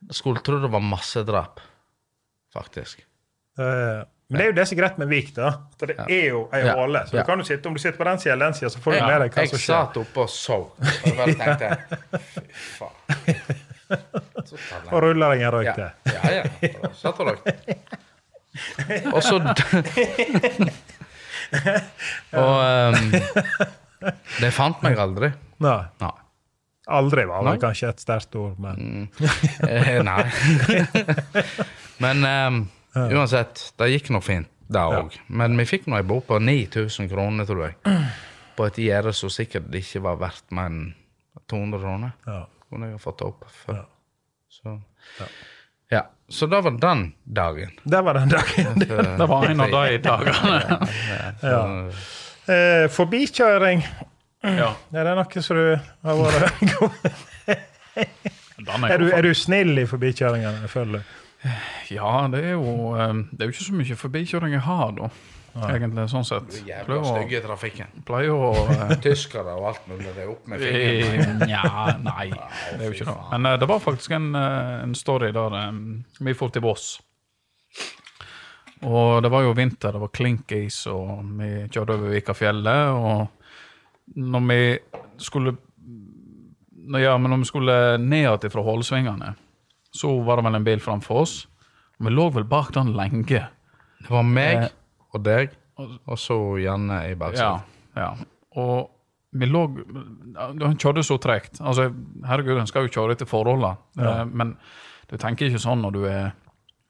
Jeg 0.07 0.15
skulle 0.15 0.39
tro 0.45 0.59
det 0.63 0.69
var 0.71 0.79
massedrap, 0.83 1.59
faktisk. 2.53 3.01
Uh, 3.59 4.03
Men 4.29 4.37
det 4.37 4.41
er 4.45 4.49
jo 4.51 4.55
det 4.57 4.67
som 4.67 4.77
er 4.77 4.81
greit 4.81 4.97
med 5.01 5.07
Vik, 5.11 5.29
da. 5.35 5.49
For 5.79 5.85
det 5.89 5.95
er 6.03 6.25
jo 6.29 6.39
ei 6.53 6.61
Ja. 6.65 6.75
åle. 6.79 6.99
Så 7.07 7.15
Ja. 7.15 7.21
du 7.23 7.25
kan 7.25 7.39
jo 7.39 7.45
sitte, 7.47 7.67
om 7.67 7.73
du 7.73 7.79
sitter 7.79 7.97
på 7.97 8.03
den 8.07 8.19
sida 8.19 8.33
eller 8.33 8.45
den 8.51 8.53
sida, 8.59 8.69
så 8.69 8.79
får 8.79 8.91
du 8.93 8.99
med 9.05 9.21
deg 9.21 9.31
hva 9.33 9.41
jeg 9.41 9.49
som 9.49 9.59
skjer. 9.59 9.65
satt 9.85 9.97
oppe 9.97 10.17
og 10.19 10.29
sov. 10.29 10.71
Og 10.79 10.85
jeg 11.05 11.15
bare 11.17 11.33
tenkte 11.35 11.67
Fy 12.19 12.41
faen. 12.77 12.95
Jeg- 13.27 13.41
Og 14.91 15.01
ruller 15.03 15.29
deg 15.31 15.41
en 15.47 15.51
røyk 15.51 15.65
Ja, 15.65 15.73
til. 15.73 15.89
ja. 16.11 16.21
ja. 16.35 16.43
Og 16.83 16.95
Satt 16.95 17.19
og 17.19 17.27
røykte. 17.27 17.51
Og 19.13 19.21
så 19.23 19.39
Og 22.33 22.55
um, 22.89 23.11
De 24.41 24.51
fant 24.51 24.81
meg 24.83 24.97
aldri. 24.99 25.31
Nei. 25.63 25.79
Nei. 26.03 26.11
Aldri 26.87 27.25
var 27.27 27.43
vel 27.43 27.59
kanskje 27.59 27.89
et 27.91 27.99
sterkt 28.01 28.35
ord, 28.39 28.55
men 28.63 28.77
mm. 28.79 30.03
nei. 30.07 30.23
Men 32.03 32.21
um, 32.23 32.59
uansett, 32.93 33.71
det 33.81 33.89
gikk 33.89 34.11
nå 34.13 34.21
fint, 34.21 34.49
det 34.69 34.83
òg. 34.85 35.15
Men 35.33 35.57
vi 35.57 35.65
fikk 35.65 35.87
nå 35.89 35.97
ei 35.97 36.05
bot 36.05 36.27
på 36.29 36.37
9000 36.39 37.09
kroner, 37.09 37.47
tror 37.49 37.63
jeg. 37.65 37.77
På 38.57 38.67
et 38.69 38.77
gjerde 38.81 39.13
som 39.17 39.33
sikkert 39.33 39.73
ikke 39.75 40.03
var 40.05 40.21
verdt 40.21 40.53
mer 40.55 40.69
enn 40.69 40.79
200 41.49 41.81
kroner. 41.81 42.13
Ja. 42.27 42.43
Kunne 42.67 42.89
jeg 42.89 42.97
ha 42.97 43.01
fått 43.01 43.23
opp 43.25 43.45
før. 43.65 43.83
Så. 44.51 44.77
Ja. 45.93 46.05
Så 46.29 46.47
det 46.51 46.61
var 46.61 46.71
den 46.71 47.13
dagen. 47.23 47.71
Det 47.83 48.01
var 48.01 48.13
den 48.13 48.29
dagen. 48.29 48.79
Det 49.19 49.27
var 49.27 49.45
en 49.45 49.61
av 49.61 49.71
de 49.71 49.97
dagene. 49.97 50.87
Ja. 51.41 51.61
Eh, 52.53 52.87
forbikjøring. 52.91 53.85
Ja. 54.55 54.73
Er 54.93 55.09
det 55.09 55.15
noe 55.19 55.43
som 55.43 55.57
du 55.57 55.63
har 56.07 56.21
vært 56.21 56.61
god 56.73 56.91
er, 58.87 58.97
du, 59.01 59.07
er 59.11 59.25
du 59.25 59.31
snill 59.37 59.77
i 59.81 59.87
forbikjøringene, 59.89 60.69
føler 60.71 60.99
du? 60.99 61.15
Ja, 61.93 62.27
det 62.33 62.41
er 62.43 62.55
jo 62.55 62.93
eh, 62.97 63.11
Det 63.31 63.43
er 63.43 63.49
jo 63.49 63.55
ikke 63.55 63.67
så 63.67 63.75
mye 63.77 63.97
forbikjøring 63.99 64.55
jeg 64.57 64.65
har, 64.65 64.93
da. 64.97 65.09
Egentlig, 65.65 66.05
sånn 66.11 66.25
sett. 66.27 66.49
Du 66.51 66.57
er 66.59 66.69
jævla 66.69 66.97
stygge 67.05 67.39
i 67.39 67.41
trafikken. 67.41 68.03
Pleier 68.05 68.35
å 68.35 68.51
eh, 68.75 68.93
Tyskere 69.01 69.55
og 69.57 69.71
alt 69.71 69.89
mulig. 69.89 70.11
Det 70.13 70.23
er 70.23 70.31
opp 70.31 70.49
med 70.51 70.61
fingeren. 70.61 71.41
Nja, 71.49 71.63
nei. 72.03 72.27
Det 72.29 72.77
er 72.77 72.85
jo 72.85 72.93
ikke 72.93 73.09
det. 73.09 73.17
Men 73.33 73.49
eh, 73.49 73.57
det 73.63 73.69
var 73.71 73.83
faktisk 73.83 74.17
en, 74.17 74.29
eh, 74.37 74.73
en 74.83 74.95
story 74.97 75.31
der 75.35 75.57
eh, 75.61 75.81
vi 76.27 76.35
for 76.37 76.53
til 76.53 76.65
Voss. 76.67 76.89
Og 78.85 79.23
det 79.25 79.31
var 79.33 79.41
jo 79.41 79.55
vinter, 79.57 79.95
det 79.95 80.03
var 80.03 80.13
klinkis, 80.13 80.83
og 80.91 81.23
vi 81.39 81.49
kjørte 81.65 81.95
over 81.95 82.13
Vikafjellet. 82.13 82.93
Og 82.93 83.36
når 84.15 84.47
vi 84.47 84.59
skulle 85.17 85.55
når, 86.87 86.99
Ja, 87.03 87.17
men 87.17 87.31
når 87.31 87.37
vi 87.43 87.49
skulle 87.49 87.77
ned 87.99 88.45
fra 88.51 88.63
Hålsvingene, 88.63 89.33
så 89.91 90.11
var 90.23 90.37
det 90.39 90.45
vel 90.45 90.55
en 90.55 90.63
bil 90.67 90.79
framfor 90.79 91.21
oss. 91.25 91.47
Og 91.99 92.05
vi 92.07 92.13
lå 92.13 92.27
vel 92.33 92.45
bak 92.47 92.71
den 92.75 92.93
lenge. 92.95 93.25
Det 93.99 94.09
var 94.13 94.23
meg 94.23 94.63
Eh, 94.63 94.69
og 95.15 95.23
deg, 95.23 95.49
og 95.79 96.17
så 96.17 96.37
Janne 96.61 97.01
i 97.07 97.09
Ja, 97.09 97.15
baksetet. 97.15 97.61
ja. 97.95 98.09
Og 98.55 98.89
vi 99.33 99.45
lå 99.45 99.63
Han 100.37 100.77
kjørte 100.77 101.03
så 101.03 101.17
tregt. 101.19 101.59
Altså, 101.61 101.91
herregud, 102.25 102.57
en 102.59 102.67
skal 102.67 102.87
jo 102.87 102.93
kjøre 102.93 103.11
etter 103.15 103.25
forholdene. 103.25 103.77
Ja. 103.97 104.21
Eh, 104.21 104.25
Men 104.25 104.57
du 105.09 105.17
tenker 105.17 105.47
ikke 105.49 105.59
sånn 105.59 105.81
når 105.81 105.91
du 105.93 106.05
er 106.05 106.31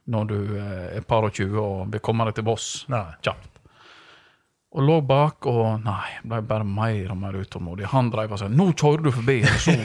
når 0.08 0.28
du 0.28 0.56
er 0.58 1.02
par 1.02 1.24
og 1.28 1.34
tjue 1.34 1.60
og 1.60 1.92
vil 1.92 2.00
komme 2.00 2.24
deg 2.26 2.36
til 2.36 2.46
Voss 2.46 2.86
kjapt. 2.88 3.57
Og 4.76 4.84
lå 4.84 4.98
bak 5.08 5.48
og 5.48 5.80
Nei, 5.86 6.18
ble 6.28 6.42
bare 6.46 6.68
mer 6.68 7.14
og 7.14 7.20
mer 7.22 7.38
utålmodig. 7.40 7.88
Han 7.94 8.10
drev 8.12 8.34
og 8.36 8.42
sa 8.42 8.50
'Nå 8.52 8.74
kjører 8.74 9.06
du 9.06 9.12
forbi', 9.12 9.46
og 9.48 9.60
så 9.64 9.76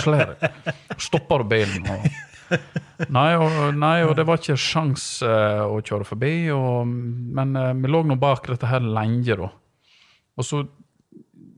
slår 0.00 0.22
jeg. 0.22 0.52
Stopper 0.98 1.42
bilen. 1.42 1.88
Og, 1.90 2.06
nei, 3.10 3.32
og, 3.34 3.74
nei, 3.74 4.04
og 4.06 4.14
det 4.16 4.26
var 4.28 4.38
ikke 4.38 4.56
sjans 4.56 5.22
uh, 5.26 5.66
å 5.66 5.82
kjøre 5.82 6.06
forbi. 6.06 6.34
Og, 6.54 6.86
men 6.86 7.56
uh, 7.58 7.72
vi 7.74 7.90
lå 7.90 8.04
nå 8.06 8.16
bak 8.20 8.46
dette 8.46 8.70
her 8.70 8.80
lenge, 8.80 9.36
da. 9.36 9.50
Og 10.38 10.46
så, 10.46 10.62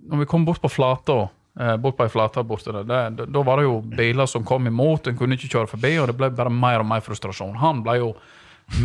når 0.08 0.24
vi 0.24 0.30
kom 0.30 0.46
bort 0.48 0.62
på 0.62 0.72
flata, 0.72 1.28
eh, 1.60 1.76
bort 1.76 1.96
på 1.96 2.02
ei 2.06 2.10
flate 2.10 2.42
borte 2.42 2.72
der, 2.74 3.12
da 3.14 3.42
var 3.46 3.60
det 3.60 3.68
jo 3.68 3.76
biler 3.86 4.26
som 4.26 4.44
kom 4.44 4.66
imot, 4.66 5.06
en 5.06 5.18
kunne 5.18 5.38
ikke 5.38 5.52
kjøre 5.52 5.70
forbi, 5.70 5.92
og 6.00 6.10
det 6.10 6.16
ble 6.18 6.32
bare 6.34 6.50
mer 6.50 6.82
og 6.82 6.88
mer 6.90 7.04
frustrasjon. 7.04 7.54
Han 7.62 7.84
ble 7.86 8.00
jo 8.00 8.08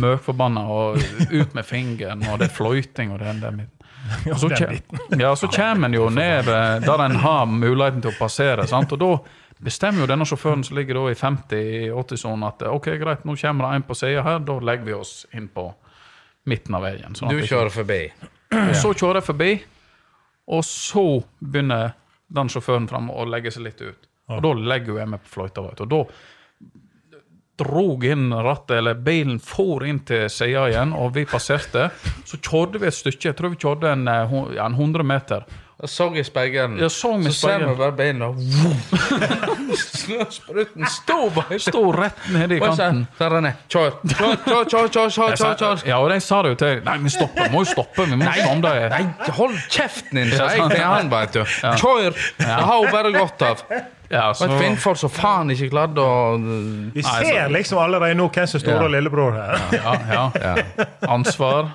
møkforbanna 0.00 0.64
og 0.70 0.98
ut 1.30 1.54
med 1.54 1.66
fingeren, 1.66 2.24
og 2.30 2.40
det 2.40 2.50
er 2.50 2.54
fløyting 2.54 3.12
og 3.14 3.20
det 3.22 3.30
er 3.32 3.60
det. 3.60 3.68
Og 4.32 4.40
så, 4.40 4.48
den 4.48 5.20
ja, 5.20 5.34
så 5.36 5.48
kommer 5.52 5.88
en 5.88 5.94
jo 5.94 6.08
ned 6.10 6.48
eh, 6.48 6.80
der 6.82 7.04
en 7.04 7.18
har 7.20 7.46
muligheten 7.46 8.00
til 8.04 8.14
å 8.14 8.18
passere, 8.18 8.66
sant? 8.68 8.92
og 8.96 9.00
da 9.02 9.10
bestemmer 9.60 10.04
jo 10.04 10.08
denne 10.08 10.24
sjåføren 10.28 10.64
som 10.64 10.78
ligger 10.78 10.96
da 10.96 11.10
i 11.10 11.18
50-80-sonen 11.18 12.46
at 12.48 12.64
ok, 12.70 12.88
greit, 13.00 13.26
nå 13.28 13.36
kommer 13.36 13.68
det 13.68 13.80
en 13.80 13.86
på 13.90 13.98
sida 13.98 14.24
her, 14.24 14.40
da 14.44 14.56
legger 14.70 14.88
vi 14.88 14.96
oss 14.96 15.14
inn 15.36 15.50
på 15.52 15.66
midten 16.48 16.78
av 16.78 16.86
veien. 16.86 17.14
sånn 17.14 17.28
at 17.28 17.36
Du 17.36 17.46
kjører 17.46 17.72
forbi. 17.74 18.00
så 18.82 18.94
kjører 18.94 19.20
jeg 19.20 19.28
forbi, 19.28 19.50
og 20.50 20.64
så 20.66 21.06
begynner 21.38 21.92
den 22.30 22.50
sjåføren 22.50 22.88
fram 22.90 23.10
å 23.12 23.26
legge 23.28 23.52
seg 23.52 23.68
litt 23.68 23.82
ut. 23.84 24.08
Og 24.30 24.42
da 24.44 24.52
legger 24.54 25.00
jeg 25.00 25.10
meg 25.10 25.22
på 25.24 25.32
fløyta. 25.34 25.64
Og 25.66 25.88
da 25.90 26.04
drog 27.60 28.04
inn 28.08 28.28
rattet, 28.34 28.78
eller 28.80 28.98
bilen 29.06 29.38
for 29.44 29.84
inn 29.86 30.02
til 30.08 30.26
sida 30.32 30.66
igjen, 30.72 30.92
og 30.96 31.14
vi 31.16 31.26
passerte. 31.28 31.88
Så 32.28 32.40
kjørte 32.40 32.80
vi 32.82 32.88
et 32.90 32.96
stykke, 32.96 33.30
jeg 33.30 33.38
tror 33.38 33.54
vi 33.54 33.60
kjørte 33.60 33.92
en, 33.94 34.06
eh, 34.08 34.38
ja, 34.56 34.66
en 34.66 34.78
100 34.78 35.06
meter. 35.06 35.44
Jeg 35.80 35.88
så 35.88 36.06
i 36.12 36.22
speilet. 36.26 36.74
Så 36.92 37.08
så 37.24 37.30
ser 37.32 37.62
vi 37.64 37.72
bare 37.78 37.94
beina 37.96 38.26
Snøspruten 39.80 40.84
sto 40.92 41.30
bare 41.32 41.58
Sto 41.70 41.84
rett 41.96 42.26
nede 42.34 42.58
i 42.58 42.60
kanten. 42.60 43.06
Der 43.18 43.36
er 43.36 43.46
den. 43.46 43.54
Kjør, 43.72 43.96
kjør, 44.10 44.34
kjør, 44.44 44.66
kjør, 44.68 44.90
kjør, 44.90 45.10
kjør, 45.14 45.36
kjør, 45.38 45.54
kjør. 45.62 45.84
Ja, 45.88 46.00
og 46.04 46.10
de 46.12 46.18
sa 46.24 46.42
det 46.44 46.52
jo 46.52 46.58
til 46.60 46.82
Nei, 46.84 46.98
vi 47.04 47.14
stopper, 47.14 47.46
vi 47.46 47.54
må 47.54 47.62
jo 47.64 47.70
stoppe. 47.70 48.04
Vi 48.10 48.18
må 48.18 48.26
Nei, 48.26 48.34
stoppe 48.42 48.74
det. 48.74 48.90
nei, 48.92 49.30
hold 49.38 49.56
kjeften 49.70 50.20
din, 50.20 50.34
sa 50.36 50.50
jeg 50.52 50.68
til 50.74 50.84
han, 50.84 51.08
vet 51.16 51.38
du. 51.38 51.56
Kjør! 51.80 52.20
Det 52.42 52.52
har 52.52 52.76
hun 52.76 52.92
bare 52.92 53.14
godt 53.16 53.48
av. 53.48 53.64
Ja, 54.10 54.24
Og 54.34 54.40
et 54.42 54.52
kvinnfolk 54.58 54.98
som 54.98 55.10
faen 55.14 55.52
ikke 55.54 55.68
klarte 55.70 56.02
å 56.02 56.34
Vi 56.94 57.02
ser 57.06 57.48
liksom 57.54 57.78
allerede 57.78 58.16
nå 58.18 58.24
hvem 58.34 58.48
som 58.50 58.58
er 58.58 58.64
store 58.64 58.74
Ja. 58.80 58.86
og 58.88 58.90
lillebror 58.90 59.36
her. 59.38 59.60
Ja, 59.76 60.24
ja. 60.46 60.86
Ansvar. 61.14 61.68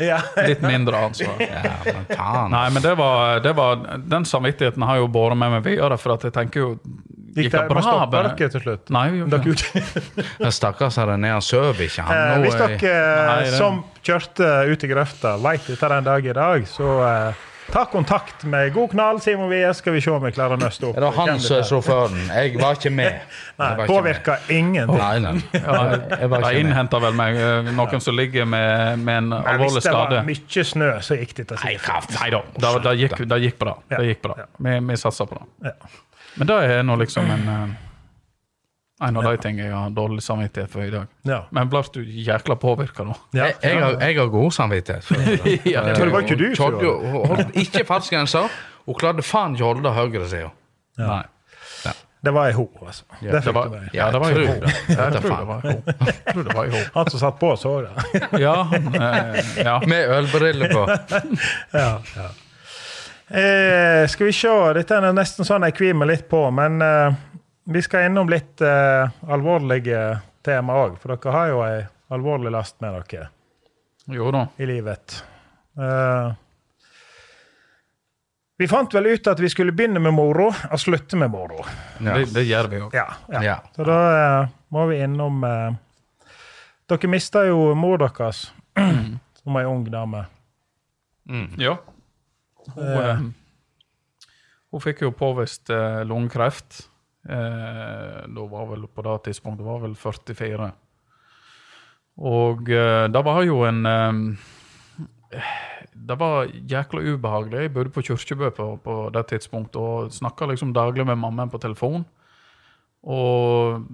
Ja. 0.00 0.22
Litt 0.48 0.62
mindre 0.64 1.02
ansvar. 1.10 1.36
Ja, 1.44 1.76
men. 1.84 2.50
Nei, 2.54 2.64
men 2.72 2.82
det 2.86 2.94
var, 2.96 3.40
det 3.44 3.52
var 3.60 3.84
Den 4.08 4.24
samvittigheten 4.24 4.82
har 4.88 5.02
jo 5.02 5.08
båret 5.12 5.36
med 5.36 5.52
meg 5.58 5.66
videre, 5.68 5.98
for 6.00 6.16
at 6.16 6.24
jeg 6.28 6.32
tenker 6.38 6.64
jo 6.64 6.70
Gikk 7.32 7.48
det, 7.54 7.60
bra? 7.68 7.80
stoppa 7.80 8.10
dere 8.36 8.48
til 8.52 8.60
slutt? 8.60 8.90
Nei, 8.92 9.06
vi 9.12 9.22
gjorde 9.22 9.38
ikke. 9.52 10.50
Stakkars 10.52 10.98
René, 11.00 11.30
han 11.32 11.40
sover 11.44 11.78
ikke, 11.86 12.04
han. 12.04 12.42
Nå 12.42 12.42
Hvis 12.44 12.58
dere 12.60 12.98
Nei, 13.28 13.38
det- 13.46 13.54
som 13.56 13.78
kjørte 14.04 14.50
ut 14.72 14.84
i 14.84 14.90
grøfta, 14.90 15.36
veit 15.40 15.70
etter 15.72 15.94
den 15.96 16.04
dag 16.10 16.26
i 16.28 16.34
dag, 16.36 16.66
så 16.68 16.90
eh, 17.06 17.48
ta 17.72 17.84
kontakt 17.88 18.44
med 18.44 18.72
God 18.74 18.90
knall, 18.92 19.20
Simon 19.24 19.48
Wie, 19.50 19.64
skal 19.74 19.94
vi 19.96 20.00
se 20.04 20.10
om 20.12 20.22
vi 20.22 20.30
klarer 20.36 20.58
å 20.58 20.60
nøste 20.60 20.90
opp. 20.90 20.96
Er 20.98 21.06
det 21.06 21.10
han 21.16 21.30
hvem 21.30 21.38
som 21.40 21.56
er 21.56 21.62
er. 21.62 21.68
sjåføren? 21.70 22.18
Jeg 22.28 22.58
var 22.60 22.76
ikke 22.78 22.92
med. 22.92 23.20
Nei, 23.62 23.68
Jeg 23.78 23.88
påvirka 23.88 24.36
ingenting. 24.52 24.98
Nei, 25.00 25.18
nei. 25.24 25.34
Ja, 25.58 25.78
Jeg 26.18 26.28
ikke 26.44 26.52
med. 26.52 26.60
innhenta 26.66 27.00
vel 27.06 27.16
meg 27.22 27.38
eh, 27.40 27.70
noen 27.76 28.04
som 28.04 28.16
ligger 28.18 28.44
med, 28.48 28.98
med 29.06 29.22
en 29.24 29.32
alvorlig 29.38 29.54
alvorlig 29.54 29.80
hvis 29.80 29.88
det 29.88 29.94
var 29.96 30.28
mye 30.28 30.64
snø, 30.72 30.90
så 31.08 31.18
gikk 31.20 31.34
det 31.40 31.46
Nei, 31.56 31.76
sikkert. 31.78 32.12
nei 32.20 32.28
da. 32.36 32.42
Det, 32.56 32.74
da 32.88 32.94
gikk, 33.02 33.16
det 33.32 33.40
gikk 33.46 33.58
bra. 33.64 33.76
Det 33.92 34.04
gikk 34.10 34.22
bra. 34.28 34.36
Vi, 34.68 34.76
vi 34.92 35.00
satsa 35.00 35.26
på 35.30 35.40
det. 35.40 35.72
Ja. 35.72 35.92
Men 36.36 36.48
det 36.48 36.60
er 36.76 36.84
nå 36.86 36.96
liksom 37.00 37.28
en 37.34 37.48
eh, 37.56 37.72
en 39.08 39.16
av 39.20 39.26
de 39.26 39.36
tingene 39.42 39.66
jeg 39.68 39.74
har 39.76 39.90
dårlig 39.96 40.22
samvittighet 40.22 40.70
for 40.72 40.84
i 40.84 40.90
dag. 40.92 41.10
Ja. 41.28 41.40
Men 41.50 41.70
blir 41.72 41.88
du 41.94 42.00
jækla 42.02 42.56
påvirka 42.62 43.06
nå? 43.08 43.16
Ja. 43.32 43.48
Jeg, 43.50 43.56
jeg, 43.62 43.82
har, 43.82 43.98
jeg 44.00 44.18
har 44.18 44.32
god 44.32 44.50
samvittighet. 44.58 45.04
For 45.04 45.14
det. 45.14 45.58
Ja, 45.72 45.82
Men 45.86 45.94
det 46.00 46.12
var 46.12 46.26
ikke 46.26 46.38
du 46.40 46.48
som 46.56 46.78
holdt 46.78 47.56
ikke 47.62 47.84
fartsgrensa. 47.88 48.46
Hun 48.86 48.98
klarte 48.98 49.22
faen 49.26 49.54
ikke 49.56 49.68
å 49.68 49.74
holde 49.74 49.94
høyresida. 49.98 50.50
Ja. 50.98 51.06
Nei. 51.06 51.22
Det 52.22 52.30
var 52.30 52.46
ei 52.46 52.52
ho, 52.54 52.68
altså. 52.86 53.04
det 53.18 53.40
Det 53.42 53.52
var, 53.54 53.72
ja, 53.92 54.04
det 54.14 54.18
var 54.22 54.30
jo 54.30 54.44
ho. 54.46 54.52
det. 54.62 54.72
Jeg 54.94 55.12
tror 55.16 56.44
det 56.46 56.54
var 56.54 56.68
jo 56.68 56.74
ho. 56.76 56.82
Han 56.94 57.10
som 57.10 57.18
satt 57.18 57.40
på, 57.40 57.56
så 57.58 57.72
det. 57.82 58.20
Ja, 58.44 58.52
han, 58.70 58.94
eh, 58.94 59.40
ja. 59.64 59.80
Med 59.90 60.06
ølbriller 60.18 60.70
på. 60.70 60.84
Ja, 61.72 61.98
ja. 62.14 62.28
Eh, 63.32 64.06
skal 64.08 64.26
vi 64.28 64.32
se, 64.36 64.54
dette 64.76 65.00
er 65.00 65.12
nesten 65.16 65.46
sånn 65.48 65.66
jeg 65.66 65.74
kvimer 65.80 66.06
litt 66.12 66.28
på, 66.30 66.44
men 66.54 66.78
eh, 66.84 67.18
vi 67.64 67.82
skal 67.82 68.06
innom 68.08 68.28
litt 68.28 68.60
eh, 68.60 69.10
alvorlige 69.28 70.20
tema 70.42 70.74
òg. 70.84 70.96
For 71.02 71.14
dere 71.14 71.34
har 71.36 71.50
jo 71.52 71.60
ei 71.66 71.82
alvorlig 72.12 72.50
last 72.52 72.80
med 72.82 72.96
dere 72.98 73.28
Jo 74.10 74.30
da. 74.34 74.46
i 74.58 74.66
livet. 74.66 75.24
Eh, 75.78 76.32
vi 78.58 78.68
fant 78.68 78.94
vel 78.94 79.06
ut 79.14 79.26
at 79.26 79.40
vi 79.40 79.48
skulle 79.50 79.72
begynne 79.74 79.98
med 80.02 80.14
moro 80.14 80.50
og 80.52 80.78
slutte 80.80 81.16
med 81.18 81.30
moro. 81.32 81.62
Ja. 81.98 82.18
Det, 82.18 82.28
det 82.34 82.44
gjør 82.46 82.68
vi 82.70 82.82
jo. 82.82 82.90
Ja, 82.94 83.06
ja. 83.32 83.42
Ja. 83.42 83.56
Så 83.76 83.86
da 83.88 83.98
eh, 84.18 84.52
må 84.74 84.86
vi 84.90 85.00
innom 85.02 85.42
eh, 85.46 85.72
Dere 86.92 87.08
mista 87.08 87.44
jo 87.46 87.70
mor 87.78 87.96
deres 88.02 88.50
som 89.42 89.56
ei 89.56 89.64
ung 89.64 89.86
dame. 89.88 90.26
Ja. 91.56 91.76
Hun, 92.74 92.88
eh, 92.90 93.22
hun 94.74 94.82
fikk 94.82 95.04
jo 95.06 95.12
påvist 95.16 95.70
eh, 95.72 96.02
lungekreft. 96.04 96.82
Eh, 97.28 98.22
da 98.26 98.46
var 98.50 98.66
vel 98.72 98.88
på 98.90 99.02
det 99.06 99.18
tidspunktet 99.28 99.66
var 99.66 99.82
vel 99.84 99.94
44. 99.94 100.70
Og 102.22 102.70
eh, 102.70 103.04
det 103.08 103.22
var 103.24 103.42
jo 103.46 103.60
en 103.64 103.86
eh, 103.86 105.52
Det 105.92 106.16
var 106.18 106.50
jækla 106.50 107.00
ubehagelig. 107.00 107.60
Jeg 107.62 107.72
bodde 107.74 107.94
på 107.94 108.02
Kyrkjebø 108.02 108.50
på, 108.50 108.66
på 108.84 108.96
det 109.14 109.26
tidspunktet 109.30 109.76
og 109.76 110.12
snakka 110.12 110.50
liksom 110.50 110.72
daglig 110.74 111.06
med 111.06 111.16
mammaen 111.16 111.50
på 111.50 111.58
telefon. 111.62 112.04
Og 113.02 113.86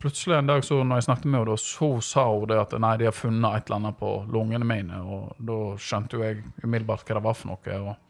plutselig 0.00 0.36
en 0.36 0.48
dag 0.48 0.64
så 0.64 0.82
når 0.84 1.00
jeg 1.00 1.06
snakket 1.08 1.30
med 1.30 1.40
henne, 1.40 1.58
så 1.58 1.90
sa 2.00 2.24
hun 2.28 2.48
det 2.48 2.58
at 2.60 2.74
nei, 2.80 2.96
de 3.00 3.08
har 3.08 3.16
funnet 3.16 3.56
et 3.56 3.68
eller 3.68 3.80
annet 3.80 3.98
på 4.00 4.10
lungene 4.32 4.66
mine. 4.68 5.00
Og 5.04 5.36
da 5.38 5.58
skjønte 5.80 6.16
jo 6.16 6.24
jeg 6.24 6.42
umiddelbart 6.64 7.04
hva 7.06 7.18
det 7.18 7.24
var 7.24 7.38
for 7.38 7.52
noe. 7.52 7.78
og 7.80 8.03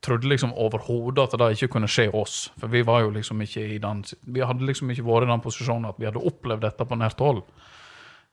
trodde 0.00 0.28
liksom 0.30 0.54
overhodet 0.56 1.26
at 1.26 1.38
det 1.38 1.50
ikke 1.58 1.72
kunne 1.74 1.88
skje 1.90 2.06
oss. 2.16 2.50
For 2.58 2.68
vi 2.72 2.80
var 2.88 3.02
jo 3.04 3.10
liksom 3.12 3.40
ikke 3.44 3.66
i 3.74 3.78
den 3.82 4.02
Vi 4.32 4.40
hadde 4.40 4.64
liksom 4.64 4.90
ikke 4.90 5.04
vært 5.04 5.26
i 5.26 5.30
den 5.32 5.42
posisjonen 5.44 5.90
at 5.90 5.98
vi 6.00 6.06
hadde 6.08 6.22
opplevd 6.24 6.62
dette 6.64 6.86
på 6.88 6.96
nært 6.96 7.20
hold. 7.20 7.42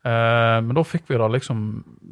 Eh, 0.08 0.60
men 0.64 0.74
da 0.78 0.84
fikk 0.88 1.10
vi 1.12 1.18
det 1.20 1.28
liksom 1.34 1.62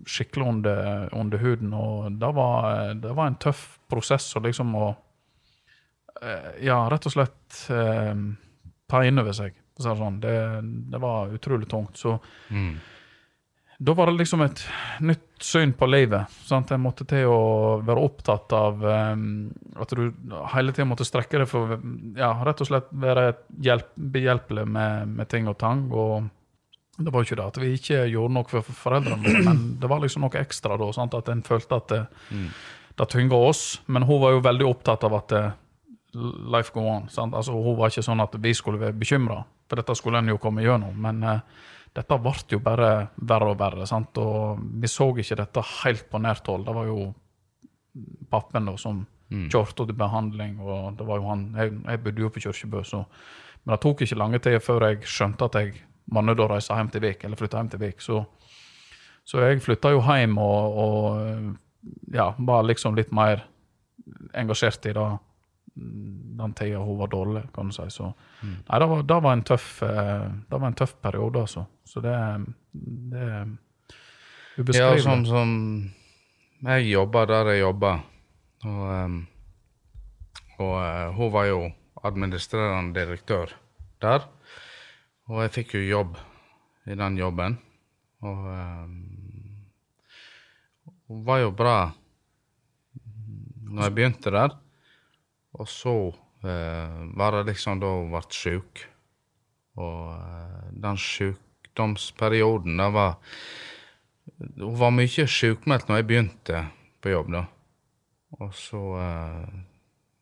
skikkelig 0.05 0.47
under, 0.47 1.09
under 1.15 1.37
huden, 1.39 1.73
og 1.73 2.17
det 2.19 2.31
var, 2.35 2.93
det 2.99 3.13
var 3.15 3.27
en 3.31 3.37
tøff 3.39 3.77
prosess 3.87 4.31
å 4.35 4.41
liksom 4.43 4.73
å 4.75 4.89
eh, 6.21 6.51
Ja, 6.67 6.81
rett 6.91 7.05
og 7.07 7.15
slett 7.15 7.61
eh, 7.71 8.11
ta 8.91 9.03
inn 9.07 9.19
over 9.23 9.33
seg. 9.37 9.55
sånn. 9.79 10.19
det, 10.23 10.35
det 10.91 10.99
var 11.03 11.31
utrolig 11.35 11.67
tungt. 11.71 11.97
Så 11.97 12.19
Mm. 12.49 12.75
da 13.79 13.93
var 13.93 14.05
det 14.07 14.17
liksom 14.19 14.41
et 14.41 14.61
nytt 15.01 15.24
syn 15.43 15.73
på 15.75 15.87
livet. 15.89 16.31
Sant? 16.47 16.69
Jeg 16.71 16.79
måtte 16.79 17.05
til 17.09 17.27
å 17.27 17.81
være 17.85 18.03
opptatt 18.07 18.53
av 18.55 18.83
um, 18.85 19.25
at 19.81 19.91
du 19.97 20.05
hele 20.53 20.71
tida 20.71 20.85
måtte 20.87 21.05
strekke 21.07 21.41
deg 21.41 21.49
for 21.51 21.75
ja, 22.15 22.29
rett 22.47 22.61
og 22.63 22.69
slett 22.69 22.87
være 22.91 23.25
hjelp, 23.65 23.89
behjelpelig 23.95 24.63
med, 24.67 25.11
med 25.17 25.29
ting 25.31 25.47
og 25.51 25.57
tang. 25.59 25.87
og 25.91 26.29
det 26.97 27.11
var 27.11 27.19
jo 27.19 27.27
ikke 27.27 27.35
det 27.41 27.45
at 27.51 27.57
vi 27.59 27.73
ikke 27.75 28.05
gjorde 28.07 28.33
noe 28.37 28.47
for 28.47 28.63
foreldrene 28.79 29.19
våre, 29.25 29.41
men 29.43 29.57
det 29.81 29.89
var 29.91 29.99
liksom 29.99 30.23
noe 30.23 30.39
ekstra 30.39 30.77
da. 30.79 30.87
Sant? 30.95 31.13
At 31.19 31.27
en 31.33 31.43
følte 31.43 31.75
at 31.81 31.87
det, 31.91 32.01
Mm. 32.31 32.47
det 32.95 33.09
tynga 33.11 33.35
oss. 33.35 33.81
Men 33.87 34.03
hun 34.07 34.21
var 34.21 34.31
jo 34.31 34.39
veldig 34.45 34.65
opptatt 34.69 35.03
av 35.03 35.13
at 35.19 35.31
eh, 35.35 35.51
life 36.55 36.71
go 36.73 36.85
on. 36.87 37.09
Sant? 37.11 37.35
Altså, 37.35 37.51
hun 37.51 37.75
var 37.75 37.91
ikke 37.91 38.05
sånn 38.07 38.23
at 38.23 38.37
vi 38.39 38.53
skulle 38.55 38.79
være 38.79 38.95
bekymra, 38.95 39.41
for 39.67 39.75
dette 39.75 39.95
skulle 39.99 40.21
en 40.23 40.31
jo 40.31 40.37
komme 40.39 40.63
gjennom. 40.63 40.95
Men 40.95 41.19
eh, 41.23 41.39
dette 41.95 42.17
ble 42.19 42.33
jo 42.51 42.59
bare 42.59 42.89
verre 43.17 43.51
og 43.53 43.57
verre. 43.59 43.85
Sant? 43.87 44.17
Og 44.21 44.59
vi 44.81 44.87
så 44.91 45.07
ikke 45.15 45.37
dette 45.39 45.61
helt 45.83 46.09
på 46.11 46.19
nært 46.21 46.47
hold. 46.51 46.65
Det 46.67 46.75
var 46.75 46.85
jo 46.91 47.13
pappen 48.31 48.65
da 48.71 48.75
som 48.77 49.05
Mm. 49.31 49.47
kjørte 49.49 49.87
til 49.87 49.95
behandling, 49.97 50.59
og 50.61 50.97
det 50.99 51.05
var 51.07 51.17
jo 51.17 51.27
han 51.29 51.53
Jeg, 51.57 51.71
jeg 51.87 52.03
bodde 52.03 52.21
jo 52.21 52.29
på 52.29 52.39
Kyrkjebø, 52.43 52.83
så 52.85 53.05
Men 53.65 53.73
det 53.73 53.81
tok 53.81 54.01
ikke 54.01 54.15
lange 54.19 54.39
tid 54.39 54.59
før 54.61 54.79
jeg 54.89 54.99
skjønte 55.01 55.45
at 55.45 55.53
jeg 55.55 55.73
var 56.13 56.21
nødt 56.21 56.37
til 56.37 56.45
å 56.45 56.49
reise 56.51 56.75
hjem 56.75 56.91
til 56.91 57.01
Vik, 57.01 57.23
eller 57.23 57.35
flytte 57.35 57.57
hjem 57.57 57.69
til 57.71 57.79
Vik. 57.79 58.01
Så, 58.01 58.25
så 59.25 59.39
jeg 59.41 59.61
flytta 59.65 59.89
jo 59.89 60.01
hjem 60.05 60.37
og, 60.37 60.77
og 60.77 61.57
ja, 62.13 62.27
var 62.37 62.63
liksom 62.63 62.95
litt 62.95 63.11
mer 63.11 63.41
engasjert 64.35 64.85
i 64.85 64.93
det 64.93 65.07
den 65.75 66.53
tida 66.53 66.77
hun 66.77 66.97
var 66.99 67.07
dårlig, 67.07 67.43
kan 67.53 67.67
du 67.67 67.73
si. 67.73 67.81
Så 67.89 68.13
Mm. 68.43 68.57
nei, 68.69 68.79
det 68.79 68.89
var, 68.89 69.01
det 69.03 69.23
var 69.23 69.33
en 69.33 69.41
tøff 69.43 69.81
eh, 69.83 70.29
Det 70.49 70.59
var 70.61 70.67
en 70.67 70.73
tøff 70.75 70.93
periode, 71.01 71.39
altså. 71.39 71.65
Så 71.85 72.01
det, 72.01 72.15
det 72.73 73.21
er 73.21 73.47
Ja, 74.73 74.95
som, 75.03 75.25
som 75.27 75.49
Jeg 76.63 76.87
jobba 76.87 77.25
der 77.27 77.49
jeg 77.51 77.61
jobba, 77.65 77.91
og, 78.63 78.83
ehm, 78.95 79.17
og 80.57 80.75
eh, 80.79 81.09
hun 81.17 81.33
var 81.33 81.45
jo 81.49 81.59
administrerende 82.07 82.95
direktør 82.95 83.51
der. 84.01 84.25
Og 85.27 85.43
jeg 85.43 85.53
fikk 85.57 85.75
jo 85.75 85.83
jobb 85.83 86.17
i 86.87 86.95
den 86.97 87.19
jobben. 87.19 87.59
Og 88.25 88.47
ehm, 88.53 88.97
hun 91.09 91.25
var 91.27 91.43
jo 91.43 91.51
bra 91.51 91.77
når 93.65 93.83
jeg 93.83 93.95
begynte 93.97 94.33
der. 94.33 94.55
Og 95.59 95.67
så 95.69 95.95
eh, 96.47 96.99
var 97.19 97.37
det 97.37 97.49
liksom 97.51 97.83
da 97.83 97.91
hun 97.91 98.13
ble 98.15 98.23
sjuk. 98.31 98.85
Og 99.75 100.15
den 100.71 100.95
den 100.95 100.97
sjukdomsperioden, 101.75 102.77
det 102.77 102.89
var 102.89 103.15
Hun 104.57 104.79
var 104.79 104.91
mye 104.91 105.27
sjukmeldt 105.27 105.87
når 105.87 105.99
jeg 105.99 106.07
begynte 106.07 106.63
på 107.01 107.11
jobb, 107.11 107.29
da. 107.31 107.43
Og 108.41 108.53
så 108.57 108.77
uh, 108.77 109.45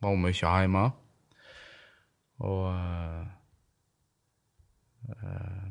var 0.03 0.11
hun 0.11 0.21
mye 0.21 0.35
hjemme. 0.35 0.83
Og 2.43 2.67
uh, 2.67 3.23
uh, 5.07 5.69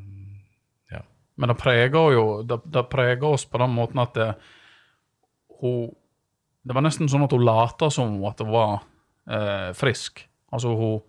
ja. 0.90 1.02
Men 1.36 1.52
det 1.52 1.58
preger 1.60 2.16
jo 2.16 2.24
det, 2.42 2.58
det 2.64 2.88
preger 2.88 3.28
oss 3.28 3.44
på 3.44 3.60
den 3.60 3.76
måten 3.76 4.00
at 4.00 4.14
det, 4.14 4.32
hun 5.60 5.92
Det 6.62 6.74
var 6.74 6.82
nesten 6.82 7.08
sånn 7.10 7.24
at 7.26 7.32
hun 7.34 7.42
lata 7.42 7.90
som 7.90 8.20
at 8.24 8.38
hun 8.38 8.52
var 8.54 8.82
frisk. 9.74 10.20
Altså 10.54 10.76
hun 10.78 11.00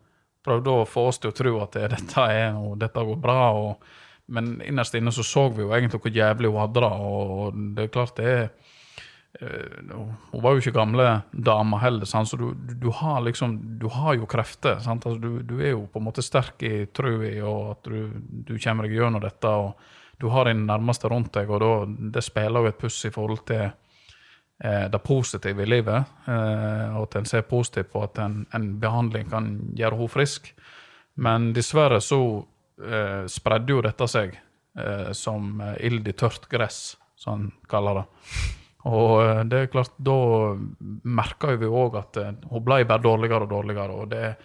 prøvde 0.44 0.70
å 0.70 0.86
få 0.86 1.08
oss 1.12 1.20
til 1.22 1.30
å 1.30 1.36
tro 1.38 1.60
at 1.62 1.78
dette, 1.78 2.26
er 2.26 2.58
og 2.58 2.78
dette 2.82 3.04
går 3.06 3.20
bra. 3.22 3.52
Og, 3.54 3.94
men 4.26 4.62
innerst 4.62 4.96
inne 4.96 5.12
så 5.12 5.24
så 5.24 5.48
vi 5.52 5.66
jo 5.66 5.74
egentlig 5.76 6.00
hvor 6.02 6.16
jævlig 6.16 6.52
hun 6.52 6.62
hadde 6.62 6.84
det. 6.84 6.92
Og 6.92 7.58
det 7.76 7.84
er 7.84 7.92
klart 7.92 8.16
det 8.18 8.28
er 8.30 8.44
eh, 9.42 9.98
Hun 10.32 10.44
var 10.44 10.54
jo 10.54 10.64
ikke 10.64 10.76
gamle 10.78 11.08
dama 11.32 11.80
heller, 11.84 12.06
sant? 12.06 12.30
så 12.30 12.38
du, 12.38 12.54
du, 12.54 12.90
har 12.92 13.22
liksom 13.22 13.58
Du 13.80 13.90
har 13.90 14.16
jo 14.16 14.26
krefter. 14.26 14.80
Altså, 14.80 15.18
du, 15.20 15.42
du 15.42 15.60
er 15.60 15.74
jo 15.74 15.88
på 15.92 16.00
en 16.00 16.08
måte 16.08 16.24
sterk 16.24 16.64
i 16.64 16.86
trua 16.86 17.34
og 17.44 17.72
at 17.72 17.92
du, 17.92 18.12
du 18.48 18.58
kommer 18.58 18.88
deg 18.88 18.98
gjennom 18.98 19.24
dette. 19.24 19.48
og 19.48 19.74
Du 20.20 20.30
har 20.30 20.48
dine 20.48 20.68
nærmeste 20.68 21.12
rundt 21.12 21.34
deg, 21.34 21.50
og 21.50 21.60
da, 21.60 21.74
det 22.16 22.24
spiller 22.24 22.64
jo 22.64 22.72
et 22.72 22.80
puss 22.80 23.04
i 23.06 23.12
forhold 23.12 23.44
til 23.50 23.66
eh, 23.68 24.88
det 24.88 25.04
positive 25.04 25.64
i 25.64 25.68
livet. 25.68 26.16
Eh, 26.28 26.96
og 26.96 27.10
at 27.10 27.20
en 27.20 27.28
ser 27.28 27.44
positivt 27.50 27.92
på 27.92 28.08
at 28.08 28.24
en, 28.24 28.46
en 28.56 28.72
behandling 28.80 29.28
kan 29.30 29.52
gjøre 29.76 30.00
henne 30.00 30.16
frisk. 30.16 30.54
Men 31.16 31.52
dessverre 31.54 32.00
så 32.02 32.48
eh, 32.84 33.24
spredde 33.32 33.76
jo 33.76 33.84
dette 33.86 34.08
seg 34.12 34.36
eh, 34.78 35.12
som 35.18 35.62
eh, 35.62 35.78
ild 35.88 36.08
i 36.08 36.16
tørt 36.18 36.50
gress, 36.52 36.98
som 37.20 37.34
han 37.34 37.48
kaller 37.72 38.02
det. 38.02 38.06
Og 38.92 39.14
eh, 39.24 39.44
det 39.50 39.60
er 39.60 39.72
klart, 39.74 39.96
da 39.98 40.18
merka 41.04 41.56
vi 41.60 41.70
òg 41.70 41.98
at 42.02 42.20
eh, 42.22 42.34
hun 42.52 42.66
ble 42.66 42.84
bare 42.90 43.06
dårligere 43.06 43.48
og 43.48 43.56
dårligere. 43.56 44.04
og 44.04 44.12
det 44.14 44.36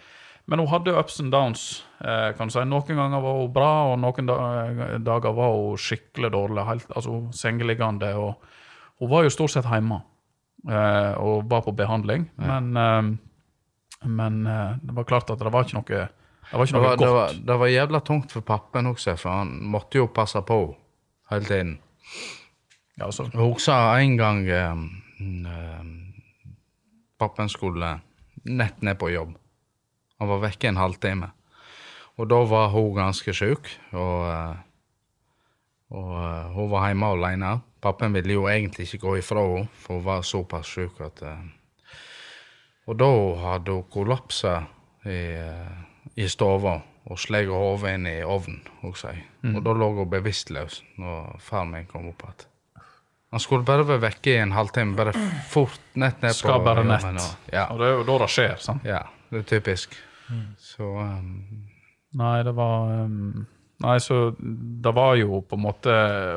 men 0.49 0.63
hun 0.63 0.71
hadde 0.71 0.95
ups 0.97 1.19
and 1.21 1.29
downs. 1.29 1.83
Kan 2.01 2.49
du 2.49 2.53
si. 2.55 2.61
Noen 2.65 2.97
ganger 2.97 3.21
var 3.21 3.35
hun 3.37 3.51
bra, 3.53 3.67
og 3.91 3.99
noen 4.01 4.31
dager 5.05 5.35
var 5.37 5.51
hun 5.53 5.77
skikkelig 5.77 6.31
dårlig. 6.33 6.63
Helt, 6.65 6.87
altså 6.89 7.19
sengeliggende. 7.37 8.09
og 8.17 8.41
Hun 8.97 9.11
var 9.11 9.27
jo 9.27 9.35
stort 9.35 9.53
sett 9.53 9.69
hjemme 9.69 9.99
og 10.65 11.45
var 11.51 11.61
på 11.67 11.75
behandling. 11.77 12.29
Men, 12.35 12.71
eh, 12.77 14.07
men 14.07 14.47
eh, 14.47 14.77
det 14.81 14.95
var 14.95 15.03
klart 15.03 15.29
at 15.29 15.39
det 15.39 15.51
var 15.51 15.65
ikke 15.65 15.79
noe, 15.79 16.07
det 16.49 16.57
var 16.57 16.65
ikke 16.65 16.73
Det 16.75 16.81
noe 16.81 16.89
godt. 16.89 16.99
det, 16.99 17.09
var, 17.13 17.33
det 17.47 17.57
var 17.59 17.67
jævla 17.67 17.99
tungt 18.05 18.31
for 18.31 18.41
pappen 18.41 18.89
også, 18.89 19.15
for 19.21 19.29
han 19.41 19.51
måtte 19.69 19.97
jo 20.01 20.07
passe 20.13 20.41
på 20.41 20.59
hele 21.31 21.45
tiden. 21.45 21.75
Ja, 22.99 23.11
så. 23.11 23.23
Jeg 23.29 23.39
husker 23.39 23.99
en 24.01 24.17
gang 24.17 24.47
eh, 24.49 25.83
pappen 27.19 27.49
skulle 27.49 27.99
nett 28.49 28.81
ned 28.81 28.97
på 28.99 29.11
jobb. 29.13 29.35
Han 30.19 30.27
var 30.31 30.41
vekke 30.43 30.67
en 30.71 30.79
halvtime. 30.79 31.29
Og 32.19 32.27
da 32.27 32.41
var 32.43 32.67
hun 32.73 32.95
ganske 32.97 33.31
sjuk, 33.33 33.69
og, 33.95 34.25
eh, 34.27 34.57
og 35.95 36.09
eh, 36.19 36.49
hun 36.57 36.71
var 36.73 36.89
hjemme 36.89 37.11
alene. 37.15 37.53
Pappen 37.79 38.11
ville 38.13 38.35
jo 38.35 38.47
egentlig 38.51 38.89
ikke 38.89 39.05
gå 39.05 39.13
ifra 39.21 39.45
henne, 39.45 39.69
for 39.79 39.99
hun 40.01 40.07
var 40.09 40.25
såpass 40.27 40.67
sjuk 40.67 40.99
at 41.05 41.21
eh, 41.23 41.45
Og 42.89 42.97
da 42.97 43.07
hadde 43.37 43.71
hun 43.77 43.85
kollapsa 43.93 44.55
i, 45.05 45.19
i 46.15 46.27
stua 46.29 46.79
og 47.09 47.17
slegget 47.19 47.55
hodet 47.55 47.95
inn 47.97 48.07
i 48.09 48.19
ovnen, 48.25 48.61
husker 48.83 49.15
jeg. 49.15 49.25
Mm. 49.41 49.55
Og 49.57 49.65
da 49.65 49.73
lå 49.81 49.89
hun 49.97 50.09
bevisstløs 50.11 50.81
når 51.01 51.39
faren 51.43 51.73
min 51.73 51.87
kom 51.89 52.09
opp 52.11 52.25
igjen. 52.25 52.45
Han 53.29 53.41
skulle 53.41 53.65
bare 53.65 53.85
være 53.85 54.01
vekke 54.07 54.31
i 54.33 54.41
en 54.41 54.55
halvtime, 54.55 54.95
bare 54.97 55.13
fort 55.51 55.81
nett 55.93 56.21
ned 56.23 56.33
på 56.33 56.39
Skal 56.39 56.63
bare 56.65 56.83
nett. 56.85 57.05
Og, 57.05 57.49
ja. 57.53 57.67
Og 57.69 57.81
det 57.81 57.87
er 57.87 57.93
jo 57.93 58.05
da 58.07 58.17
det 58.23 58.29
skjer. 58.33 58.55
sant? 58.63 58.85
ja, 58.89 59.03
det 59.29 59.43
er 59.43 59.49
typisk. 59.51 59.97
Så 60.61 60.85
um, 60.85 61.67
Nei, 62.17 62.35
det 62.45 62.53
var 62.57 62.91
um, 63.05 63.45
Nei, 63.81 63.95
så 64.03 64.33
det 64.37 64.91
var 64.93 65.15
jo 65.17 65.39
på 65.41 65.57
en 65.57 65.63
måte 65.63 65.93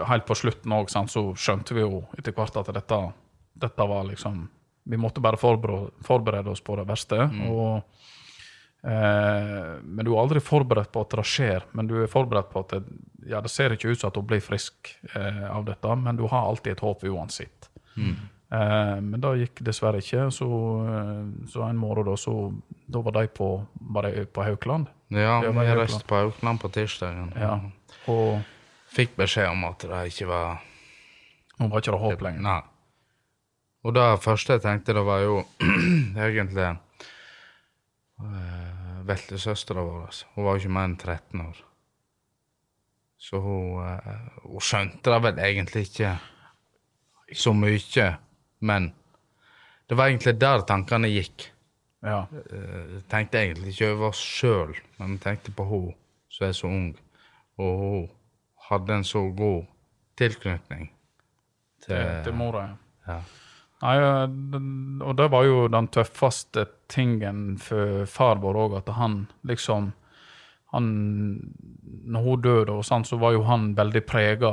Helt 0.08 0.24
på 0.24 0.36
slutten 0.38 0.72
òg, 0.72 0.88
så 0.88 1.24
skjønte 1.36 1.76
vi 1.76 1.82
jo 1.84 2.04
etter 2.16 2.32
hvert 2.36 2.56
at 2.60 2.70
dette, 2.72 3.00
dette 3.64 3.88
var 3.90 4.06
liksom 4.08 4.46
Vi 4.88 5.00
måtte 5.00 5.20
bare 5.20 5.40
forberede, 5.40 5.92
forberede 6.06 6.54
oss 6.54 6.64
på 6.64 6.78
det 6.80 6.86
verste. 6.88 7.28
og 7.48 7.66
eh, 7.76 8.08
Men 8.82 10.02
du 10.02 10.08
er 10.10 10.18
aldri 10.18 10.40
forberedt 10.42 10.90
på 10.90 11.04
at 11.04 11.12
det 11.14 11.24
skjer. 11.30 11.66
Men 11.78 11.86
du 11.86 12.00
er 12.02 12.10
forberedt 12.10 12.48
på 12.50 12.64
at 12.64 12.72
det, 12.74 12.80
ja, 13.30 13.38
det 13.40 13.52
ser 13.52 13.74
ikke 13.74 13.92
ut 13.92 14.00
som 14.00 14.10
at 14.10 14.18
hun 14.18 14.26
blir 14.26 14.42
frisk 14.42 14.90
eh, 15.14 15.44
av 15.46 15.66
dette, 15.68 15.96
men 16.02 16.18
du 16.18 16.24
har 16.26 16.48
alltid 16.48 16.74
et 16.74 16.82
håp 16.82 17.04
uansett. 17.06 17.68
Mm. 17.94 18.16
Eh, 18.52 18.96
men 19.00 19.20
det 19.22 19.32
gikk 19.42 19.62
dessverre 19.68 20.02
ikke. 20.02 20.26
Så, 20.34 20.48
eh, 20.94 21.22
så 21.52 21.62
en 21.68 21.78
morgen 21.78 22.10
da, 22.10 22.16
så 22.18 22.34
da 22.90 23.04
var 23.06 23.16
de 23.20 23.28
på, 23.32 23.52
var 23.94 24.08
de 24.08 24.26
på 24.26 24.48
Haukeland. 24.48 24.90
ja, 25.14 25.38
vi 25.46 25.68
reiste 25.78 26.04
på 26.08 26.18
Haukeland 26.18 26.60
på 26.60 26.72
tirsdagen. 26.74 27.32
Ja, 27.38 27.60
og 28.10 28.42
Fikk 28.92 29.14
beskjed 29.16 29.48
om 29.48 29.62
at 29.64 29.86
det 29.88 30.02
ikke 30.10 30.26
var 30.28 30.60
Hun 31.56 31.70
var 31.70 31.80
ikke 31.80 31.94
det 31.94 32.00
håp 32.02 32.22
lenger. 32.26 32.42
Nei. 32.44 32.60
Og 33.82 33.94
det 33.96 34.04
første 34.22 34.56
jeg 34.56 34.62
tenkte, 34.64 34.94
det 34.94 35.04
var 35.06 35.22
jo 35.24 35.38
egentlig 36.26 36.68
uh, 38.20 38.51
Veltesøstera 39.06 39.84
vår. 39.86 40.24
Hun 40.34 40.46
var 40.46 40.56
jo 40.56 40.62
ikke 40.62 40.74
mer 40.76 40.88
enn 40.88 40.96
13 40.98 41.44
år. 41.44 41.62
Så 43.22 43.38
hun, 43.38 43.78
eh, 43.86 44.28
hun 44.44 44.62
skjønte 44.62 45.10
det 45.10 45.22
vel 45.22 45.38
egentlig 45.38 45.86
ikke 45.86 46.16
så 47.38 47.52
mye, 47.54 48.08
men 48.60 48.92
det 49.88 49.98
var 49.98 50.10
egentlig 50.10 50.40
der 50.40 50.64
tankene 50.66 51.10
gikk. 51.12 51.50
Ja. 52.02 52.24
Eh, 52.32 52.98
tenkte 53.10 53.38
egentlig 53.44 53.76
ikke 53.76 53.92
over 53.92 54.08
oss 54.10 54.22
sjøl, 54.22 54.74
men 54.98 55.20
tenkte 55.22 55.54
på 55.54 55.66
hun 55.68 55.92
som 56.32 56.48
er 56.48 56.56
så 56.56 56.66
ung, 56.66 56.96
og 57.60 57.78
hun 57.78 58.10
hadde 58.68 58.98
en 58.98 59.04
så 59.04 59.22
god 59.36 59.66
tilknytning 60.18 60.88
til, 61.84 61.94
til, 61.94 62.24
til 62.24 62.34
mora. 62.34 62.66
Ja. 63.06 63.20
Nei, 63.82 63.96
og 65.02 65.16
det 65.18 65.26
var 65.32 65.46
jo 65.48 65.66
den 65.72 65.88
tøffeste 65.90 66.68
tingen 66.92 67.56
for 67.58 68.04
farbror 68.06 68.60
òg, 68.66 68.78
at 68.78 68.92
han 68.94 69.24
liksom 69.48 69.90
han, 70.72 70.84
Når 72.08 72.22
hun 72.24 72.44
døde, 72.44 72.72
og 72.72 72.84
sånn, 72.86 73.04
så 73.04 73.18
var 73.20 73.34
jo 73.34 73.42
han 73.44 73.74
veldig 73.76 74.00
prega 74.08 74.52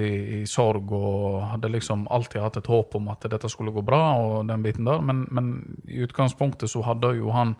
i, 0.00 0.08
i 0.38 0.46
sorg 0.48 0.92
og 0.96 1.42
hadde 1.50 1.68
liksom 1.74 2.06
alltid 2.08 2.40
hatt 2.40 2.56
et 2.56 2.70
håp 2.72 2.96
om 2.96 3.10
at 3.12 3.26
dette 3.28 3.50
skulle 3.52 3.74
gå 3.74 3.82
bra, 3.84 4.00
og 4.16 4.48
den 4.48 4.64
biten 4.64 4.88
der. 4.88 5.02
Men, 5.04 5.26
men 5.30 5.50
i 5.84 6.00
utgangspunktet 6.06 6.72
så 6.72 6.80
hadde 6.86 7.12
jo 7.18 7.34
han 7.36 7.52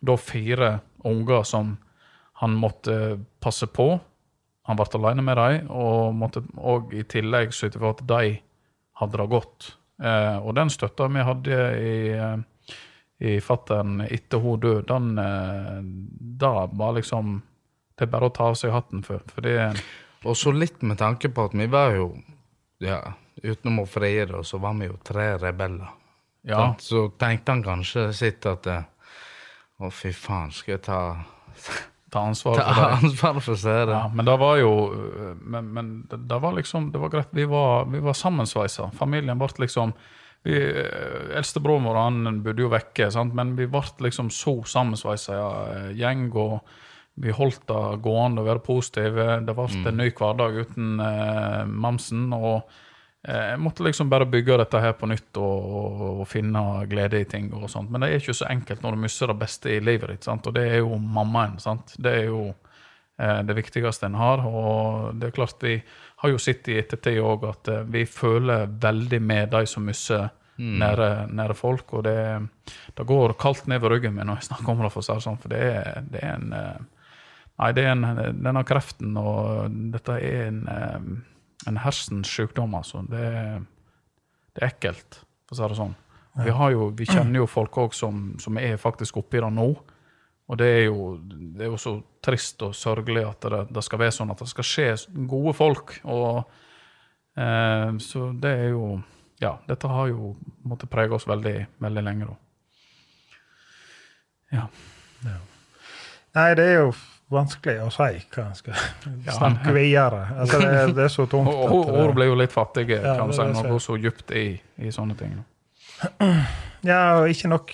da 0.00 0.16
fire 0.16 0.78
unger 1.04 1.44
som 1.44 1.76
han 2.40 2.56
måtte 2.56 3.20
passe 3.42 3.68
på. 3.68 4.00
Han 4.66 4.78
ble 4.78 4.88
alene 4.96 5.26
med 5.26 5.36
dem, 5.36 5.68
og 5.70 6.16
måtte 6.16 6.42
og 6.56 6.94
i 6.96 7.04
tillegg 7.04 7.52
sørge 7.52 7.82
for 7.82 7.92
at 7.92 8.02
de 8.08 8.38
hadde 9.02 9.20
det 9.20 9.30
godt. 9.30 9.72
Eh, 10.02 10.36
og 10.42 10.54
den 10.58 10.70
støtta 10.72 11.06
vi 11.14 11.22
hadde 11.22 11.58
i, 11.78 11.96
eh, 12.10 12.76
i 13.22 13.36
fattern 13.44 14.00
etter 14.08 14.42
hun 14.42 14.60
døde, 14.60 14.82
den 14.90 15.18
eh, 15.18 15.80
Da 16.42 16.66
var 16.66 16.96
liksom 16.96 17.36
Det 17.94 18.08
er 18.08 18.10
bare 18.10 18.26
å 18.26 18.34
ta 18.34 18.48
av 18.50 18.56
seg 18.58 18.72
hatten 18.74 19.04
for. 19.06 19.22
For 19.30 19.46
det 19.46 19.70
Og 20.24 20.36
så 20.36 20.50
litt 20.50 20.82
med 20.82 20.98
tanke 20.98 21.30
på 21.30 21.46
at 21.46 21.54
vi 21.54 21.68
var 21.70 21.94
jo 21.94 22.08
ja, 22.82 22.98
Utenom 23.42 23.84
å 23.84 23.86
Fride, 23.86 24.42
så 24.44 24.58
var 24.58 24.74
vi 24.74 24.88
jo 24.88 24.96
tre 25.06 25.36
rebeller. 25.38 25.92
Ja. 26.42 26.74
Så 26.82 27.12
tenkte 27.18 27.54
han 27.54 27.62
kanskje 27.62 28.08
sitt 28.16 28.46
at 28.50 28.66
Å, 28.66 29.90
fy 29.90 30.10
faen, 30.14 30.50
skal 30.50 30.76
jeg 30.76 30.84
ta 30.88 31.00
Ta 32.12 32.26
ansvar 32.28 32.58
ta 32.58 32.66
for 32.68 32.82
det. 32.82 32.96
ansvar 33.02 33.40
for 33.40 33.58
seere? 33.58 33.96
Ja, 33.96 34.08
men 34.12 34.28
det 34.28 34.34
var 34.40 34.58
jo 34.60 34.72
øh, 34.92 35.36
Men, 35.40 35.70
men 35.72 35.92
det, 36.10 36.18
det 36.28 36.40
var 36.42 36.52
liksom 36.52 36.90
Det 36.92 37.00
var 37.00 37.08
greit. 37.08 37.32
Vi 37.32 37.46
var, 37.48 37.86
vi 37.88 38.02
var 38.04 38.16
sammensveisa. 38.18 38.90
Familien 38.98 39.40
ble 39.40 39.48
liksom 39.64 39.94
vi, 40.42 40.56
øh, 40.58 41.36
Eldstebroren 41.38 41.84
vår 41.86 41.98
han 42.00 42.40
bodde 42.42 42.64
jo 42.64 42.70
vekke, 42.72 43.06
sant? 43.14 43.34
men 43.34 43.54
vi 43.56 43.68
ble 43.70 43.84
liksom 44.02 44.30
så 44.34 44.56
sammensveisa 44.66 45.36
ja, 45.38 45.50
gjeng. 45.94 46.32
og 46.34 46.58
vi 47.14 47.32
holdt 47.36 47.66
det 47.68 48.00
gående 48.02 48.40
og 48.42 48.48
være 48.48 48.64
positive. 48.64 49.26
Det 49.46 49.54
ble 49.54 49.66
en 49.88 50.00
ny 50.00 50.08
hverdag 50.16 50.56
uten 50.64 51.00
eh, 51.04 51.62
Mamsen. 51.68 52.32
Og 52.32 52.56
eh, 52.56 52.80
jeg 53.22 53.58
måtte 53.62 53.84
liksom 53.86 54.08
bare 54.10 54.26
bygge 54.26 54.56
dette 54.58 54.80
her 54.82 54.96
på 54.98 55.06
nytt 55.06 55.38
og, 55.38 55.66
og, 55.78 56.00
og 56.22 56.26
finne 56.26 56.62
glede 56.90 57.20
i 57.22 57.28
ting. 57.30 57.52
og 57.54 57.70
sånt. 57.70 57.90
Men 57.90 58.02
det 58.02 58.10
er 58.10 58.22
ikke 58.22 58.34
så 58.34 58.48
enkelt 58.50 58.82
når 58.82 58.96
du 58.96 59.02
mister 59.04 59.30
det 59.30 59.38
beste 59.38 59.70
i 59.70 59.80
livet 59.80 60.10
ditt. 60.10 60.26
sant? 60.26 60.46
Og 60.50 60.56
det 60.56 60.64
er 60.72 60.80
jo 60.82 60.98
mammaen. 60.98 61.58
sant? 61.62 61.94
Det 62.02 62.16
er 62.18 62.24
jo 62.32 62.48
eh, 62.50 63.40
det 63.46 63.58
viktigste 63.60 64.08
en 64.10 64.18
har. 64.18 64.42
Og 64.48 65.14
det 65.20 65.30
er 65.30 65.36
klart 65.38 65.62
vi 65.62 65.76
har 66.22 66.34
jo 66.34 66.38
sett 66.42 66.66
i 66.68 66.80
ettertid 66.82 67.22
òg 67.22 67.46
at 67.50 67.70
eh, 67.70 67.84
vi 67.94 68.02
føler 68.10 68.66
veldig 68.82 69.22
med 69.22 69.52
de 69.54 69.66
som 69.70 69.86
mister 69.86 70.30
Mm. 70.62 70.74
nære, 70.78 71.06
nære 71.32 71.54
folk. 71.56 71.92
Og 71.96 72.04
det, 72.04 72.16
det 72.94 73.06
går 73.08 73.32
kaldt 73.40 73.66
nedover 73.66 73.96
ryggen 73.96 74.12
min 74.14 74.28
når 74.28 74.42
jeg 74.42 74.50
snakker 74.50 74.72
om 74.74 74.82
det, 74.84 74.90
for 74.92 75.06
sånn. 75.06 75.38
For 75.40 75.48
det 75.50 75.62
er, 75.64 76.02
det 76.12 76.20
er 76.22 76.34
en 76.36 76.52
eh, 76.52 76.82
Nei, 77.62 77.68
det 77.76 77.82
er 77.84 77.90
en, 77.92 78.04
denne 78.42 78.62
kreften, 78.66 79.12
og 79.20 79.74
dette 79.92 80.14
er 80.24 80.46
en, 80.48 80.60
eh, 80.72 81.02
en 81.68 81.78
hersens 81.82 82.28
sykdom, 82.30 82.74
altså. 82.74 83.02
Det, 83.10 83.20
er- 83.20 83.62
det 84.54 84.62
er 84.62 84.68
ekkelt, 84.72 85.20
for 85.48 85.54
å 85.56 85.58
si 85.62 85.68
det 85.72 85.78
sånn. 85.78 85.94
Vi, 86.44 86.50
har 86.56 86.70
jo, 86.72 86.86
vi 86.96 87.04
kjenner 87.04 87.42
jo 87.42 87.46
folk 87.50 87.76
òg 87.76 87.92
som, 87.94 88.22
som 88.40 88.56
er 88.58 88.78
faktisk 88.80 89.18
oppi 89.20 89.40
det 89.40 89.50
nå. 89.52 89.66
Og 90.48 90.58
det 90.58 90.66
er, 90.66 90.82
jo, 90.88 91.16
det 91.22 91.66
er 91.66 91.70
jo 91.70 91.76
så 91.80 91.92
trist 92.24 92.60
og 92.66 92.72
sørgelig 92.76 93.22
at 93.28 93.44
det, 93.52 93.60
det 93.72 93.82
skal 93.84 94.00
være 94.02 94.14
sånn 94.16 94.32
at 94.32 94.40
det 94.42 94.48
skal 94.50 94.66
skje 94.66 94.86
gode 95.30 95.52
folk. 95.56 95.94
Og, 96.08 96.42
eh, 97.36 97.92
så 98.04 98.30
det 98.42 98.52
er 98.66 98.70
jo 98.74 98.86
Ja, 99.42 99.56
dette 99.66 99.88
har 99.90 100.06
jo 100.12 100.34
måttet 100.68 100.90
prege 100.92 101.16
oss 101.16 101.24
veldig, 101.26 101.54
veldig 101.82 102.02
lenge, 102.06 102.28
da. 102.28 102.36
Ja. 104.52 104.66
Nei, 106.36 106.48
det 106.56 106.64
er 106.68 106.76
jo 106.84 106.92
vanskelig 107.32 107.78
å 107.82 107.88
si 107.92 108.08
hva 108.34 108.44
en 108.46 108.54
skal 108.58 108.74
snakke 109.38 109.72
videre. 109.76 110.20
Altså, 110.38 110.60
det, 110.62 110.70
er- 110.82 110.92
det 110.96 111.04
er 111.08 111.12
så 111.14 111.26
tungt. 111.30 111.48
Og- 111.52 111.72
og- 111.72 111.88
eh, 111.94 112.00
Ord 112.04 112.14
blir 112.18 112.30
jo 112.30 112.38
litt 112.38 112.52
fattige, 112.54 113.00
Ja, 113.02 113.16
kan 113.18 113.32
si, 113.32 113.42
når 113.42 113.62
du 113.68 113.74
går 113.74 113.82
så 113.88 113.96
dypt 114.02 114.30
i, 114.36 114.46
i 114.78 114.92
sånne 114.94 115.16
ting. 115.18 115.38
Ja, 116.82 117.20
og 117.20 117.28
ikke 117.30 117.46
nok 117.52 117.68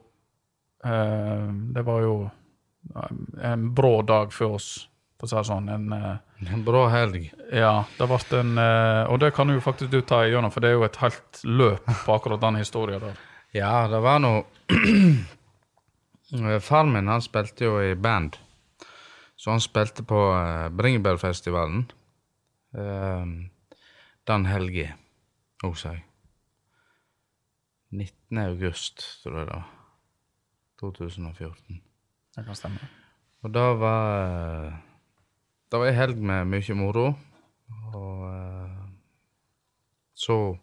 eh, 0.84 1.49
Det 1.74 1.82
var 1.84 2.01
jo 2.03 2.30
eh, 2.94 3.11
en 3.53 3.74
brå 3.74 4.03
dag 4.03 4.32
for 4.32 4.46
oss, 4.57 4.88
for 5.18 5.26
å 5.26 5.28
si 5.30 5.36
det 5.36 5.44
sånn. 5.51 5.68
En, 5.68 5.92
eh, 5.92 6.16
En 6.55 6.64
bra 6.64 6.88
helg. 6.88 7.32
ja, 7.53 7.84
det 7.99 8.07
ble 8.09 8.38
en 8.40 8.59
eh, 8.59 9.07
Og 9.12 9.18
det 9.20 9.34
kan 9.34 9.49
jo 9.49 9.61
faktisk 9.61 9.90
du 9.90 10.01
ta 10.03 10.22
igjennom, 10.24 10.51
for 10.53 10.61
det 10.61 10.68
er 10.70 10.74
jo 10.78 10.84
et 10.84 10.96
helt 10.96 11.40
løp 11.44 11.84
på 12.07 12.12
akkurat 12.14 12.40
den 12.40 12.55
historien 12.57 13.01
der. 13.01 13.14
Ja, 13.55 13.88
det 13.88 14.01
var 14.03 14.18
noe 14.20 14.44
Far 16.61 16.85
min 16.85 17.09
han 17.09 17.22
spilte 17.24 17.64
jo 17.64 17.79
i 17.81 17.95
band, 17.95 18.37
så 19.37 19.55
han 19.55 19.62
spilte 19.64 20.05
på 20.05 20.18
uh, 20.35 20.68
Bringebærfestivalen. 20.76 21.87
Uh, 22.76 23.49
den 24.29 24.47
helga, 24.47 24.93
også 25.64 25.95
jeg. 25.95 26.05
19. 27.91 28.39
august, 28.39 29.22
tror 29.22 29.39
jeg 29.39 29.47
det 29.47 29.55
var. 29.55 29.74
2014. 30.81 31.83
Det 32.37 32.45
kan 32.45 32.55
stemme. 32.55 32.89
Og 33.43 33.55
da 33.55 33.64
var 33.74 34.03
eh, 34.66 34.72
Det 35.70 35.81
var 35.81 35.87
ei 35.91 35.97
helg 35.97 36.20
med 36.24 36.49
mye 36.49 36.74
moro. 36.74 37.07
Og 37.95 38.22
eh, 38.29 38.85
så 40.14 40.57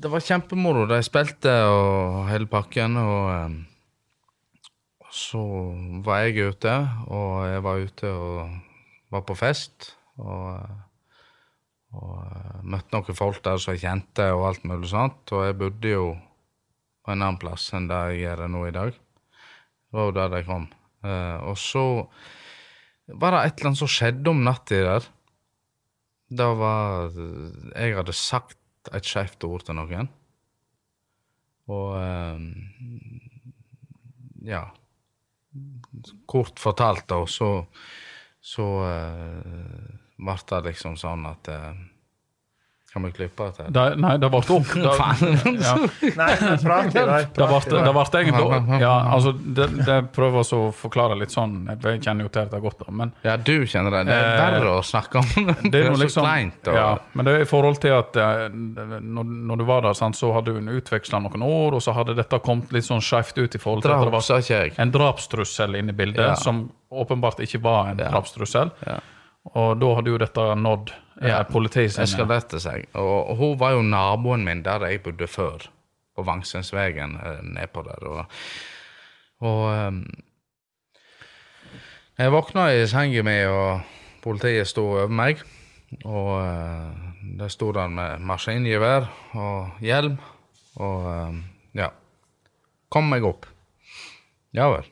Det 0.00 0.08
var 0.08 0.22
kjempemoro. 0.24 0.86
De 0.88 0.96
spilte 1.04 1.50
og 1.68 2.22
hele 2.30 2.46
pakken, 2.48 2.94
og 2.96 3.24
eh, 3.34 3.56
så 5.12 5.40
var 6.06 6.22
jeg 6.24 6.54
ute, 6.54 6.72
og 7.12 7.34
jeg 7.44 7.64
var 7.66 7.82
ute 7.84 8.12
og 8.16 8.54
var 9.12 9.26
på 9.28 9.36
fest. 9.36 9.90
Og, 10.16 10.46
eh, 10.54 11.18
og 12.00 12.14
eh, 12.22 12.62
møtte 12.64 12.96
noen 12.96 13.18
folk 13.18 13.42
der 13.44 13.60
som 13.60 13.76
jeg 13.76 13.82
kjente, 13.84 14.30
og 14.32 14.46
alt 14.48 14.64
mulig 14.70 14.88
sånt. 14.88 15.34
Og 15.36 15.44
jeg 15.44 15.58
bodde 15.60 15.92
jo 15.92 16.06
på 17.04 17.12
en 17.12 17.20
annen 17.20 17.40
plass 17.42 17.68
enn 17.76 17.90
der 17.90 18.14
jeg 18.14 18.22
gjør 18.22 18.46
nå 18.54 18.64
i 18.70 18.74
dag. 18.78 18.96
Det 18.96 19.98
var 19.98 20.08
jo 20.08 20.16
der 20.16 20.32
de 20.32 20.42
kom. 20.48 20.64
Eh, 21.04 21.36
og 21.44 21.60
så 21.60 21.84
var 23.20 23.36
det 23.36 23.42
et 23.42 23.60
eller 23.60 23.74
annet 23.74 23.82
som 23.82 23.92
skjedde 23.98 24.32
om 24.32 24.40
natta 24.48 24.80
der. 24.86 25.12
Det 26.30 26.48
var 26.56 27.10
Jeg 27.74 27.96
hadde 27.98 28.14
sagt 28.14 28.59
et 28.96 29.04
skeivt 29.04 29.44
ord 29.44 29.64
til 29.68 29.76
noen. 29.78 30.08
Og 31.70 31.96
eh, 32.00 32.38
Ja. 34.50 34.62
Kort 36.30 36.60
fortalt, 36.62 37.08
da, 37.10 37.18
så 37.26 37.66
så 38.40 38.64
ble 40.16 40.36
det 40.48 40.60
liksom 40.64 40.94
sånn 40.96 41.26
at 41.28 41.48
eh, 41.52 41.80
Kan 42.92 43.04
vi 43.06 43.12
klippe 43.14 43.44
dette? 43.46 43.68
Det, 43.70 43.82
nei, 44.02 44.16
det 44.18 44.28
ble 44.32 44.40
opp. 44.40 44.70
Det, 44.74 44.94
ja. 45.62 45.74
Nei. 46.16 46.30
Det 46.40 47.46
ble, 47.46 48.04
egentlig 48.18 48.80
Ja, 48.82 48.94
altså, 49.14 49.32
det, 49.32 49.68
det 49.86 49.98
prøver 50.16 50.42
å 50.42 50.60
forklare 50.74 51.14
litt 51.20 51.30
sånn 51.30 51.68
Jeg 51.70 52.00
kjenner 52.02 52.26
jo 52.26 52.32
til 52.34 52.48
dette 52.48 52.60
godt, 52.64 52.80
da, 52.82 52.94
men 53.02 53.12
Ja, 53.22 53.36
du 53.36 53.52
kjenner 53.70 53.94
det. 53.94 54.02
Det 54.10 54.16
er 54.16 54.26
Eh, 54.30 54.40
verre 54.56 54.72
å 54.78 54.82
snakke 54.86 55.20
om. 55.22 55.28
det 55.70 55.84
er 55.84 55.90
noe 55.90 56.00
så 56.00 56.02
liksom, 56.02 56.26
kleint. 56.26 56.70
Ja, 56.74 56.88
men 57.14 57.28
det 57.28 57.34
er 57.36 57.44
i 57.44 57.48
forhold 57.50 57.78
til 57.82 57.94
at 57.94 58.18
eh, 58.18 58.42
når, 58.54 59.30
når 59.50 59.62
du 59.62 59.64
var 59.70 59.86
der, 59.86 59.96
sant, 59.98 60.18
så 60.18 60.32
hadde 60.34 60.56
hun 60.56 60.70
utveksla 60.74 61.22
noen 61.22 61.44
år, 61.46 61.78
og 61.78 61.84
så 61.84 61.94
hadde 61.96 62.16
dette 62.18 62.42
kommet 62.44 62.74
litt 62.74 62.88
sånn 62.88 63.02
skjevt 63.04 63.38
ut 63.38 63.54
i 63.54 63.62
forhold 63.62 63.86
til 63.86 63.94
at 63.94 64.02
det 64.06 64.16
var 64.18 64.82
en 64.84 64.94
drapstrussel 64.96 65.78
inne 65.78 65.94
i 65.94 65.98
bildet, 66.02 66.26
Ja. 66.26 66.34
som 66.34 66.66
åpenbart 66.90 67.40
ikke 67.46 67.62
var 67.62 67.92
en 67.92 67.98
Ja. 68.02 68.10
drapstrussel. 68.10 68.70
Ja. 68.86 68.98
Og 69.56 69.78
da 69.80 69.94
hadde 69.96 70.10
jo 70.12 70.18
dette 70.20 70.42
nådd 70.58 70.90
Ja, 71.20 71.42
skal 72.08 72.28
rette 72.30 72.60
seg. 72.62 72.86
Og 72.96 73.36
hun 73.36 73.58
var 73.60 73.74
jo 73.76 73.84
naboen 73.84 74.44
min 74.46 74.64
der 74.64 74.86
jeg 74.88 75.02
bodde 75.04 75.28
før. 75.28 75.68
På 76.16 76.24
Vangsensvegen 76.26 77.16
eh, 77.20 77.42
nedpå 77.44 77.84
der. 77.86 78.06
Og, 78.08 78.40
og 79.46 79.62
ehm, 79.74 80.02
Jeg 82.20 82.32
våkna 82.32 82.66
i 82.76 82.82
senga 82.90 83.22
mi, 83.24 83.36
og 83.48 83.80
politiet 84.24 84.68
sto 84.68 84.82
over 84.96 85.12
meg. 85.12 85.40
Og 86.04 86.32
eh, 86.42 87.10
der 87.38 87.52
sto 87.52 87.70
han 87.76 87.94
med 87.96 88.24
maskingevær 88.26 89.08
og 89.38 89.84
hjelm. 89.84 90.18
Og 90.80 91.08
eh, 91.14 91.40
ja. 91.82 91.90
Kom 92.90 93.08
meg 93.12 93.24
opp. 93.24 93.46
Ja 94.56 94.68
vel. 94.72 94.88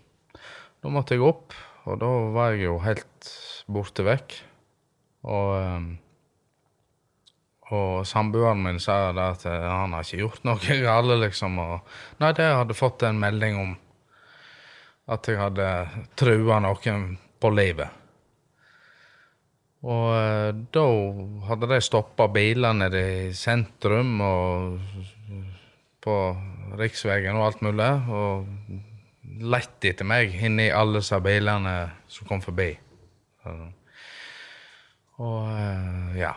Da 0.79 0.93
måtte 0.95 1.17
jeg 1.17 1.25
opp, 1.27 1.57
og 1.85 1.99
da 2.01 2.09
var 2.33 2.55
jeg 2.55 2.69
jo 2.69 2.77
helt 2.85 3.31
borte 3.67 4.05
vekk. 4.07 4.37
Og 5.27 5.55
eh, 5.59 5.89
og 7.75 8.07
samboeren 8.09 8.63
min 8.65 8.81
sa 8.81 9.11
da 9.13 9.31
at 9.35 9.45
eh, 9.49 9.69
han 9.69 9.93
har 9.93 10.07
ikke 10.07 10.23
gjort 10.23 10.47
noe 10.49 10.79
galt, 10.87 11.15
liksom. 11.21 11.59
Og, 11.61 11.95
nei, 12.23 12.33
det 12.37 12.49
hadde 12.49 12.77
fått 12.77 13.05
en 13.09 13.21
melding 13.21 13.61
om 13.61 13.77
at 15.13 15.29
jeg 15.29 15.41
hadde 15.41 15.69
trua 16.21 16.61
noen 16.65 17.11
på 17.41 17.53
livet. 17.53 17.99
Og 19.89 20.09
eh, 20.17 20.51
da 20.75 20.87
hadde 21.51 21.71
de 21.71 21.81
stoppa 21.85 22.29
bilene 22.33 22.89
i 22.99 23.33
sentrum 23.37 24.17
og 24.25 24.81
på 26.03 26.17
riksveien 26.79 27.37
og 27.37 27.47
alt 27.47 27.63
mulig, 27.67 27.93
og 28.09 28.47
lett 29.53 29.85
etter 29.87 30.09
meg 30.09 30.35
inni 30.35 30.71
alle 30.73 31.03
disse 31.03 31.19
bilene 31.23 31.75
som 32.11 32.29
kom 32.31 32.43
forbi. 32.43 32.73
Og 35.19 35.49
eh, 35.53 36.21
ja. 36.25 36.35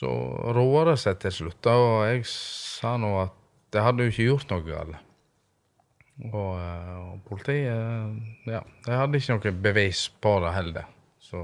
Så 0.00 0.08
roa 0.56 0.86
det 0.88 0.96
seg 1.02 1.18
til 1.20 1.32
slutt, 1.34 1.66
og 1.68 2.06
jeg 2.08 2.22
sa 2.30 2.94
nå 2.96 3.10
at 3.20 3.34
det 3.74 3.82
hadde 3.84 4.06
jo 4.06 4.12
ikke 4.14 4.28
gjort 4.30 4.52
noe 4.54 4.64
galt. 4.64 5.00
Og, 6.30 6.52
eh, 6.60 6.94
og 7.00 7.20
politiet 7.28 8.48
Ja, 8.48 8.60
de 8.86 8.96
hadde 8.96 9.20
ikke 9.20 9.36
noe 9.36 9.52
bevis 9.64 10.06
på 10.20 10.32
det 10.44 10.52
heller. 10.56 10.88
Så 11.20 11.42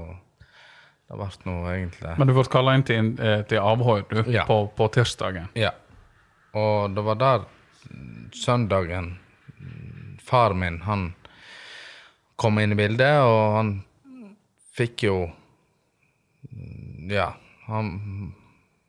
det 1.07 1.17
ble 1.17 1.27
nå 1.47 1.55
egentlig 1.71 2.17
Men 2.19 2.27
du 2.27 2.33
ble 2.35 2.43
kalla 2.51 2.73
inn 2.77 2.83
til, 2.85 3.13
eh, 3.21 3.43
til 3.49 3.61
avhør 3.61 4.03
du, 4.09 4.31
Ja. 4.31 4.43
på, 4.49 4.67
på 4.75 4.89
tirsdagen? 4.93 5.49
Ja. 5.55 5.71
Og 6.53 6.93
det 6.95 7.03
var 7.05 7.15
der 7.21 7.45
søndagen 8.33 9.19
far 10.21 10.53
min, 10.53 10.81
han 10.81 11.13
kom 12.35 12.59
inn 12.59 12.73
i 12.73 12.75
bildet, 12.75 13.21
og 13.23 13.55
han 13.55 13.71
fikk 14.75 15.03
jo 15.07 15.31
Ja, 17.09 17.31
han 17.67 18.33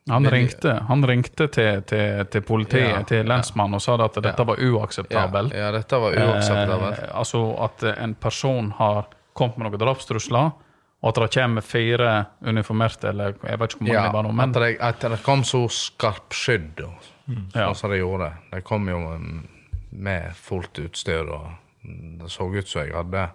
Han 0.09 0.25
ringte, 0.31 0.73
han 0.89 1.05
ringte 1.07 1.49
til, 1.53 1.83
til, 1.89 2.25
til 2.33 2.43
politiet, 2.47 2.89
Ja, 2.91 3.03
til 3.09 3.27
lensmannen, 3.29 3.75
og 3.79 3.83
sa 3.85 3.97
at 4.05 4.17
dette 4.23 4.47
var 4.47 4.57
uakseptabelt. 4.61 5.53
Ja, 5.55 5.67
ja, 5.67 5.73
dette 5.75 6.01
var 6.01 6.17
uakseptabelt. 6.17 6.99
Eh, 7.03 7.13
altså 7.19 7.43
at 7.67 7.85
en 7.99 8.15
person 8.15 8.71
har 8.79 9.07
kommet 9.39 9.59
med 9.59 9.69
noen 9.71 9.83
drapstrusler, 9.85 10.51
og 10.99 11.09
at 11.13 11.21
det 11.23 11.29
kommer 11.37 11.63
fire 11.63 12.15
uniformerte, 12.43 13.09
eller 13.13 13.37
jeg 13.47 13.59
vet 13.61 13.75
ikke 13.77 13.85
hvor 13.85 13.87
mange 13.87 13.95
Ja, 13.95 14.07
det 14.09 14.15
var 14.17 14.27
nå, 14.27 14.33
men 14.35 14.51
at, 14.51 14.59
det, 14.63 14.73
at 14.81 15.07
det 15.13 15.21
kom 15.23 15.45
så 15.47 15.61
skarpskydd, 15.71 16.83
Ja. 17.55 17.69
sånn 17.69 17.75
som 17.77 17.91
det 17.93 18.01
gjorde. 18.01 18.33
Det 18.51 18.65
kom 18.65 18.89
jo 18.89 18.99
mm, 18.99 19.39
med 20.01 20.33
fullt 20.35 20.79
utstyr, 20.83 21.29
og 21.29 21.51
mm, 21.85 22.19
det 22.25 22.31
så 22.33 22.49
ut 22.49 22.69
som 22.69 22.83
jeg 22.83 22.95
hadde 22.97 23.29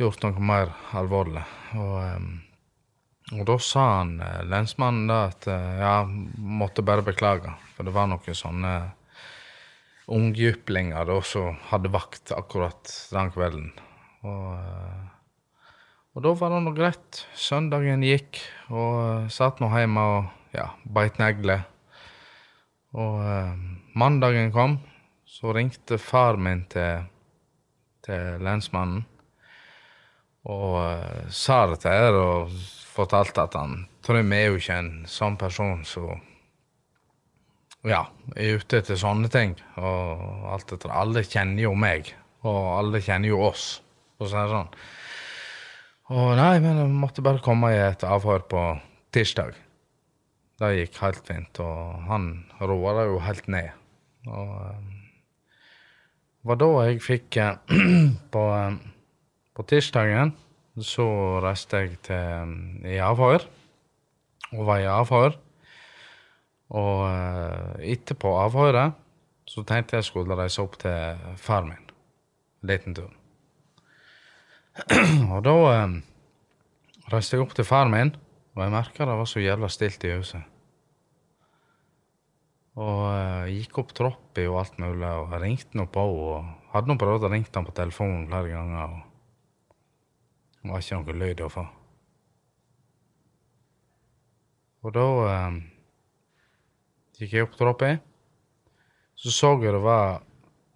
gjort 0.00 0.22
noe 0.26 0.40
mer 0.40 0.72
alvorlig. 0.96 1.44
Og, 1.76 1.94
em, 2.02 2.26
og 3.34 3.42
da 3.48 3.56
sa 3.58 3.84
han 3.98 4.20
eh, 4.22 4.44
lensmannen 4.46 5.08
da 5.10 5.18
at 5.26 5.48
eh, 5.50 5.80
ja, 5.80 5.96
måtte 6.38 6.84
bare 6.86 7.02
beklage, 7.06 7.50
for 7.74 7.86
det 7.86 7.94
var 7.96 8.06
noen 8.10 8.38
sånne 8.38 8.74
ungjyplinger 10.14 11.08
da 11.08 11.16
som 11.26 11.56
hadde 11.72 11.90
vakt 11.90 12.30
akkurat 12.36 12.92
den 13.10 13.32
kvelden. 13.34 13.72
Og 14.22 14.48
eh, 14.54 15.04
og 16.16 16.22
da 16.24 16.30
var 16.32 16.48
det 16.48 16.58
nå 16.64 16.70
greit. 16.72 17.18
Søndagen 17.36 18.00
gikk, 18.00 18.38
og 18.72 19.26
satt 19.28 19.58
nå 19.60 19.68
hjemme 19.68 20.00
og 20.00 20.54
ja, 20.56 20.70
beit 20.88 21.18
negler. 21.20 21.66
Og 22.96 23.20
mandagen 23.92 24.48
kom, 24.54 24.78
så 25.28 25.52
ringte 25.52 25.98
far 26.00 26.40
min 26.40 26.62
til, 26.72 27.04
til 28.08 28.40
lensmannen. 28.48 29.04
Og 30.48 31.28
sa 31.28 31.66
det 31.68 31.82
til 31.84 31.92
her 31.92 32.16
og 32.22 32.56
fortalte 32.96 33.44
at 33.44 33.54
han 33.58 33.84
Trym 34.06 34.32
er 34.32 34.48
jo 34.48 34.58
ikke 34.60 34.78
en 34.80 34.90
sånn 35.10 35.36
person 35.40 35.82
som 35.86 36.20
ja, 37.86 38.04
er 38.34 38.58
ute 38.58 38.80
etter 38.80 38.98
sånne 38.98 39.30
ting. 39.30 39.54
Og 39.78 40.46
alt 40.54 40.72
etter. 40.74 40.92
Alle 40.94 41.22
kjenner 41.26 41.66
jo 41.66 41.74
meg, 41.78 42.12
og 42.46 42.60
alle 42.76 43.02
kjenner 43.04 43.30
jo 43.30 43.42
oss, 43.46 43.66
for 44.16 44.26
å 44.26 44.30
si 44.30 44.38
det 44.38 44.54
sånn. 44.54 44.72
Og 46.16 46.32
nei, 46.38 46.52
men 46.62 46.80
jeg 46.82 46.90
måtte 46.94 47.24
bare 47.26 47.42
komme 47.42 47.72
i 47.74 47.80
et 47.82 48.04
avhør 48.06 48.44
på 48.50 48.64
tirsdag. 49.14 49.56
Det 50.56 50.72
gikk 50.72 51.00
helt 51.02 51.26
fint, 51.28 51.58
og 51.60 52.06
han 52.08 52.28
roa 52.62 52.94
det 53.00 53.08
jo 53.10 53.18
helt 53.26 53.50
ned. 53.52 53.72
Og 54.26 54.52
det 56.46 56.50
var 56.52 56.60
da 56.62 56.70
jeg 56.86 57.02
fikk 57.02 57.36
eh, 57.42 57.74
på, 58.34 58.42
eh, 58.54 58.76
på 59.58 59.66
tirsdagen 59.66 60.30
så 60.84 61.06
reiste 61.40 61.80
jeg 61.80 61.98
til 62.04 62.88
i 62.88 62.98
avhør, 63.00 63.46
og 64.52 64.66
var 64.68 64.82
i 64.82 64.88
avhør. 64.90 65.36
Og 66.76 67.04
eh, 67.06 67.92
etterpå 67.94 68.32
avhøret 68.42 68.96
så 69.46 69.62
tenkte 69.62 70.00
jeg 70.00 70.08
skulle 70.08 70.36
reise 70.38 70.62
opp 70.62 70.74
til 70.82 71.22
far 71.38 71.62
min. 71.68 71.84
En 72.62 72.72
liten 72.72 72.96
tur. 72.96 73.12
og 75.32 75.40
da 75.46 75.56
eh, 75.70 75.96
reiste 77.14 77.36
jeg 77.36 77.46
opp 77.46 77.54
til 77.56 77.68
far 77.68 77.88
min, 77.92 78.12
og 78.56 78.64
jeg 78.64 78.74
merka 78.74 79.06
det 79.06 79.16
var 79.20 79.30
så 79.30 79.44
jævla 79.44 79.70
stilt 79.72 80.04
i 80.04 80.14
huset. 80.18 80.52
Og 82.76 83.02
eh, 83.08 83.52
gikk 83.56 83.78
opp 83.80 83.94
trappa 83.96 84.48
og 84.50 84.60
alt 84.60 84.80
mulig, 84.82 85.08
og 85.08 85.36
ringte 85.40 85.78
nå 85.78 85.86
på, 85.88 86.02
og 86.02 86.72
hadde 86.74 86.90
nå 86.90 86.98
prøvd 87.00 87.28
å 87.28 87.32
ringe 87.32 87.54
han 87.54 87.68
på 87.68 87.76
telefonen 87.78 88.26
flere 88.28 88.52
ganger, 88.52 88.98
og 88.98 89.15
det 90.66 90.74
var 90.74 90.82
ikke 90.82 91.00
noe 91.00 91.18
lyd 91.22 91.42
å 91.46 91.50
få. 91.52 91.64
Og 94.86 94.94
da 94.94 95.06
eh, 95.30 95.58
gikk 97.18 97.34
jeg 97.34 97.46
opp 97.46 97.56
trappa, 97.58 97.96
så 99.16 99.32
så 99.32 99.52
jeg 99.62 99.72
det 99.72 99.82
var 99.82 100.22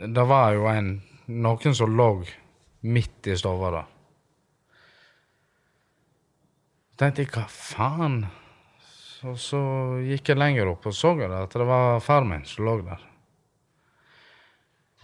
Det 0.00 0.24
var 0.24 0.54
jo 0.56 0.64
en, 0.70 0.94
noen 1.28 1.74
som 1.76 1.92
lå 1.92 2.24
midt 2.88 3.26
i 3.28 3.36
stua 3.36 3.70
der. 3.74 3.88
Så 6.88 6.96
tenkte 7.02 7.26
jeg, 7.26 7.32
hva 7.34 7.44
faen? 7.52 8.22
Og 9.28 9.36
så 9.36 9.60
gikk 10.08 10.32
jeg 10.32 10.40
lenger 10.40 10.72
opp 10.72 10.88
og 10.88 10.96
så 10.96 11.12
jeg 11.20 11.28
at 11.36 11.52
det 11.52 11.68
var 11.68 12.00
far 12.00 12.24
min 12.24 12.46
som 12.48 12.64
lå 12.64 12.78
der. 12.86 13.04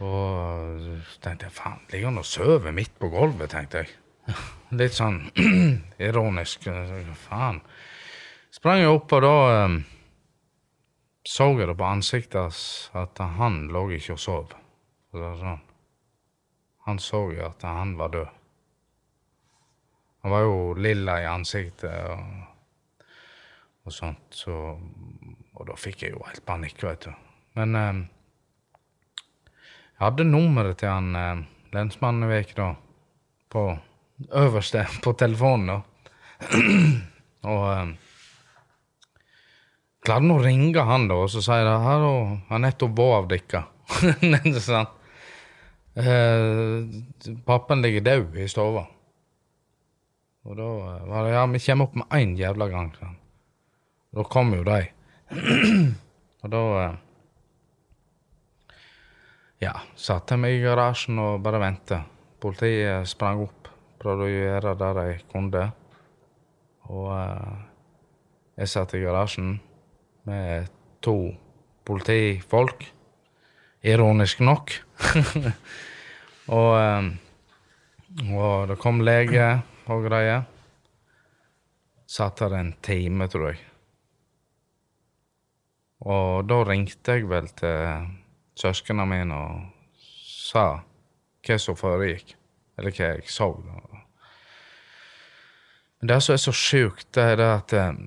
Og 0.00 0.80
så 1.04 1.20
tenkte 1.24 1.50
jeg, 1.50 1.56
faen, 1.56 1.84
ligger 1.92 2.10
han 2.10 2.24
og 2.24 2.28
sover 2.28 2.72
midt 2.72 2.96
på 3.00 3.12
gulvet, 3.12 3.52
tenkte 3.52 3.84
jeg. 3.84 3.98
Litt 4.74 4.96
sånn 4.96 5.20
ironisk. 6.08 6.66
Hva 6.66 7.18
faen? 7.20 7.60
Sprang 8.50 8.80
jeg 8.80 8.90
opp, 8.90 9.12
og 9.14 9.22
da 9.22 9.36
um, 9.66 9.76
så 11.26 11.50
jeg 11.58 11.68
det 11.68 11.76
på 11.78 11.86
ansiktet 11.86 12.40
hans 12.40 12.62
at 12.94 13.18
han 13.38 13.66
lå 13.74 13.84
ikke 13.96 14.16
og 14.16 14.22
sov. 14.22 14.56
Sånn. 15.12 15.62
Han 16.86 16.98
så 17.02 17.22
jo 17.34 17.46
at 17.46 17.62
han 17.66 17.96
var 17.98 18.12
død. 18.14 18.28
Han 20.22 20.34
var 20.34 20.42
jo 20.46 20.58
lilla 20.78 21.20
i 21.22 21.28
ansiktet 21.30 21.90
og, 22.10 23.06
og 23.86 23.94
sånt, 23.94 24.26
så 24.34 24.54
Og 25.56 25.64
da 25.70 25.74
fikk 25.78 26.02
jeg 26.04 26.12
jo 26.12 26.24
helt 26.26 26.44
panikk, 26.44 26.82
vet 26.84 27.06
du. 27.06 27.12
Men 27.56 27.76
um, 27.80 28.00
jeg 29.96 30.02
hadde 30.04 30.26
nummeret 30.28 30.76
til 30.82 30.90
han 30.92 31.14
eh, 31.16 31.44
lensmannen 31.72 32.26
i 32.26 32.32
veka 32.34 32.56
da, 32.58 32.66
på 33.48 33.62
øverste 34.32 34.86
på 35.04 35.12
telefonen, 35.18 35.66
da. 35.70 35.78
og 37.50 37.62
um, 37.70 37.94
klarte 40.06 40.26
nå 40.26 40.36
å 40.38 40.44
ringe 40.44 40.84
han, 40.88 41.08
da, 41.10 41.20
og 41.24 41.30
så 41.32 41.42
sier 41.44 41.66
jeg 41.66 41.86
han 41.86 42.04
er 42.56 42.62
nettopp 42.66 43.02
avdekka. 43.06 43.64
sånn. 44.66 44.92
uh, 46.02 47.32
pappaen 47.46 47.84
ligger 47.84 48.06
død 48.06 48.38
i 48.42 48.50
stua. 48.50 48.86
Og 50.46 50.54
da 50.54 50.66
eh, 50.92 51.06
var 51.10 51.24
det 51.26 51.32
ja, 51.34 51.46
vi 51.50 51.62
kommer 51.64 51.88
opp 51.88 51.96
med 51.98 52.12
én 52.14 52.36
jævla 52.38 52.68
gang. 52.70 52.92
Sånn. 52.98 53.16
Da 54.14 54.24
kom 54.30 54.52
jo 54.54 54.62
de. 54.66 54.78
og 56.44 56.52
da 56.52 56.62
uh, 56.76 57.02
Ja, 59.56 59.72
satte 59.96 60.36
jeg 60.36 60.42
meg 60.44 60.58
i 60.58 60.62
garasjen 60.62 61.18
og 61.18 61.40
bare 61.42 61.62
ventet. 61.62 62.12
Politiet 62.42 63.08
sprang 63.08 63.40
opp, 63.46 63.65
prøvde 64.06 64.28
å 64.28 64.30
gjøre 64.30 64.74
det 64.78 64.90
de 65.00 65.06
kunne. 65.32 65.64
Og 66.94 67.08
eh, 67.16 67.54
jeg 68.60 68.70
satt 68.70 68.94
i 68.94 69.02
garasjen 69.02 69.56
med 70.30 70.70
to 71.02 71.16
politifolk. 71.86 72.86
Ironisk 73.86 74.42
nok. 74.46 74.74
og 76.56 76.72
eh, 76.78 77.08
Og 78.30 78.68
det 78.70 78.78
kom 78.80 79.02
lege 79.04 79.48
og 79.92 80.06
greier. 80.06 80.46
Satt 82.06 82.38
der 82.38 82.54
en 82.60 82.74
time, 82.82 83.26
tror 83.28 83.50
jeg. 83.50 83.60
Og 86.06 86.46
da 86.46 86.62
ringte 86.68 87.18
jeg 87.18 87.26
vel 87.26 87.50
til 87.58 88.06
søsknene 88.56 89.08
mine 89.10 89.36
og 89.36 89.98
sa 89.98 90.68
hva 91.42 91.58
som 91.58 91.78
foregikk. 91.78 92.36
Eller 92.78 92.94
hva 92.94 93.12
jeg 93.16 93.30
så. 93.32 93.50
da. 93.66 93.85
Det 96.06 96.20
som 96.22 96.36
er 96.36 96.40
så 96.42 96.54
sjukt, 96.54 97.08
det 97.16 97.24
er 97.32 97.36
det 97.40 97.50
at 97.50 97.74
eh, 97.74 98.00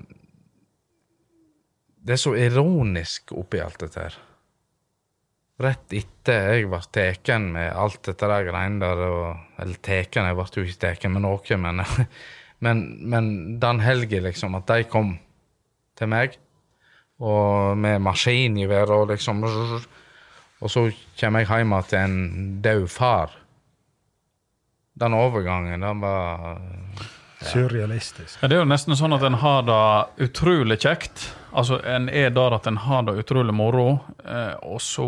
Det 2.00 2.14
er 2.16 2.20
så 2.20 2.32
ironisk 2.38 3.34
oppi 3.36 3.60
alt 3.60 3.80
dette 3.82 4.00
her. 4.00 4.14
Rett 5.60 5.92
etter 5.92 6.54
jeg 6.54 6.68
ble 6.70 6.80
tatt 6.88 7.28
med 7.44 7.74
alt 7.76 8.00
dette 8.08 8.28
der 8.30 8.46
greiene 8.48 8.80
der 8.80 9.02
og, 9.04 9.42
Eller 9.60 9.80
tatt, 9.84 10.16
jeg 10.16 10.38
ble 10.38 10.46
jo 10.56 10.64
ikke 10.64 10.80
tatt 10.86 11.08
med 11.12 11.26
noe, 11.26 11.58
men, 11.60 11.84
men, 12.64 12.84
men 13.04 13.26
den 13.60 13.82
helga, 13.84 14.22
liksom, 14.24 14.56
at 14.56 14.70
de 14.70 14.88
kom 14.88 15.18
til 16.00 16.08
meg, 16.08 16.38
og 17.20 17.76
med 17.76 18.00
maskingevær 18.00 18.94
og 18.96 19.10
liksom 19.10 19.44
Og 19.44 20.68
så 20.72 20.88
kommer 21.20 21.44
jeg 21.44 21.48
hjem 21.48 21.76
til 21.88 21.98
en 21.98 22.60
død 22.64 22.88
far. 22.88 23.36
Den 25.00 25.14
overgangen, 25.16 25.80
den 25.80 26.00
var 26.00 26.56
Surrealistisk. 27.40 28.38
Ja, 28.42 28.48
det 28.48 28.56
er 28.58 28.60
jo 28.64 28.68
nesten 28.68 28.96
sånn 28.98 29.14
at 29.16 29.22
en 29.24 29.38
har 29.40 29.62
det 29.64 30.26
utrolig 30.28 30.76
kjekt. 30.82 31.28
Altså, 31.56 31.78
En 31.84 32.08
er 32.08 32.30
der 32.30 32.54
at 32.54 32.66
en 32.68 32.76
har 32.76 33.02
det 33.08 33.16
utrolig 33.24 33.54
moro, 33.56 34.00
eh, 34.24 34.54
og 34.62 34.80
så 34.84 35.06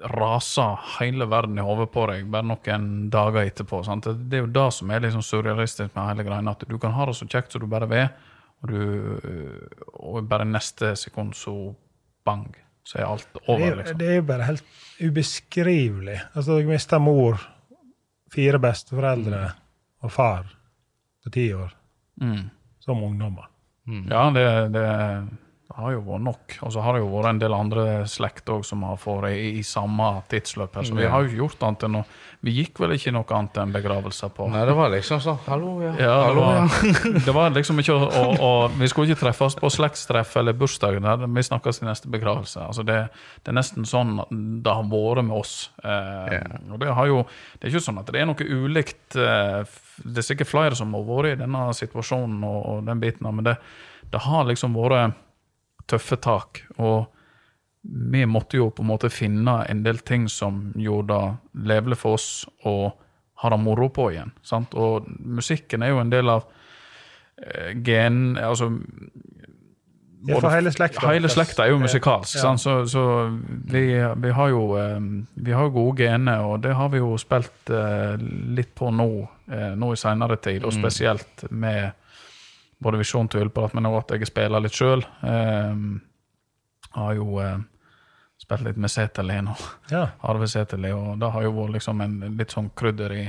raser 0.00 0.78
hele 0.98 1.26
verden 1.28 1.58
i 1.58 1.64
hodet 1.64 1.90
på 1.92 2.06
deg 2.08 2.28
bare 2.32 2.46
noen 2.48 2.86
dager 3.12 3.42
etterpå. 3.44 3.82
Sant? 3.84 4.04
Det 4.08 4.28
det 4.30 4.38
er 4.38 4.44
jo 4.46 4.52
det 4.54 4.66
som 4.72 4.90
er 4.90 5.00
liksom 5.04 5.22
surrealistisk 5.26 5.94
med 5.96 6.08
hele 6.08 6.24
greia. 6.24 6.50
At 6.54 6.64
du 6.68 6.78
kan 6.80 6.92
ha 6.96 7.06
det 7.10 7.16
så 7.18 7.28
kjekt 7.28 7.52
som 7.52 7.60
du 7.60 7.66
bare 7.72 7.88
vil, 7.90 8.08
og, 8.62 8.68
du, 8.70 9.80
og 10.00 10.24
bare 10.28 10.44
neste 10.48 10.94
sekund 10.96 11.34
så 11.36 11.74
bang, 12.24 12.46
så 12.84 12.98
er 13.00 13.08
alt 13.10 13.28
Det 13.34 13.42
over. 13.48 13.66
er, 13.66 13.76
liksom. 13.76 13.98
det 13.98 14.08
er 14.08 14.16
jo 14.20 14.22
bare 14.28 14.48
helt 14.48 14.64
ubeskrivelig. 15.00 16.20
Altså, 16.34 16.58
jeg 16.60 16.68
mista 16.68 16.98
mor, 16.98 17.40
fire 18.32 18.58
besteforeldre 18.62 19.42
og 20.02 20.12
far 20.12 20.44
på 21.24 21.30
ti 21.30 21.54
år 21.54 21.76
Mm. 22.20 22.50
som 22.78 23.02
ungdommer. 23.02 23.46
Ja, 24.10 24.30
det, 24.30 24.68
det 24.68 25.26
har 25.82 25.94
jo 25.96 26.00
vært 26.06 26.24
nok. 26.26 26.56
Og 26.66 26.72
så 26.74 26.82
har 26.84 26.96
det 26.96 27.02
jo 27.02 27.10
vært 27.12 27.30
en 27.32 27.40
del 27.42 27.54
andre 27.56 27.84
slekt 28.10 28.50
òg 28.52 28.64
som 28.68 28.82
har 28.86 28.98
vært 29.00 29.34
i, 29.34 29.50
i 29.60 29.62
samme 29.66 30.08
tidsløp. 30.30 30.76
her, 30.78 30.86
Så 30.88 30.96
vi 30.96 31.08
har 31.08 31.22
jo 31.24 31.30
ikke 31.30 31.40
gjort 31.44 31.64
annet 31.68 31.86
enn 31.88 32.00
å 32.02 32.04
Vi 32.40 32.54
gikk 32.56 32.78
vel 32.80 32.94
ikke 32.94 33.12
noe 33.12 33.28
annet 33.36 33.58
enn 33.60 33.72
begravelser 33.74 34.30
på. 34.32 34.46
Nei, 34.48 34.62
det 34.64 34.72
var 34.78 34.88
liksom 34.94 35.20
sånn 35.20 35.40
Hallo, 35.44 35.74
ja. 35.84 35.90
Ja, 36.00 36.14
Hallo, 36.24 36.46
ja. 36.56 36.62
det 37.26 37.34
var 37.36 37.52
liksom 37.52 37.82
ikke 37.82 37.98
å, 37.98 38.22
å, 38.32 38.50
Vi 38.80 38.88
skulle 38.88 39.10
ikke 39.10 39.26
treffes 39.26 39.58
på 39.60 39.68
slektstreff 39.72 40.32
eller 40.40 40.56
bursdag. 40.56 41.00
der, 41.04 41.26
Vi 41.26 41.44
snakkes 41.50 41.82
i 41.82 41.88
neste 41.90 42.08
begravelse. 42.12 42.62
Altså 42.64 42.86
det, 42.88 42.98
det 43.44 43.52
er 43.52 43.58
nesten 43.60 43.84
sånn 43.88 44.22
det 44.30 44.72
har 44.72 44.88
vært 44.88 45.24
med 45.28 45.36
oss. 45.36 45.70
Eh, 45.84 46.40
og 46.72 46.80
Det 46.80 46.96
har 46.96 47.10
jo, 47.10 47.22
det 47.58 47.68
er 47.68 47.74
ikke 47.74 47.86
sånn 47.90 48.00
at 48.00 48.08
det 48.12 48.22
er 48.22 48.28
noe 48.30 48.46
ulikt 48.48 49.16
eh, 49.20 49.60
Det 50.00 50.22
er 50.22 50.26
sikkert 50.32 50.48
flere 50.50 50.78
som 50.78 50.94
har 50.96 51.04
vært 51.08 51.34
i 51.34 51.40
denne 51.42 51.66
situasjonen, 51.76 52.40
og, 52.46 52.60
og 52.72 52.86
den 52.88 53.02
biten, 53.02 53.28
men 53.28 53.44
det, 53.46 53.58
det 54.10 54.24
har 54.24 54.48
liksom 54.48 54.74
vært 54.80 55.18
tøffe 55.90 56.16
tak. 56.22 56.62
Og 56.78 57.06
vi 57.82 58.24
måtte 58.28 58.58
jo 58.60 58.68
på 58.76 58.84
en 58.84 58.90
måte 58.92 59.08
finne 59.12 59.60
en 59.70 59.82
del 59.86 59.98
ting 60.04 60.26
som 60.28 60.70
gjorde 60.76 61.16
det 61.16 61.66
levelig 61.72 61.96
for 62.02 62.18
oss 62.18 62.28
å 62.68 62.92
ha 63.40 63.50
det 63.54 63.60
moro 63.62 63.88
på 63.88 64.10
igjen. 64.12 64.34
Sant? 64.44 64.74
Og 64.76 65.06
musikken 65.08 65.82
er 65.82 65.94
jo 65.94 66.00
en 66.02 66.10
del 66.12 66.28
av 66.28 66.44
eh, 67.40 67.72
gen... 67.86 68.36
Altså 68.36 68.68
Ja, 70.28 70.36
for 70.36 70.52
hele 70.52 70.68
slekta. 70.68 71.06
Hele 71.08 71.30
slekta 71.32 71.64
er 71.64 71.70
jo 71.72 71.78
musikalsk. 71.80 72.34
Ja. 72.36 72.42
Sant? 72.42 72.60
Så, 72.60 72.74
så 72.92 73.04
vi, 73.72 73.86
vi, 74.20 74.32
har 74.36 74.50
jo, 74.52 74.66
eh, 74.76 74.98
vi 75.40 75.54
har 75.56 75.70
gode 75.72 75.96
gener, 76.02 76.42
og 76.44 76.60
det 76.66 76.74
har 76.76 76.90
vi 76.92 77.00
jo 77.00 77.14
spilt 77.16 77.72
eh, 77.72 78.20
litt 78.52 78.74
på 78.76 78.90
nå, 78.92 79.06
eh, 79.48 79.70
nå 79.80 79.88
i 79.94 80.00
seinere 80.04 80.36
tid, 80.36 80.66
og 80.68 80.74
Mm. 80.76 80.82
spesielt 80.82 81.46
med 81.50 81.96
både 82.80 83.00
Visjon 83.00 83.28
til 83.28 83.44
Ylprat, 83.44 83.74
men 83.76 83.88
òg 83.90 83.98
at 84.00 84.14
jeg 84.16 84.30
spiller 84.30 84.62
litt 84.62 84.76
sjøl. 84.76 85.04
har 86.90 87.12
jo 87.14 87.40
eh, 87.40 87.58
spilt 88.40 88.64
litt 88.66 88.80
med 88.80 88.90
Seterli 88.90 89.40
nå. 89.44 89.56
Ja. 89.92 90.06
Arve 90.30 90.48
Seterli, 90.48 90.92
og 90.96 91.18
det 91.20 91.30
har 91.34 91.46
jo 91.46 91.54
vært 91.58 91.76
liksom 91.78 92.00
en 92.04 92.18
litt 92.38 92.56
sånn 92.56 92.72
krydder 92.76 93.16
i 93.18 93.26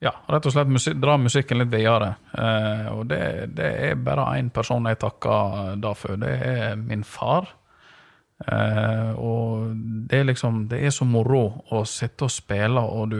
Ja, 0.00 0.14
rett 0.32 0.46
og 0.48 0.54
slett 0.54 0.70
musik 0.72 0.94
dra 0.96 1.18
musikken 1.20 1.60
litt 1.60 1.72
videre. 1.74 2.14
Eh, 2.32 2.86
og 2.94 3.02
det, 3.10 3.50
det 3.52 3.70
er 3.90 3.98
bare 4.00 4.30
én 4.38 4.48
person 4.54 4.88
jeg 4.88 4.96
takker 5.02 5.74
da 5.76 5.90
for. 5.92 6.16
Det 6.16 6.30
er 6.30 6.78
min 6.80 7.04
far. 7.04 7.50
Eh, 8.40 9.10
og 9.20 9.74
det 10.08 10.22
er 10.22 10.24
liksom 10.24 10.62
Det 10.70 10.78
er 10.80 10.94
så 10.96 11.04
moro 11.04 11.42
å 11.76 11.82
sitte 11.84 12.24
og 12.24 12.32
spille, 12.32 12.80
og 12.80 13.10
du 13.12 13.18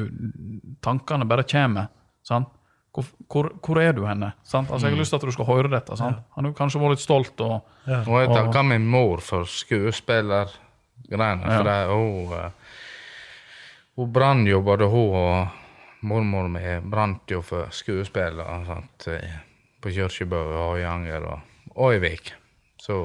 Tankene 0.81 1.29
bare 1.29 1.45
kommer. 1.45 1.91
Sant? 2.25 2.49
Hvor, 2.93 3.07
hvor, 3.31 3.49
hvor 3.63 3.79
er 3.79 3.93
du 3.95 4.03
henne? 4.07 4.33
Sant? 4.43 4.71
Altså, 4.71 4.89
jeg 4.89 4.97
har 4.97 5.01
lyst 5.01 5.13
til 5.15 5.21
at 5.21 5.27
du 5.29 5.35
skal 5.37 5.47
høre 5.47 5.71
dette. 5.71 5.97
Sant? 5.97 6.25
Han 6.35 6.49
har 6.49 6.55
kanskje 6.59 6.81
vært 6.83 6.97
litt 6.97 7.05
stolt. 7.05 7.41
Og, 7.47 7.61
Og 7.87 8.17
jeg 8.19 8.31
takker 8.35 8.63
min 8.67 8.87
mor 8.91 9.23
for 9.23 9.47
skuespillergreiene. 9.47 11.45
Ja. 11.47 11.57
For 11.57 11.69
det, 11.69 11.77
hun, 11.93 12.33
eh, 12.35 12.51
hun 14.01 14.13
brant 14.13 14.49
jo, 14.51 14.61
både 14.67 14.89
hun 14.91 15.15
og 15.21 15.49
mormor 16.03 16.49
mi 16.49 16.65
brant 16.91 17.31
jo 17.31 17.43
for 17.45 17.69
skuespill 17.71 18.41
sant, 18.67 19.09
på 19.81 19.93
Kirkebø 19.95 20.41
og 20.41 20.75
Høyanger 20.75 21.27
og, 21.29 21.41
og 21.77 21.95
i 21.95 22.01
Vik. 22.03 22.33
Så 22.81 23.03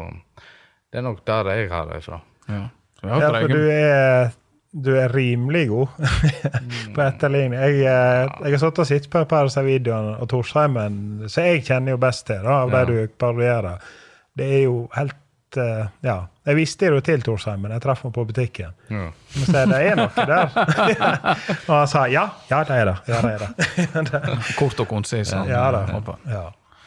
det 0.91 1.01
er 1.01 1.05
nok 1.05 1.21
der 1.27 1.51
jeg 1.51 1.69
har 1.69 1.86
det 1.91 2.01
fra. 2.07 2.21
Ja, 2.49 2.63
Ja, 3.05 3.19
for 3.19 3.47
du 3.51 3.67
er, 3.69 4.31
du 4.76 4.89
er 4.99 5.07
rimelig 5.15 5.67
god 5.71 5.88
på 6.95 7.01
etterligning. 7.05 7.53
Jeg, 7.55 7.78
eh, 7.88 8.32
jeg 8.43 8.55
har 8.57 8.59
sittet 8.59 8.82
og 8.84 8.88
sett 8.89 9.05
på 9.13 9.21
et 9.23 9.30
par 9.32 9.45
av 9.45 9.47
disse 9.51 9.63
videoene, 9.63 10.17
og 10.19 10.28
Torsheimen, 10.34 10.97
så 11.32 11.45
jeg 11.47 11.61
kjenner 11.69 11.95
jo 11.95 12.01
best 12.03 12.26
til, 12.28 12.41
da, 12.43 12.57
av 12.65 12.73
Ja. 12.76 12.82
det 12.84 12.95
du 13.07 13.13
parodierer. 13.21 13.86
Det 14.36 14.49
er 14.57 14.65
jo 14.65 14.82
helt 14.97 15.15
eh, 15.63 15.86
Ja. 16.03 16.17
Jeg 16.45 16.55
visste 16.59 16.86
jo 16.91 16.99
til 17.01 17.23
Torsheimen, 17.26 17.71
jeg 17.71 17.82
traff 17.82 18.03
ham 18.03 18.11
på 18.13 18.26
butikken. 18.30 18.76
Ja. 18.91 19.07
Men 19.07 19.45
så 19.47 19.55
er 19.63 19.71
det 19.71 19.80
er 19.88 19.95
noe 19.97 20.26
der. 20.34 20.59
og 21.65 21.71
han 21.80 21.88
sa 21.89 22.03
ja, 22.11 22.28
ja, 22.51 22.59
det 22.67 22.76
er 22.82 22.91
det. 22.91 22.97
Ja, 23.09 23.21
det, 23.23 23.32
er 23.32 24.03
det. 24.03 24.36
Kort 24.59 24.80
og 24.84 24.88
konsis. 24.91 25.32
Ja, 25.34 25.71
Ja 26.30 26.43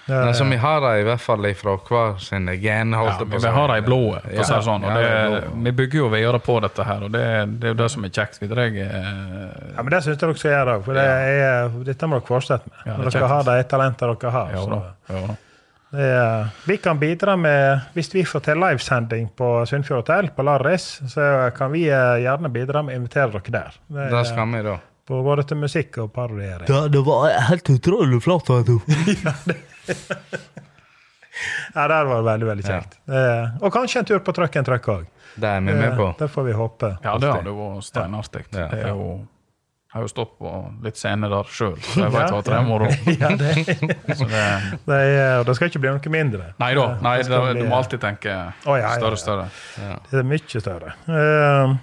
Ja. 0.09 0.21
Men 0.25 0.51
vi 0.51 0.57
har 0.57 0.81
det 0.81 0.93
i 1.03 1.05
hvert 1.05 1.21
fall 1.21 1.49
fra 1.59 1.75
hver 1.89 2.15
sine 2.25 2.55
gen. 2.57 2.95
Ja, 2.97 3.03
holdt 3.05 3.35
vi 3.35 3.51
har 3.53 3.73
det 3.73 3.79
i 3.83 3.85
blodet. 3.85 4.23
Ja, 4.33 4.47
sånn, 4.65 4.87
Ja, 4.89 4.95
ja, 5.05 5.27
det, 5.35 5.51
vi 5.67 5.73
bygger 5.83 5.99
jo 6.01 6.09
videre 6.13 6.41
på 6.41 6.57
dette 6.65 6.87
her, 6.89 7.05
og 7.05 7.13
det, 7.13 7.25
det 7.61 7.69
er 7.69 7.75
jo 7.75 7.81
det 7.83 7.91
som 7.93 8.07
er 8.09 8.15
kjekt. 8.15 8.41
Vi 8.41 8.49
drar 8.49 8.65
eh, 8.73 8.87
Ja, 8.87 9.83
men 9.83 9.93
Det 9.93 10.01
syns 10.07 10.15
jeg 10.15 10.23
dere 10.23 10.39
skal 10.41 10.55
gjøre 10.55 10.79
òg, 10.79 10.87
for 10.87 10.97
det 10.97 11.05
er, 11.05 11.77
dette 11.91 12.09
må 12.09 12.17
dere 12.19 12.29
fortsette 12.31 12.73
med. 12.73 12.81
Ja, 12.87 12.97
Når 12.97 13.13
dere 13.19 13.31
har 13.35 13.47
de 13.51 13.59
talentene 13.75 14.17
dere 14.17 14.35
har. 14.39 14.57
Da, 14.57 14.81
da. 15.13 15.37
Er, 15.99 16.49
vi 16.69 16.77
kan 16.77 16.99
bidra 17.01 17.33
med 17.41 17.81
Hvis 17.95 18.11
vi 18.13 18.21
får 18.29 18.43
til 18.45 18.59
livesending 18.61 19.31
på 19.33 19.47
Sunnfjord 19.69 20.03
hotell 20.03 20.29
på 20.37 20.45
Larris, 20.45 20.99
så 21.09 21.49
kan 21.57 21.73
vi 21.73 21.87
eh, 21.89 22.19
gjerne 22.25 22.51
bidra 22.53 22.83
med 22.85 22.97
å 22.97 23.03
invitere 23.03 23.33
dere 23.39 23.55
der. 23.61 23.81
Det 23.89 24.11
Det 24.13 24.27
skal 24.29 24.53
vi, 24.53 24.65
da. 24.65 24.77
På 25.09 25.23
både 25.25 25.47
til 25.49 25.57
musikk 25.57 26.03
og 26.03 26.13
parodiering. 26.13 26.69
Det, 26.69 27.01
var 27.05 27.33
helt 27.49 27.71
utrolig 27.73 28.21
flott. 28.21 28.51
vet 28.53 28.69
du. 28.69 29.57
Ja, 31.75 31.85
det 31.87 31.97
var 32.09 32.23
veldig 32.27 32.47
veldig 32.49 32.65
kjekt. 32.67 32.97
Eh, 33.07 33.59
og 33.63 33.71
kanskje 33.71 34.01
en 34.01 34.07
tur 34.09 34.23
på 34.27 34.33
Trøkken 34.35 34.67
Truck 34.67 34.89
òg. 34.91 35.05
Det 35.39 35.47
er 35.47 35.61
vi 35.63 35.75
med 35.77 35.93
på. 35.95 36.09
Det 36.19 36.27
får 36.33 36.47
vi 36.49 36.55
håpe. 36.59 36.89
Ja, 37.05 37.13
det 37.21 37.31
hadde 37.31 37.53
vært 37.55 37.87
steinartig. 37.87 38.41
Ja. 38.51 38.65
Det 38.73 38.81
er 38.89 38.97
jo 38.97 39.11
jeg 39.89 39.97
har 39.97 40.05
jo 40.05 40.11
stått 40.11 40.33
på 40.37 40.51
litt 40.85 40.99
scener 41.01 41.31
der 41.33 41.47
sjøl, 41.49 41.77
så 41.81 42.03
jeg 42.03 42.13
vet 42.17 42.21
Ja, 42.21 42.33
hva 42.35 42.41
det 42.45 42.57
er 42.59 42.67
moro. 42.67 42.89
ja, 43.23 43.31
det, 43.41 43.53
det, 43.65 43.95
det, 44.85 44.99
og 45.39 45.47
det 45.49 45.55
skal 45.57 45.71
ikke 45.71 45.81
bli 45.81 45.93
noe 45.95 46.13
mindre. 46.13 46.51
nei 46.61 46.73
da, 46.77 46.85
nei, 47.07 47.15
Det 47.25 47.39
du 47.57 47.63
må 47.71 47.79
alltid 47.79 48.03
tenke 48.03 48.35
oh, 48.67 48.75
ja, 48.77 48.83
ja, 48.83 48.91
større, 48.99 49.17
ja. 49.17 49.23
større. 49.23 49.95
Det 50.11 50.21
er 50.21 50.29
mye 50.29 50.63
større. 50.67 50.93
Eh, 51.09 51.79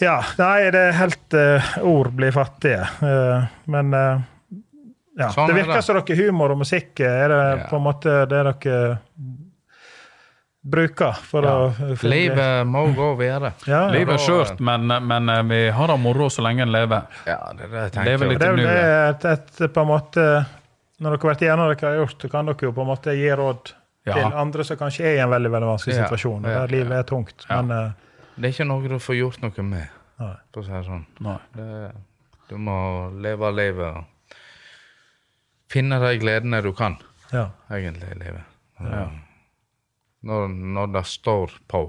ja, 0.00 0.16
nei, 0.40 0.56
det 0.72 0.80
er 0.80 0.96
helt 0.96 1.36
uh, 1.36 1.70
Ord 1.84 2.14
blir 2.16 2.32
fattige. 2.32 2.86
Uh, 3.04 3.44
men 3.68 3.92
eh, 3.92 4.22
ja, 5.20 5.28
Sånn 5.34 5.46
det 5.50 5.54
er 5.54 5.60
virker 5.62 5.84
som 5.86 6.00
dere 6.00 6.16
humor 6.24 6.54
og 6.56 6.58
musikk 6.64 7.00
er 7.04 7.28
det 7.28 7.40
Ja. 7.60 7.68
på 7.70 7.76
en 7.78 7.84
måte 7.86 8.16
det 8.30 8.40
dere 8.40 8.54
bruker 10.62 11.12
for 11.24 11.42
Ja. 11.42 11.52
å 11.56 11.70
funke. 11.72 12.08
Livet 12.10 12.66
må 12.68 12.82
gå 12.94 13.16
videre. 13.16 13.52
Ja, 13.66 13.86
ja. 13.86 13.90
Livet 13.94 14.14
er 14.14 14.18
skjørt, 14.26 14.60
men, 14.60 14.86
men 15.06 15.28
eh, 15.32 15.42
vi 15.48 15.60
har 15.72 15.86
det 15.88 15.96
moro 16.02 16.28
så 16.28 16.42
lenge 16.44 16.62
en 16.66 16.72
lever. 16.72 17.06
Ja, 17.26 17.38
det 17.56 17.64
er 17.64 17.68
det 17.70 17.94
jeg 17.94 18.04
Lever 18.04 18.26
tenker. 18.28 18.28
litt 18.28 18.38
Det 18.40 18.48
er 18.48 18.56
det 18.56 19.24
er 19.30 19.32
et, 19.32 19.60
et, 19.64 19.72
på 19.72 19.80
en 19.80 19.88
måte 19.88 20.26
Når 21.00 21.14
dere 21.14 21.20
har 21.22 21.30
vært 21.32 21.42
igjennom 21.46 21.68
det 21.70 21.78
dere 21.80 21.90
har 21.94 22.00
gjort, 22.02 22.18
så 22.20 22.28
kan 22.30 22.44
dere 22.50 22.66
jo 22.66 22.72
på 22.76 22.82
en 22.84 22.90
måte 22.90 23.14
gi 23.16 23.30
råd 23.40 23.72
Ja. 24.06 24.14
til 24.14 24.32
andre 24.36 24.64
som 24.64 24.76
kanskje 24.76 25.04
er 25.04 25.14
i 25.16 25.20
en 25.24 25.30
veldig 25.32 25.50
veldig 25.52 25.68
vanskelig 25.70 25.96
Ja, 25.96 26.04
situasjon, 26.04 26.42
der 26.42 26.68
livet 26.68 26.92
er 26.98 27.02
tungt. 27.08 27.46
Ja. 27.48 27.62
Men 27.62 27.70
eh, 27.86 27.90
Det 28.36 28.44
er 28.44 28.52
ikke 28.52 28.68
noe 28.68 28.88
du 28.88 28.98
får 29.00 29.16
gjort 29.16 29.40
noe 29.42 29.62
med, 29.64 29.88
for 30.52 30.60
å 30.60 30.64
si 30.64 30.72
det 30.72 30.84
sånn. 30.84 31.06
Nei. 31.24 31.38
Det, 31.56 31.90
Du 32.50 32.56
må 32.58 32.76
leve 33.22 33.48
livet 33.54 34.04
finne 35.70 35.98
de 36.02 36.12
gledene 36.22 36.60
du 36.64 36.72
kan, 36.76 36.96
Ja. 37.32 37.48
egentlig, 37.70 38.10
i 38.14 38.18
livet. 38.24 38.42
Ja. 38.80 39.04
Når, 40.26 40.48
når 40.76 40.92
det 40.98 41.04
står 41.06 41.54
på, 41.70 41.84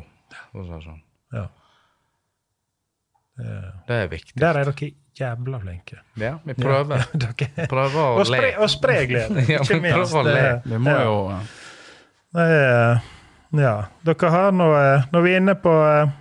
for 0.51 0.61
å 0.61 0.65
si 0.67 0.71
det 0.75 0.83
sånn. 0.85 1.01
Ja. 1.35 1.47
Det 3.87 3.95
er 4.03 4.07
viktig. 4.11 4.35
Der 4.39 4.59
er 4.59 4.67
dere 4.69 4.91
jævla 5.17 5.59
flinke. 5.63 5.97
Ja, 6.19 6.35
vi 6.45 6.53
prøver. 6.53 7.01
Ja, 7.01 7.19
dere- 7.25 7.67
Prøver 7.71 8.01
å 8.03 8.19
Og 8.21 8.27
spre, 8.29 8.41
le. 8.43 8.51
og 8.61 8.69
spre 8.69 8.97
glede, 9.09 9.45
Ja, 9.49 9.61
ikke 9.63 9.79
vi 9.79 9.81
minst. 9.87 10.13
prøver 10.13 10.19
å 10.19 10.23
le. 10.27 10.43
Vi 10.69 10.77
må 10.85 10.93
jo 11.01 11.15
ja. 13.61 13.73
Dere 14.07 14.29
har 14.31 14.53
nå 14.55 14.67
Når 15.11 15.25
vi 15.25 15.33
er 15.33 15.41
inne 15.41 15.55
på 15.59 15.73
eh, 15.83 16.13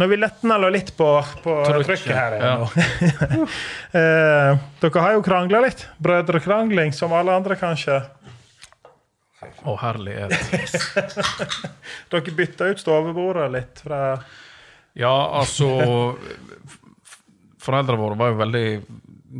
Når 0.00 0.10
vi 0.10 0.16
letner 0.18 0.70
litt 0.74 0.90
på, 0.96 1.08
på 1.44 1.54
Trykket, 1.68 2.10
her 2.10 2.36
ja. 2.40 2.54
eh, 4.00 4.62
Dere 4.82 5.04
har 5.04 5.14
jo 5.14 5.22
krangla 5.26 5.60
litt. 5.64 5.86
Brødrekrangling, 6.02 6.94
som 6.96 7.14
alle 7.14 7.36
andre, 7.38 7.56
kanskje. 7.60 8.00
Å, 9.64 9.76
herlighet. 9.80 10.34
Dere 12.10 12.36
bytta 12.36 12.72
ut 12.72 12.82
stovebordet 12.82 13.46
litt 13.54 13.84
fra 13.84 14.00
Ja, 14.96 15.14
altså 15.40 15.68
Foreldrene 17.64 18.00
våre 18.00 18.18
var 18.18 18.32
jo 18.32 18.40
veldig 18.40 18.66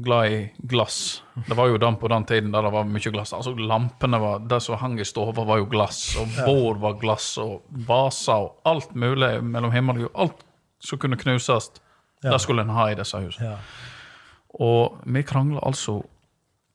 glad 0.02 0.32
i 0.32 0.38
glass. 0.58 1.22
Det 1.48 1.54
var 1.58 1.68
jo 1.70 1.78
den 1.78 1.96
på 2.00 2.08
den 2.10 2.24
tiden 2.24 2.50
der 2.54 2.62
det 2.66 2.72
var 2.74 2.84
mye 2.88 3.12
glass. 3.14 3.32
Altså 3.36 3.52
Lampene 3.58 4.18
var, 4.20 4.38
det 4.50 4.60
som 4.62 4.76
hang 4.80 4.98
i 5.00 5.04
stua, 5.06 5.32
var 5.36 5.58
jo 5.62 5.68
glass. 5.70 6.16
Og 6.20 6.28
bord 6.46 6.80
var 6.82 6.96
glass, 7.00 7.28
og 7.38 7.62
vaser 7.88 8.48
og 8.48 8.56
alt 8.66 8.94
mulig 8.94 9.36
mellom 9.44 9.72
himmel 9.74 9.96
og 10.02 10.06
jord. 10.08 10.16
Alt 10.26 10.44
som 10.84 10.98
kunne 10.98 11.16
knuses, 11.20 11.70
Ja. 12.24 12.30
det 12.32 12.40
skulle 12.40 12.62
en 12.64 12.70
ha 12.72 12.90
i 12.90 12.94
disse 12.96 13.18
husene. 13.20 13.50
Ja. 13.54 13.56
Og 14.60 14.98
vi 15.04 15.22
krangla 15.22 15.60
altså 15.66 16.00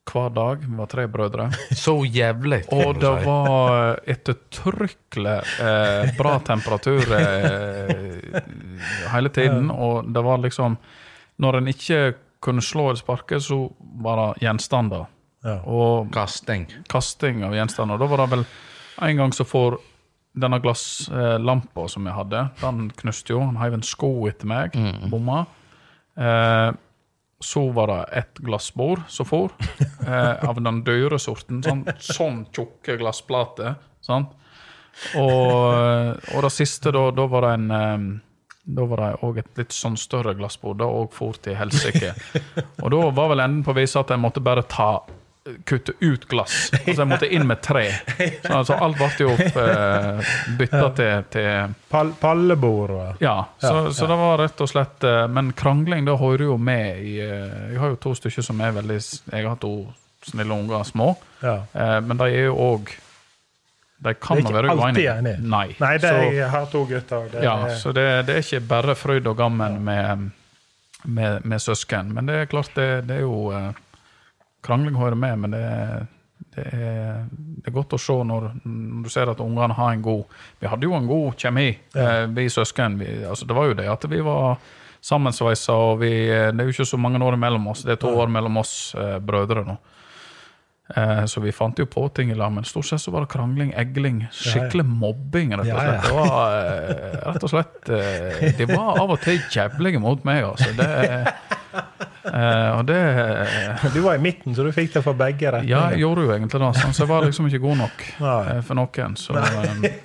hver 0.09 0.29
dag. 0.33 0.63
Vi 0.65 0.75
var 0.77 0.87
tre 0.89 1.07
brødre. 1.07 1.49
Så 1.77 1.93
jævlig. 2.05 2.63
Og 2.73 2.97
det 3.01 3.11
var 3.25 3.99
ettertrykkelig 4.09 5.35
eh, 5.61 6.09
bra 6.17 6.39
temperatur 6.39 7.13
eh, 7.17 8.41
hele 9.13 9.29
tiden. 9.29 9.69
Og 9.71 10.09
det 10.13 10.23
var 10.25 10.37
liksom 10.41 10.77
Når 11.39 11.57
en 11.57 11.67
ikke 11.71 11.99
kunne 12.43 12.63
slå 12.63 12.89
eller 12.89 13.01
sparke, 13.01 13.39
så 13.43 13.61
var 14.03 14.19
det 14.21 14.45
gjenstander. 14.45 15.07
Ja. 15.43 15.59
Og 15.71 16.09
kasting. 16.13 16.67
kasting 16.91 17.43
av 17.47 17.55
gjenstander. 17.55 17.99
Da 17.99 18.07
var 18.11 18.23
det 18.23 18.31
vel 18.33 18.45
en 19.01 19.21
gang 19.21 19.33
så 19.35 19.45
får 19.47 19.79
denne 20.39 20.59
glasslampa 20.63 21.87
som 21.89 22.05
jeg 22.07 22.15
hadde, 22.15 22.43
den 22.61 22.89
knuste 22.99 23.33
jo. 23.33 23.39
Han 23.43 23.57
heiv 23.59 23.79
en 23.79 23.85
sko 23.85 24.11
etter 24.29 24.49
meg, 24.49 24.75
bomma. 25.11 25.45
Eh, 26.19 26.69
så 27.39 27.63
var 27.71 27.87
det 27.87 27.99
ett 28.19 28.41
glassbord 28.43 29.01
som 29.07 29.25
for, 29.25 29.51
eh, 30.07 30.49
av 30.49 30.59
den 30.61 30.83
dyre 30.83 31.19
sorten. 31.19 31.63
Sånn, 31.63 31.85
sånn 31.99 32.41
tjukke 32.51 32.97
glassplater. 32.99 33.77
Og, 35.15 36.17
og 36.35 36.43
det 36.43 36.51
siste, 36.51 36.91
da, 36.91 37.05
da 37.15 37.27
var 37.31 37.47
det 37.47 37.53
en 37.55 37.71
eh, 37.71 38.07
da 38.75 38.85
var 38.89 39.01
det 39.01 39.11
òg 39.25 39.39
et 39.41 39.61
litt 39.61 39.73
sånn 39.73 39.97
større 39.97 40.35
glassbord. 40.37 40.77
Det 40.81 40.87
òg 40.87 41.13
for 41.15 41.37
til 41.41 41.57
helsike. 41.57 42.13
Og 42.83 42.91
da 42.93 43.05
var 43.15 43.31
vel 43.33 43.41
enden 43.45 43.63
på 43.65 43.73
visa 43.77 44.03
at 44.03 44.13
jeg 44.13 44.21
måtte 44.21 44.43
bare 44.45 44.65
ta 44.69 44.91
kutte 45.65 45.93
ut 45.99 46.25
glass. 46.29 46.69
Altså 46.73 47.01
jeg 47.01 47.09
måtte 47.09 47.29
inn 47.33 47.47
med 47.47 47.61
tre. 47.65 47.85
Så 48.43 48.53
altså 48.59 48.77
alt 48.77 48.99
ble 48.99 49.09
jo 49.23 49.31
eh, 49.33 50.33
bytta 50.59 50.89
til, 50.97 51.23
til 51.33 51.75
pal 51.89 52.11
pallebord 52.19 53.21
Ja, 53.23 53.37
så, 53.57 53.73
Ja, 53.73 53.93
så 53.95 54.09
det 54.09 54.17
var 54.19 54.37
rett 54.43 54.61
og 54.61 54.69
slett 54.69 55.05
eh, 55.07 55.25
Men 55.31 55.53
krangling 55.57 56.05
det 56.05 56.17
hører 56.19 56.45
jo 56.51 56.57
med 56.61 57.01
i 57.01 57.15
eh, 57.23 57.73
Jeg 57.73 57.81
har 57.81 57.93
jo 57.95 58.01
to 58.03 58.13
stykker 58.19 58.45
som 58.45 58.61
er 58.61 58.75
veldig 58.77 58.99
Jeg 58.99 59.47
har 59.47 59.57
to 59.61 59.73
snille 60.29 60.51
unger, 60.53 60.83
små. 60.83 61.13
Ja. 61.41 61.61
Eh, 61.73 61.99
men 62.03 62.19
de 62.19 62.27
er 62.27 62.49
jo 62.49 62.57
òg 62.59 62.91
De 63.99 64.13
kan 64.15 64.37
Det 64.39 64.45
er 64.55 64.63
ikke 64.63 64.75
alltid 64.79 65.07
enig. 65.11 65.33
Nei. 65.43 65.65
Nei, 65.79 65.93
det 65.97 66.07
Så- 66.09 66.15
er, 66.15 66.31
jeg 66.37 66.49
har 66.49 66.65
to 66.71 66.85
gutter. 66.87 67.25
Det 67.31 67.43
ja, 67.43 67.55
så 67.75 67.91
det, 67.93 68.05
det 68.27 68.35
er 68.35 68.39
ikke 68.45 68.61
bare 68.67 68.95
fryd 68.95 69.27
og 69.27 69.35
gammen 69.37 69.81
med, 69.83 70.29
med, 71.05 71.43
med 71.45 71.59
søsken. 71.61 72.13
Men 72.15 72.25
det 72.29 72.35
er 72.35 72.45
klart, 72.45 72.71
det, 72.75 72.87
det 73.09 73.17
er 73.17 73.25
jo 73.25 73.51
eh, 73.51 73.71
Krangling 74.63 74.95
hører 74.99 75.15
med, 75.19 75.37
men 75.43 75.51
det, 75.51 75.59
er- 75.59 76.07
det, 76.55 76.65
er, 76.73 77.19
det 77.31 77.67
er 77.67 77.75
godt 77.75 77.93
å 77.93 77.99
se 77.99 78.15
når, 78.23 78.49
når 78.65 79.03
du 79.03 79.09
ser 79.11 79.29
at 79.31 79.39
ungene 79.43 79.75
har 79.75 79.91
en 79.93 80.01
god 80.01 80.23
Vi 80.61 80.67
hadde 80.71 80.87
jo 80.87 80.95
en 80.95 81.07
god 81.07 81.35
kjemi, 81.39 81.67
eh, 81.95 82.25
vi 82.35 82.47
søsken. 82.49 82.95
Vi, 82.99 83.11
altså, 83.27 83.45
det 83.47 83.55
var 83.55 83.67
jo 83.67 83.77
det 83.83 83.87
at 83.91 84.07
vi 84.11 84.19
var 84.25 84.57
sammensveisa, 85.01 85.73
og 85.75 85.99
vi, 86.01 86.09
det 86.27 86.55
er 86.59 86.67
jo 86.67 86.73
ikke 86.73 86.85
så 86.87 86.97
mange 86.99 87.19
år 87.23 87.35
mellom 87.39 87.67
oss. 87.71 87.83
Det 87.87 87.93
er 87.97 88.01
to 88.01 88.15
år 88.19 88.27
mellom 88.31 88.57
oss 88.63 88.93
eh, 88.95 89.19
brødre 89.23 89.63
nå. 89.67 89.77
Eh, 90.95 91.25
så 91.25 91.41
vi 91.41 91.51
fant 91.53 91.77
jo 91.79 91.85
på 91.85 92.07
ting 92.17 92.31
i 92.31 92.35
lag, 92.35 92.51
men 92.51 92.65
stort 92.65 92.85
sett 92.89 93.01
så 93.01 93.11
var 93.13 93.21
det 93.25 93.29
krangling, 93.29 93.73
egling, 93.77 94.23
skikkelig 94.33 94.85
mobbing. 94.89 95.51
rett 95.59 95.69
og 95.69 95.81
slett. 95.83 96.07
Det 96.07 96.15
var 96.15 96.55
eh, 96.57 97.19
rett 97.27 97.45
og 97.45 97.51
slett 97.53 97.91
eh, 97.93 98.47
De 98.57 98.67
var 98.71 99.01
av 99.03 99.13
og 99.13 99.21
til 99.21 99.37
jævlige 99.53 100.01
mot 100.01 100.25
meg, 100.25 100.47
altså. 100.49 100.73
Det, 100.79 100.89
og 102.73 102.81
det 102.89 102.97
Du 103.93 104.01
var 104.01 104.17
i 104.17 104.21
midten, 104.23 104.55
så 104.57 104.65
du 104.65 104.71
fikk 104.73 104.95
det 104.97 105.03
for 105.05 105.17
begge 105.17 105.51
retninger. 105.53 105.69
Ja, 105.69 105.91
jeg 105.93 106.01
gjorde 106.03 106.25
jo 106.25 106.33
egentlig 106.33 106.61
det, 106.65 106.71
sånn, 106.81 106.97
så 106.97 107.05
jeg 107.05 107.11
var 107.13 107.27
liksom 107.29 107.49
ikke 107.51 107.61
god 107.67 107.81
nok 107.85 108.03
for 108.65 108.81
noen. 108.81 109.17
Så, 109.19 109.37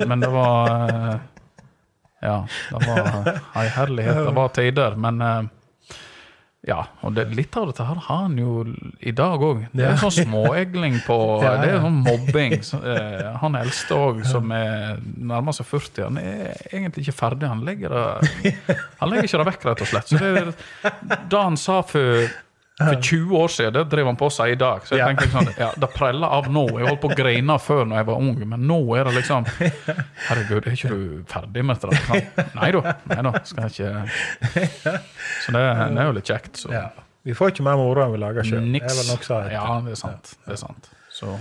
men 0.04 0.24
det 0.24 0.30
var 0.32 0.84
Ja, 2.24 2.36
det 2.44 2.84
var 2.84 3.32
ei 3.60 3.66
herlighet. 3.72 4.20
Det 4.28 4.36
var 4.36 4.52
tider, 4.56 5.00
men 5.00 5.20
ja, 6.64 6.78
og 7.04 7.12
det, 7.12 7.26
litt 7.36 7.52
av 7.60 7.66
dette 7.68 7.84
her 7.84 7.98
har 8.06 8.20
han 8.22 8.38
jo 8.40 8.62
i 9.04 9.12
dag 9.12 9.42
òg. 9.44 9.66
Det 9.76 9.84
er 9.84 9.90
en 9.92 10.00
sånn 10.00 10.30
småegling 10.30 10.96
på 11.04 11.16
Ja, 11.44 11.58
Det 11.60 11.74
er 11.74 11.82
sånn 11.84 11.98
mobbing. 12.06 12.54
Så, 12.64 12.80
eh, 12.88 13.26
han 13.42 13.58
eldste 13.58 13.98
òg, 13.98 14.22
som 14.28 14.52
er 14.56 14.96
nærmer 15.02 15.56
seg 15.56 15.68
40, 15.68 16.06
han 16.06 16.20
er 16.22 16.54
egentlig 16.70 17.04
ikke 17.04 17.16
ferdig. 17.18 17.50
Han 17.52 17.64
legger 17.68 17.92
det 17.92 18.54
Han 19.02 19.12
legger 19.12 19.28
ikke 19.28 19.42
det 19.42 19.48
vekk, 19.50 19.68
rett 19.68 19.84
og 19.84 19.92
slett. 19.92 20.08
Så 20.14 20.22
det, 20.22 20.56
det 21.34 21.42
han 21.42 21.60
sa 21.60 21.82
for, 21.84 22.24
for 22.78 22.96
20 23.06 23.36
år 23.38 23.48
siden, 23.54 23.72
det 23.76 23.82
driver 23.92 24.08
han 24.10 24.16
på 24.18 24.28
seg 24.34 24.50
i 24.50 24.54
dag. 24.58 24.80
Så 24.82 24.96
jeg 24.96 24.98
Ja. 24.98 25.06
tenker 25.06 25.28
liksom, 25.28 25.50
ja, 25.60 25.68
det 25.78 25.88
preller 25.94 26.26
av 26.26 26.48
nå. 26.50 26.64
Jeg 26.80 26.88
holdt 26.88 27.00
på 27.04 27.10
å 27.12 27.16
grine 27.16 27.58
før 27.62 27.84
når 27.86 28.00
jeg 28.00 28.06
var 28.08 28.16
ung, 28.24 28.32
men 28.50 28.64
nå 28.66 28.78
er 28.98 29.04
det 29.04 29.12
liksom 29.20 29.46
Herregud, 30.28 30.66
er 30.66 30.74
ikke 30.74 30.90
du 30.90 31.22
ferdig 31.30 31.64
med 31.64 31.78
det? 31.84 32.00
Sånn, 32.08 32.24
Nei 32.58 32.70
da, 32.74 32.94
nei 33.12 33.20
da, 33.28 33.32
skal 33.46 33.68
jeg 33.68 33.72
ikke 33.78 34.98
Så 35.44 35.54
det, 35.54 35.62
det 35.94 36.02
er 36.02 36.08
jo 36.10 36.16
litt 36.18 36.30
kjekt. 36.32 36.56
Så. 36.64 36.72
Ja. 36.74 36.88
Vi 37.24 37.32
får 37.38 37.54
ikke 37.54 37.64
mer 37.64 37.78
moro 37.80 38.02
enn 38.04 38.12
vi 38.12 38.18
lager 38.20 38.42
sjøl. 38.44 38.66
Ja, 39.54 39.78
det 39.86 39.94
er 39.94 40.00
sant. 40.02 40.34
Det 40.44 40.56
er 40.56 40.60
sant. 40.60 40.90
Så 41.14 41.38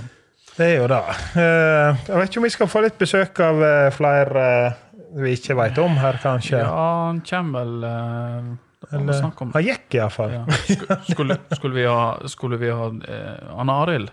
Det 0.56 0.68
er 0.70 0.78
jo 0.84 0.88
det. 0.92 1.02
Eh, 1.34 2.04
jeg 2.08 2.18
vet 2.20 2.30
ikke 2.30 2.38
om 2.44 2.46
vi 2.46 2.54
skal 2.54 2.70
få 2.70 2.84
litt 2.86 3.00
besøk 3.02 3.40
av 3.42 3.64
eh, 3.66 3.90
flere 3.96 4.44
eh, 4.68 4.82
vi 5.18 5.34
ikke 5.34 5.58
vet 5.58 5.78
om 5.82 5.98
her, 5.98 6.20
kanskje. 6.22 6.62
ja, 6.62 6.70
han 7.10 7.20
kommer 7.26 7.66
vel 7.66 8.54
Eller, 8.94 9.54
Hayek, 9.54 9.88
iallfall. 9.98 10.34
ja. 10.34 10.44
Skulle, 10.68 10.98
skulle, 11.10 11.38
skulle 11.58 11.76
vi 11.76 11.86
ha, 11.90 12.04
skulle 12.30 12.58
vi 12.62 12.70
ha 12.70 12.88
eh, 13.08 13.60
Anne 13.60 13.78
Arild 13.84 14.12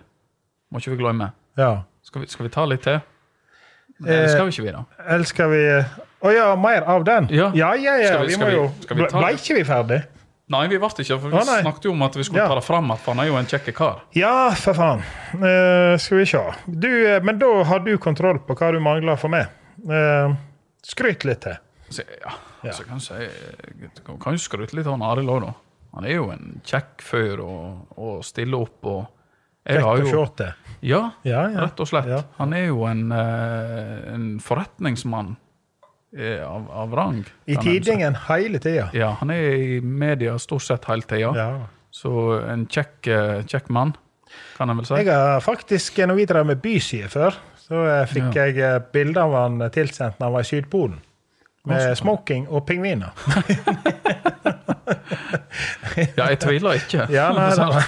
må 0.70 0.78
ikke 0.81 0.95
vi 0.95 1.01
glemme. 1.03 1.33
Ja. 1.59 1.83
Skal 2.07 2.22
vi, 2.22 2.31
skal 2.31 2.47
vi 2.47 2.53
ta 2.55 2.64
litt 2.70 2.85
til? 2.87 3.01
Eh, 4.01 4.07
Eller 4.14 4.28
skal 4.33 4.47
vi 4.49 4.55
ikke 4.55 4.64
vi, 4.68 4.72
da? 4.76 4.85
Eller 5.12 5.28
skal 5.28 5.51
vi 5.53 5.61
Å 6.20 6.33
ja, 6.33 6.47
mer 6.61 6.87
av 6.89 7.05
den? 7.05 7.28
Ja. 7.35 7.51
ja, 7.57 7.74
ja. 7.76 7.97
ja. 8.01 8.16
Vi- 8.22 8.35
vi, 8.35 8.41
må 8.41 8.49
jo 8.53 8.64
Ble 8.89 9.35
ikke 9.37 9.57
vi 9.59 9.64
ferdig? 9.68 10.01
Nei, 10.51 10.64
vi 10.66 10.78
ble 10.83 10.89
ikke, 10.91 11.16
for 11.22 11.31
vi 11.31 11.39
Å, 11.39 11.43
snakket 11.62 11.85
jo 11.87 11.93
om 11.95 12.03
at 12.03 12.16
vi 12.18 12.24
skulle 12.26 12.43
Ja. 12.43 12.49
ta 12.51 12.57
det 12.59 12.64
fram, 12.66 12.91
at 12.91 13.05
han 13.07 13.20
er 13.22 13.28
jo 13.28 13.37
en 13.39 13.47
kjekk 13.47 13.68
kar. 13.76 14.01
Ja, 14.18 14.51
for 14.59 14.74
faen. 14.74 15.05
Uh, 15.37 15.95
skal 16.03 16.18
vi 16.18 16.24
sjå. 16.26 16.43
Du, 16.66 16.89
eh, 17.07 17.20
men 17.22 17.39
da 17.39 17.51
har 17.68 17.85
du 17.87 17.93
kontroll 18.03 18.41
på 18.43 18.57
hva 18.59 18.72
du 18.74 18.81
mangler 18.83 19.20
for 19.20 19.31
meg. 19.31 19.47
Uh, 19.87 20.35
skryt 20.83 21.22
litt 21.28 21.45
til. 21.47 21.55
Så, 21.95 22.03
ja, 22.18 22.35
altså, 22.68 22.84
kan, 22.84 22.98
jeg 22.98 23.00
si, 23.00 23.80
jeg 23.82 24.18
kan 24.20 24.36
jo 24.36 24.42
skryte 24.42 24.76
litt 24.76 24.86
av 24.86 25.02
Arild 25.02 25.28
òg, 25.32 25.40
da. 25.46 25.52
Han 25.96 26.04
er 26.06 26.14
jo 26.14 26.28
en 26.30 26.61
kjekk 26.64 27.02
fyr 27.02 27.40
og, 27.42 27.86
og 27.98 28.20
stiller 28.24 28.61
opp 28.62 28.86
og 28.86 29.00
jeg 29.66 29.82
har 29.84 29.98
jo-. 30.00 30.26
Ja, 30.80 31.00
Ja, 31.22 31.40
ja. 31.52 31.61
rett 31.66 31.80
og 31.82 31.86
slett. 31.90 32.06
Ja. 32.08 32.22
Han 32.38 32.52
er 32.56 32.66
jo 32.70 32.84
en, 32.88 33.11
eh, 33.12 34.14
en 34.14 34.24
forretningsmann 34.40 35.34
eh, 36.16 36.40
av, 36.46 36.70
av 36.70 36.94
rang. 36.96 37.24
I 37.46 37.56
tidingen 37.61 38.16
hele 38.28 38.58
tida. 38.58 38.88
Ja, 38.96 39.11
han 39.20 39.30
er 39.34 39.50
i 39.61 39.80
media 39.80 40.38
stort 40.40 40.64
sett 40.64 40.88
hele 40.88 41.02
tida. 41.02 41.34
Ja. 41.36 41.50
Så 41.90 42.12
en 42.46 42.64
kjekk, 42.70 43.06
eh, 43.11 43.42
kjekk 43.50 43.68
mann, 43.74 43.92
kan 44.56 44.70
en 44.70 44.78
vel 44.80 44.86
si. 44.88 44.94
Jeg 45.02 45.11
har 45.12 45.40
faktisk, 45.44 45.98
når 46.06 46.14
vi 46.22 46.26
drev 46.30 46.46
med 46.46 46.62
byside 46.62 47.11
før, 47.12 47.36
så 47.61 47.84
eh, 48.00 48.06
fikk 48.11 48.34
Ja. 48.34 48.46
jeg 48.46 48.58
eh, 48.64 48.78
bilde 48.94 49.20
av 49.22 49.34
han 49.34 49.61
tilsendt 49.74 50.18
når 50.18 50.26
han 50.30 50.32
var 50.38 50.46
i 50.46 50.50
Sydpolen. 50.54 51.00
Med 51.68 51.96
smoking 51.98 52.48
og 52.48 52.66
pingviner. 52.66 53.11
Ja, 56.16 56.26
jeg 56.30 56.38
tviler 56.40 56.72
ikke. 56.78 57.06
Ja, 57.18 57.28
nei, 57.34 57.50
det, 57.58 57.58
nei. 57.58 57.82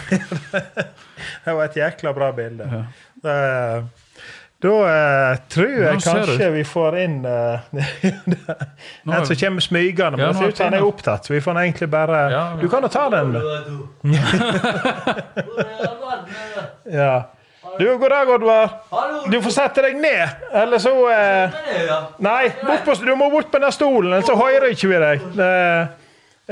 Det 1.45 1.55
var 1.57 1.65
et 1.65 1.77
jækla 1.79 2.13
bra 2.17 2.31
bilde. 2.37 2.67
Det, 3.23 3.37
Da 4.63 4.69
uh, 4.71 5.37
tror 5.51 5.71
jeg 5.73 6.03
kanskje 6.05 6.37
du. 6.39 6.51
vi 6.55 6.63
får 6.65 6.97
inn 7.03 7.17
uh, 7.27 7.59
En 7.73 9.11
er- 9.11 9.25
som 9.27 9.37
kommer 9.41 9.61
smygende. 9.65 10.17
Men 10.19 10.21
Ja, 10.21 10.29
det 10.29 10.37
ser 10.37 10.45
er 10.45 10.49
ut 10.53 10.57
som 10.61 10.65
han 10.69 10.75
er 10.79 10.87
opptatt, 10.87 11.27
så 11.27 11.33
vi 11.35 11.41
får 11.43 11.59
egentlig 11.65 11.89
bare 11.91 12.21
Ja, 12.31 12.45
Du 12.61 12.69
kan 12.69 12.83
jo 12.83 12.89
ta 12.89 13.09
den. 13.11 13.33
ja. 16.93 17.15
Du, 17.79 17.99
god 17.99 18.11
dag, 18.11 18.29
Oddvar. 18.29 18.71
Du 19.31 19.39
får 19.43 19.51
sette 19.55 19.83
deg 19.87 19.97
ned, 20.01 20.29
eller 20.63 20.81
så 20.83 20.93
eh, 21.09 21.51
Nei, 22.23 22.51
bort 22.67 22.85
på, 22.85 22.95
du 23.01 23.15
må 23.17 23.31
bort 23.33 23.49
på 23.53 23.61
den 23.63 23.73
stolen, 23.73 24.13
ellers 24.13 24.29
så 24.29 24.37
hører 24.37 24.73
ikke 24.75 24.91
vi 24.91 24.99
deg. 25.03 25.25
Det 25.39 25.49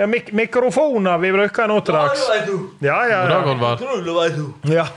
er 0.01 0.09
mik 0.09 0.31
mikrofoner 0.39 1.19
vi 1.21 1.33
bruker 1.35 1.69
nå 1.69 1.81
til 1.85 1.97
dags. 1.99 2.23
Ja, 2.81 3.01
ja, 3.11 3.21
God 3.27 3.33
dag, 3.33 3.43
ja. 3.45 3.53
Oddvar. 3.53 3.75
Utrolig, 3.85 4.15
vet 4.17 4.35
du. 4.39 4.47
ja. 4.73 4.87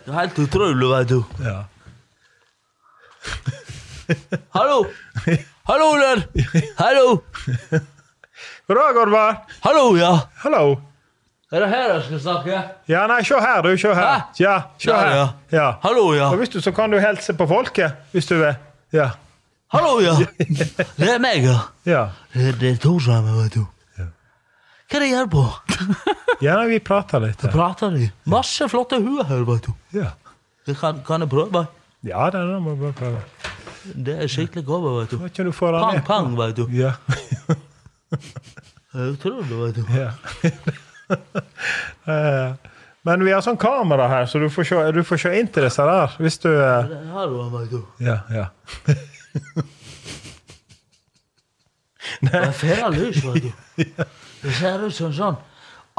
Det 0.00 0.16
er 0.16 0.18
helt 0.24 0.38
utrolig, 0.42 0.88
veit 0.90 1.08
du. 1.10 1.20
ja. 1.46 1.58
Hallo! 4.56 4.84
Hallo 5.70 5.88
der! 6.00 6.22
Hallo! 6.82 7.06
God 8.66 8.76
dag, 8.80 9.02
Oddvar. 9.04 9.42
Hallo, 9.66 9.84
ja. 9.98 10.12
Hallo. 10.44 10.64
Er 11.52 11.60
det 11.64 11.68
her 11.68 11.88
jeg 11.94 12.02
skal 12.06 12.20
snakke? 12.22 12.60
Ja, 12.88 13.00
nei, 13.10 13.22
se 13.26 13.34
her, 13.42 13.62
du. 13.66 13.72
Se 13.78 13.88
her. 13.94 14.06
Hæ? 14.06 14.20
Ja, 14.38 14.52
se 14.78 14.90
Der, 14.90 14.98
her. 14.98 15.16
ja. 15.16 15.26
Ja. 15.58 15.70
Hallo, 15.82 16.12
ja. 16.14 16.28
Og 16.30 16.36
hvis 16.38 16.48
du 16.48 16.60
så 16.62 16.70
kan 16.72 16.90
du 16.92 16.98
hilse 17.02 17.34
på 17.34 17.46
folket, 17.50 17.92
hvis 18.12 18.26
du 18.26 18.34
vil. 18.38 18.54
Ja. 18.92 19.08
Hallo, 19.74 19.98
ja. 20.02 20.14
Det 21.00 21.10
er 21.14 21.18
meg, 21.18 21.42
ja. 21.44 21.58
Ja. 21.86 22.04
Det, 22.34 22.54
det 22.60 22.70
er 22.70 22.76
Torsheim, 22.82 23.26
vet 23.42 23.54
du. 23.58 23.66
Hva 24.90 24.96
er 24.98 25.02
det 25.04 25.08
jeg 25.10 25.16
gjør 25.16 25.26
på? 25.30 25.42
ja, 26.46 26.54
nei, 26.58 26.66
vi 26.72 26.78
prater 26.82 27.18
litt. 27.22 27.42
her. 27.46 27.52
Prater 27.54 27.90
de? 27.94 28.08
Masse 28.30 28.66
flotte 28.70 28.98
huer 29.02 29.24
her, 29.28 29.44
vet 29.46 29.66
du. 29.68 29.72
Ja. 29.98 30.08
Det 30.66 30.74
Kan, 30.80 30.98
kan 31.06 31.20
jeg 31.22 31.30
prøve? 31.30 31.66
Ja, 32.06 32.24
det 32.30 32.40
det 32.48 32.58
må 32.62 32.70
du 32.74 32.80
bare 32.86 32.92
prøve. 32.98 33.20
Det 34.06 34.14
er 34.22 34.26
skikkelig 34.30 34.64
gode, 34.66 34.96
vet 35.00 35.10
du. 35.14 35.18
Kan 35.18 35.26
ikke 35.30 35.44
du 35.46 35.52
får 35.54 35.72
den 35.76 35.82
Pang, 35.82 35.94
ned. 35.94 36.02
pang, 36.06 36.38
vet 36.38 36.56
du. 36.56 36.66
Ja. 36.74 36.92
Jeg 38.94 39.18
tror 39.22 39.42
det, 39.46 39.56
vet 39.60 39.76
du. 39.78 39.84
ja. 39.94 40.10
Eh, 42.10 42.50
Men 43.04 43.24
vi 43.24 43.30
har 43.32 43.40
sånn 43.44 43.56
kamera 43.60 44.08
her, 44.10 44.24
så 44.28 44.38
du 44.42 44.48
får 44.52 44.64
se, 44.68 44.74
du 44.92 45.02
får 45.06 45.18
se 45.22 45.30
inn 45.40 45.48
til 45.52 45.62
disse 45.64 45.82
der. 45.88 46.08
Hvis 46.20 46.36
du 46.42 46.48
eh. 46.52 46.84
Ja, 48.04 48.16
ja. 48.34 48.46
Det 52.20 52.34
er 52.34 52.50
fæle 52.52 52.90
lys, 52.96 53.24
vet 53.24 53.42
du. 53.42 53.52
Det 54.42 54.52
ser 54.56 54.80
ut 54.86 54.94
som 54.96 55.12
sånn 55.12 55.34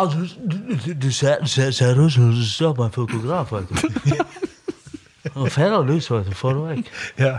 Altså, 0.01 0.17
du, 0.41 0.57
du, 0.97 1.11
ser, 1.13 1.43
ser, 1.45 1.69
ser 1.77 1.99
ut 2.01 2.09
som 2.13 2.31
du 2.33 2.41
står 2.47 2.73
på 2.73 2.83
en 2.87 2.91
fotograf, 2.95 3.51
vet 3.53 3.69
du. 3.69 3.75
Og 5.35 5.51
fæle 5.53 5.83
lys, 5.85 6.07
vet 6.11 6.25
du. 6.25 6.31
Får 6.37 6.53
du 6.57 6.61
vekk. 6.65 6.85
ja. 7.21 7.35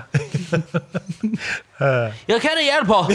Ja, 2.28 2.36
hva 2.38 2.48
er 2.52 2.56
det 2.60 2.66
gjør 2.68 2.84
på? 2.86 2.98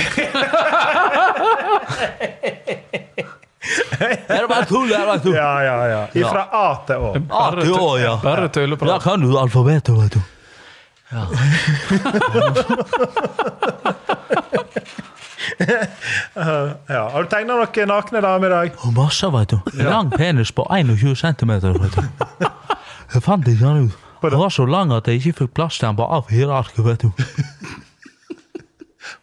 Er 3.97 4.41
det 4.43 4.49
bare 4.51 4.65
tull 4.69 4.91
Er 4.91 4.99
det 5.01 5.07
bare 5.07 5.21
tull? 5.23 5.33
ja, 5.35 5.51
ja, 5.65 5.77
ja. 5.89 6.01
Ifra 6.13 6.43
A 6.53 6.65
til 6.87 6.95
Å. 6.95 7.13
A 7.33 7.45
til 7.57 7.73
Å, 7.73 7.97
ja. 7.99 8.15
Bare 8.21 8.47
Da 8.53 8.91
Ja, 8.91 8.97
kan 9.03 9.21
du 9.23 9.33
alfabetet, 9.37 9.95
vet 9.97 10.13
du. 10.13 10.21
Ja. 11.11 11.23
Ja. 16.87 17.09
Har 17.11 17.23
du 17.23 17.29
tegna 17.31 17.55
noen 17.57 17.89
nakne 17.89 18.21
damer 18.21 18.47
i 18.51 18.53
dag? 18.53 18.75
Og 18.85 18.93
masse, 18.97 19.29
vet 19.33 19.53
du. 19.55 19.59
Lang 19.83 20.11
penis 20.13 20.51
på 20.55 20.65
21 20.69 21.15
cm, 21.17 21.53
vet 21.81 21.97
du. 21.97 22.03
Jeg 23.13 23.23
fant 23.23 23.47
ikke 23.47 23.63
den 23.63 23.87
ut. 23.87 23.97
Den 24.27 24.39
var 24.41 24.49
så 24.53 24.65
lang 24.67 24.91
at 24.95 25.07
jeg 25.07 25.21
ikke 25.21 25.43
fikk 25.43 25.53
plass 25.57 25.77
til 25.79 25.87
den 25.89 25.97
på 25.99 26.07
A4-arket, 26.19 26.83
vet 26.85 27.05
du. 27.05 27.11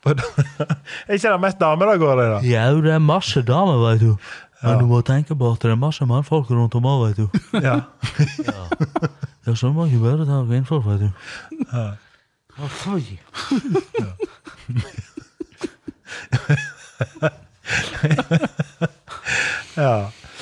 Er 0.05 1.17
ikke 1.17 1.31
det 1.33 1.41
mest 1.41 1.61
damer 1.61 1.93
det 1.93 2.01
går 2.03 2.21
i, 2.21 2.27
da? 2.35 2.41
Ja, 2.49 2.65
det 2.77 2.93
er 2.93 2.99
masse 3.03 3.43
damer, 3.47 3.79
vet 3.89 4.01
du. 4.05 4.17
Men 4.65 4.79
du 4.81 4.87
må 4.89 5.01
tenke 5.05 5.37
på 5.37 5.51
at 5.53 5.61
det 5.65 5.71
er 5.75 5.77
masse 5.81 6.07
mannfolk 6.09 6.49
rundt 6.51 6.75
om 6.79 6.87
òg, 6.89 7.07
vet 7.09 7.17
du. 7.21 7.27
Ja. 7.61 7.81
Ja, 9.45 9.53
så 9.55 9.69
må 9.73 9.85
ikke 9.91 10.01
bare 10.05 10.25
ta 10.29 10.39
kvinnfolk, 10.49 10.85
vet 10.89 11.01
du. 11.05 11.11
Ja, 11.73 11.87
ja. 14.01 14.11
Ja. 19.77 19.95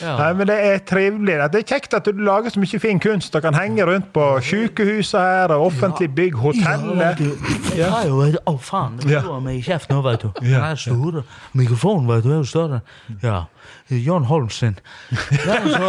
Nei, 0.03 0.33
men 0.35 0.47
Det 0.51 0.57
er 0.67 0.79
trivelig. 0.89 1.37
Det 1.53 1.61
er 1.63 1.67
kjekt 1.75 1.95
at 1.95 2.05
du 2.09 2.13
lager 2.27 2.51
så 2.51 2.61
mye 2.63 2.81
fin 2.83 3.01
kunst 3.03 3.35
og 3.39 3.43
kan 3.45 3.55
henge 3.55 3.85
rundt 3.87 4.09
på 4.13 4.25
sykehusene 4.43 5.23
her, 5.23 5.55
og 5.57 5.67
offentlig 5.71 6.09
bygg, 6.15 6.35
hotellet. 6.43 7.23
Ja, 7.79 8.03
jo, 8.09 8.19
vet 8.23 8.35
du. 8.37 8.39
Å, 8.51 8.57
faen. 8.59 8.97
Det 9.03 9.11
Ja. 9.13 9.21
slår 9.23 9.41
meg 9.45 9.57
i 9.61 9.63
kjeften 9.63 9.97
nå, 9.97 10.03
vet 10.07 10.21
du. 10.27 10.31
Den 10.41 10.63
er 10.63 10.77
store. 10.77 11.23
Mikrofonen, 11.55 12.09
vet 12.11 12.25
du, 12.25 12.31
er 12.33 12.41
jo 12.43 12.49
større. 12.51 12.81
Ja. 13.23 13.45
John 13.91 14.25
Holm 14.25 14.51
sin. 14.51 14.79
Ja, 15.47 15.61
så... 15.67 15.85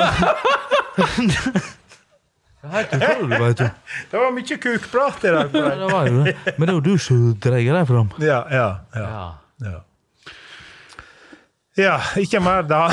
Det 2.63 2.69
er 2.71 2.75
helt 2.77 2.93
utrolig, 2.95 3.57
du. 3.59 3.63
Det 4.11 4.19
var 4.21 4.29
mye 4.31 4.57
kukprat 4.65 5.23
i 5.27 5.31
dag. 5.35 5.49
på 5.51 5.63
det 5.67 5.87
var 5.91 6.05
jo 6.07 6.21
det. 6.23 6.35
Men 6.57 6.67
det 6.67 6.69
er 6.69 6.77
jo 6.77 6.83
du 6.85 6.93
som 6.97 7.23
dreier 7.43 7.75
deg 7.75 7.87
fram. 7.89 8.11
Ja, 8.23 8.43
ja, 8.51 8.67
ja. 8.95 9.07
Ja. 9.63 9.79
Ja, 11.75 11.83
ja 11.83 11.95
ikke 12.21 12.39
mer 12.43 12.63
da. 12.69 12.83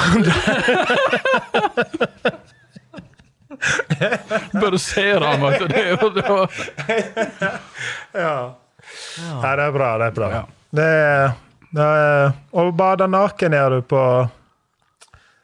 Bare 4.53 4.79
ser 4.79 5.21
han, 5.21 5.41
vet 5.43 5.61
du. 5.61 5.67
Det 5.69 5.81
er 5.81 5.91
jo 5.95 6.09
det 6.15 6.25
ja. 8.15 8.35
Nei, 9.43 9.53
det 9.57 9.65
er 9.67 9.73
bra. 9.75 9.91
Det 10.01 10.07
er 10.11 10.15
bra. 10.17 10.29
Det 10.71 10.85
er, 10.87 11.33
det 11.77 11.87
er, 11.87 12.33
og 12.57 12.71
bade 12.79 13.09
naken 13.11 13.57
gjør 13.59 13.77
du 13.77 13.81
på 13.91 14.03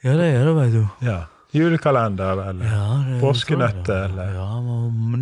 Ja, 0.06 0.12
det 0.14 0.28
er 0.36 0.44
det, 0.46 0.54
veit 0.54 0.74
du. 0.76 0.84
ja, 1.02 1.16
julekalender 1.56 2.42
eller 2.50 2.68
Ja, 2.70 2.84
er 3.16 3.20
påskenøtter 3.22 4.04
eller 4.06 4.36
Ja, 4.38 4.46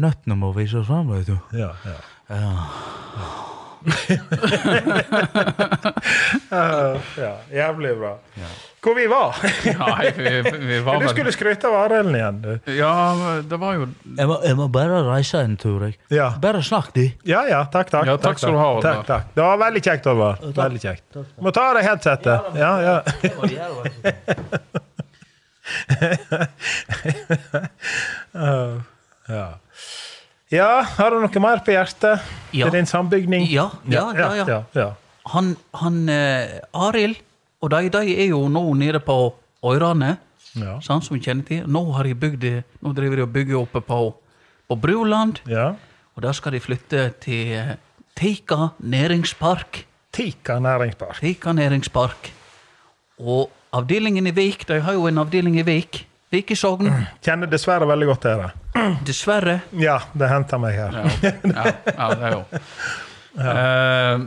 nøttene 0.05 0.37
må 0.37 0.53
vises 0.57 0.87
fram, 0.87 1.09
veit 1.13 1.27
du. 1.31 1.39
ja, 1.57 1.71
ja. 1.89 1.99
Ja. 2.29 2.53
Uh, 6.53 7.01
ja, 7.19 7.35
jævlig 7.53 7.97
bra. 7.99 8.15
Hvor 8.85 8.95
vi 8.95 9.07
var? 9.09 9.37
Nei, 9.65 10.11
vi, 10.17 10.43
vi 10.67 10.79
var 10.85 11.01
du 11.03 11.09
skulle 11.09 11.33
skryte 11.33 11.69
av 11.71 11.75
Arild 11.87 12.17
igjen, 12.17 12.41
du. 12.43 12.73
Ja, 12.77 12.91
det 13.49 13.59
var 13.61 13.79
jo 13.79 13.87
Jeg 14.05 14.29
må, 14.29 14.37
jeg 14.45 14.59
må 14.59 14.69
bare 14.73 15.01
reise 15.07 15.41
en 15.41 15.57
tur, 15.61 15.87
jeg. 15.87 15.97
Ja. 16.13 16.31
Bare 16.41 16.61
snakk, 16.65 16.93
de. 16.97 17.07
Ja, 17.29 17.47
ja, 17.49 17.63
takk, 17.73 17.89
takk. 17.93 18.07
Ja, 18.09 18.19
takk 18.21 18.41
skal 18.43 18.57
du 18.57 18.61
ha, 18.61 18.71
Takk, 18.85 19.05
takk. 19.09 19.33
Det 19.37 19.43
var 19.47 19.61
veldig 19.65 19.83
kjekt, 19.89 20.09
Olvar. 20.13 20.41
Veldig 20.61 20.83
kjekt. 20.85 21.21
Må 21.41 21.55
ta 21.57 21.71
av 21.71 21.79
deg 21.79 21.89
headsetet. 21.89 22.39
Ja, 22.61 22.73
ja. 22.85 22.97
Uh, 28.35 28.81
ja. 29.29 29.49
ja, 30.55 30.85
har 30.97 31.11
du 31.15 31.21
noe 31.25 31.43
mer 31.43 31.63
på 31.67 31.75
hjertet? 31.75 32.23
Ja. 32.55 32.69
Til 32.69 32.79
din 32.79 32.87
sambygning? 32.89 33.47
Ja, 33.51 33.71
ja, 33.91 34.07
ja. 34.17 34.29
ja. 34.47 34.59
ja. 34.79 34.89
Han, 35.33 35.55
han 35.81 36.03
eh, 36.13 36.61
Arild 36.77 37.21
og 37.65 37.71
de, 37.73 37.89
de 37.89 38.13
er 38.21 38.29
jo 38.29 38.43
nå 38.53 38.63
nede 38.77 39.01
på 39.01 39.35
Øyrane, 39.65 40.19
Ja. 40.55 40.77
sant, 40.85 41.03
som 41.03 41.17
vi 41.17 41.23
kjenner 41.25 41.43
til. 41.49 41.65
Nå, 41.67 41.81
har 41.97 42.07
de 42.07 42.13
bygd, 42.15 42.45
nå 42.85 42.93
driver 42.95 43.17
de 43.17 43.23
og 43.25 43.33
bygger 43.35 43.57
oppe 43.59 43.81
på, 43.83 43.97
på 44.69 44.77
Bruland, 44.79 45.41
ja. 45.51 45.73
og 46.15 46.23
der 46.23 46.37
skal 46.37 46.55
de 46.55 46.61
flytte 46.63 47.09
til 47.25 47.57
eh, 47.57 47.73
Teika 48.15 48.69
næringspark. 48.79 49.81
Tika 50.15 50.61
næringspark. 50.63 51.19
Teika 51.19 51.53
næringspark. 51.53 52.31
Og 53.19 53.51
avdelingen 53.75 54.27
i 54.27 54.35
Vik, 54.37 54.69
de 54.69 54.79
har 54.81 54.95
jo 54.95 55.09
en 55.11 55.19
avdeling 55.19 55.59
i 55.59 55.65
Vik. 55.67 56.05
Vik 56.31 56.53
i 56.55 56.59
Sogn. 56.59 56.93
Kjenner 57.25 57.51
dessverre 57.51 57.89
veldig 57.91 58.07
godt 58.13 58.23
til 58.29 58.45
det. 58.45 58.53
Dessverre. 59.07 59.61
Ja, 59.79 60.01
det 60.13 60.31
henta 60.31 60.59
meg 60.61 60.79
her. 60.79 60.97
Ja, 60.99 61.35
ja, 61.43 61.75
ja 61.91 62.09
det 62.15 62.31
er 62.31 62.39
jo. 62.39 62.45
Eh, 63.35 64.21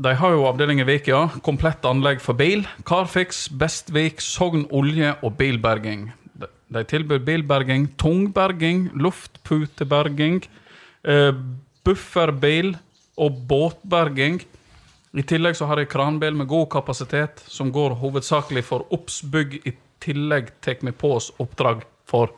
de 0.00 0.12
har 0.16 0.30
jo 0.32 0.46
avdeling 0.48 0.78
i 0.80 0.84
Vik, 0.88 1.10
ja. 1.10 1.26
Komplett 1.44 1.84
anlegg 1.84 2.22
for 2.24 2.38
bil. 2.38 2.62
Carfix, 2.88 3.42
Bestvik, 3.52 4.22
Sogn 4.24 4.62
Olje 4.72 5.10
og 5.20 5.34
bilberging. 5.36 6.06
De, 6.40 6.48
de 6.72 6.82
tilbyr 6.88 7.20
bilberging, 7.26 7.84
tungberging, 8.00 8.86
luftputeberging, 8.96 10.40
eh, 11.04 11.36
bufferbil 11.84 12.72
og 13.20 13.44
båtberging. 13.52 14.40
I 15.16 15.28
tillegg 15.28 15.60
så 15.60 15.68
har 15.68 15.76
de 15.76 15.88
kranbil 15.92 16.40
med 16.40 16.48
god 16.48 16.70
kapasitet, 16.72 17.44
som 17.44 17.68
går 17.72 18.00
hovedsakelig 18.00 18.64
for 18.72 18.88
Obs-bygg. 18.88 19.60
I 19.68 19.76
tillegg 20.00 20.52
tar 20.64 20.80
vi 20.80 20.96
på 20.96 21.12
oss 21.20 21.28
oppdrag 21.44 21.84
for 22.08 22.32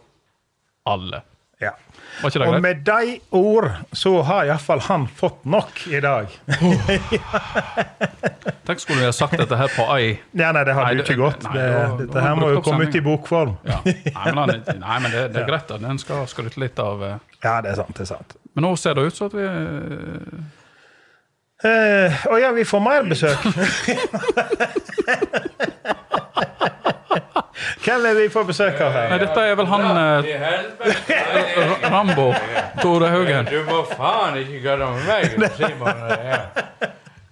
alle. 0.87 1.23
Ja. 1.61 1.71
Det 2.23 2.25
Og 2.25 2.33
greit? 2.33 2.63
med 2.63 2.75
de 2.87 3.21
ord 3.31 3.71
så 3.93 4.23
har 4.23 4.45
iallfall 4.47 4.81
han 4.87 5.07
fått 5.09 5.45
nok 5.47 5.87
i 5.91 6.01
dag. 6.03 6.27
Tenk 8.67 8.81
skulle 8.83 9.01
vi 9.01 9.05
ha 9.07 9.13
sagt 9.15 9.37
dette 9.39 9.57
her 9.59 9.69
på 9.75 9.83
ei 9.97 10.19
Ja, 10.39 10.53
nei, 10.55 10.65
det 10.67 10.75
hadde 10.75 10.87
nei, 10.87 10.95
du 10.99 11.03
ikke 11.03 11.17
gått. 11.19 11.43
nei, 11.47 11.53
Det, 11.57 11.63
dette 12.03 12.19
har 12.21 12.29
her 12.29 12.35
må 12.39 12.51
jo 12.53 12.61
komme 12.63 12.85
ut 12.89 12.95
i 12.95 13.01
bokform. 13.03 13.57
Ja. 13.67 13.79
Nei, 13.87 14.33
men, 14.35 14.47
nei, 14.85 14.99
men 15.03 15.11
det, 15.15 15.23
det 15.35 15.41
er 15.43 15.47
greit. 15.51 15.69
Den 15.83 15.99
skal 16.03 16.27
skryte 16.31 16.61
litt 16.63 16.79
av 16.83 17.03
eh, 17.07 17.17
Ja, 17.43 17.59
det 17.65 17.71
er 17.75 17.79
sant. 17.83 17.95
det 17.99 18.03
er 18.07 18.11
sant. 18.15 18.31
Men 18.55 18.63
nå 18.67 18.71
ser 18.79 18.93
det 18.99 19.03
ut 19.09 19.17
som 19.19 19.27
at 19.31 19.35
vi 19.39 19.47
Å 21.59 21.61
uh, 21.67 22.11
Å 22.35 22.37
ja, 22.39 22.51
vi 22.55 22.63
får 22.67 22.81
mer 22.83 23.03
besøk. 23.11 23.39
Hvem 27.85 28.07
er 28.11 28.15
vi 28.19 28.29
får 28.33 28.45
besøk 28.49 28.81
av 28.85 28.93
her? 28.95 29.09
Nei, 29.13 29.19
dette 29.23 29.41
er 29.51 29.55
vel 29.59 29.67
han 29.71 29.85
eh, 30.03 30.23
Rambo. 31.91 32.29
Tore 32.83 33.09
Haugen. 33.13 33.49
Du 33.51 33.59
må 33.69 33.83
faen 33.91 34.39
ikke 34.43 34.61
kødde 34.67 34.87
med 34.95 35.03
meg, 35.09 35.51
Simon. 35.59 35.99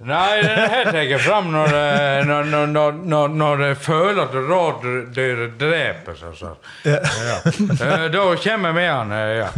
Nei, 0.07 0.35
den 0.43 0.70
her 0.70 0.85
tar 0.93 0.99
jeg 1.09 1.18
fram 1.24 1.49
når, 1.51 1.72
eh, 1.74 2.20
når, 2.29 2.45
når, 2.53 2.66
når, 2.70 2.93
når, 3.14 3.29
når 3.41 3.62
jeg 3.64 3.77
føler 3.87 4.20
at 4.27 4.35
rådyret 4.51 5.57
dreper 5.59 6.14
seg. 6.20 6.37
Så. 6.39 6.53
Ja. 6.87 7.01
Eh, 7.43 8.07
Da 8.14 8.22
kommer 8.45 8.68
jeg 8.70 8.77
med 8.77 8.91
han, 8.93 9.11
ja. 9.41 9.49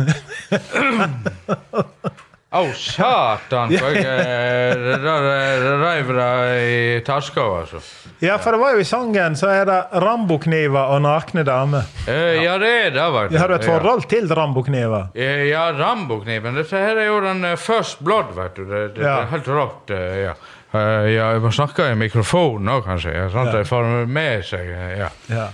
Å, 2.48 2.62
satan! 2.72 3.74
For 3.76 3.92
jeg 3.92 4.76
reiv 5.82 6.12
det 6.16 6.28
i 6.64 7.00
taska, 7.04 7.42
altså. 7.58 7.80
Ja, 8.24 8.38
for 8.40 8.56
det 8.56 8.60
var 8.62 8.72
jo 8.72 8.80
i 8.80 8.86
sangen 8.88 9.36
så 9.36 9.50
er 9.52 9.66
det 9.68 9.76
Rambokniver 10.00 10.94
og 10.94 11.02
nakne 11.04 11.44
damer. 11.44 11.84
Eh, 12.08 12.38
ja, 12.46 12.54
det 12.62 12.70
er 12.86 12.94
det, 12.96 13.04
faktisk. 13.18 13.38
Har 13.42 13.52
du 13.52 13.56
et 13.58 13.68
forhold 13.68 14.06
til 14.08 14.32
Rambokniver? 14.32 15.10
Eh, 15.12 15.44
Ja, 15.50 15.66
Rambo-kniven. 15.76 16.56
Dette 16.56 16.80
her 16.80 16.96
er 17.04 17.10
jo 17.10 17.20
den 17.26 17.44
eh, 17.50 17.58
First 17.60 18.00
Blood, 18.00 18.32
vet 18.40 18.56
du. 18.56 18.64
Det, 18.64 18.82
det, 18.96 19.04
Ja. 19.04 19.18
det 19.20 19.26
er 19.26 19.32
helt 19.36 19.52
rått. 19.52 19.92
Uh, 19.92 20.16
ja. 20.24 20.34
Uh, 20.72 21.04
ja, 21.12 21.28
jeg 21.36 21.44
må 21.44 21.52
snakke 21.52 21.92
i 21.92 22.00
mikrofonen 22.00 22.72
òg, 22.78 22.84
kanskje. 22.88 23.12
Ja, 23.12 23.28
sånn 23.32 23.44
at 23.48 23.54
Ja. 23.58 23.60
jeg 23.60 23.68
får 23.68 23.92
med 24.08 24.44
seg 24.48 24.72
Ja. 24.72 25.12
ja. 25.28 25.50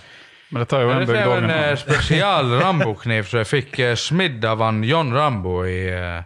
Men 0.55 0.63
dette 0.63 0.77
er 0.79 0.85
jo 0.87 0.91
en 0.95 1.01
Det 1.09 1.17
er 1.19 1.33
en 1.35 1.51
eh, 1.51 1.73
spesial 1.81 2.53
Rambo-kniv 2.61 3.27
som 3.27 3.41
jeg 3.41 3.49
fikk 3.51 3.79
eh, 3.83 3.95
smidd 3.99 4.45
av 4.47 4.61
han 4.63 4.77
John 4.87 5.11
Rambo 5.13 5.65
i 5.67 5.81
eh, 5.91 6.21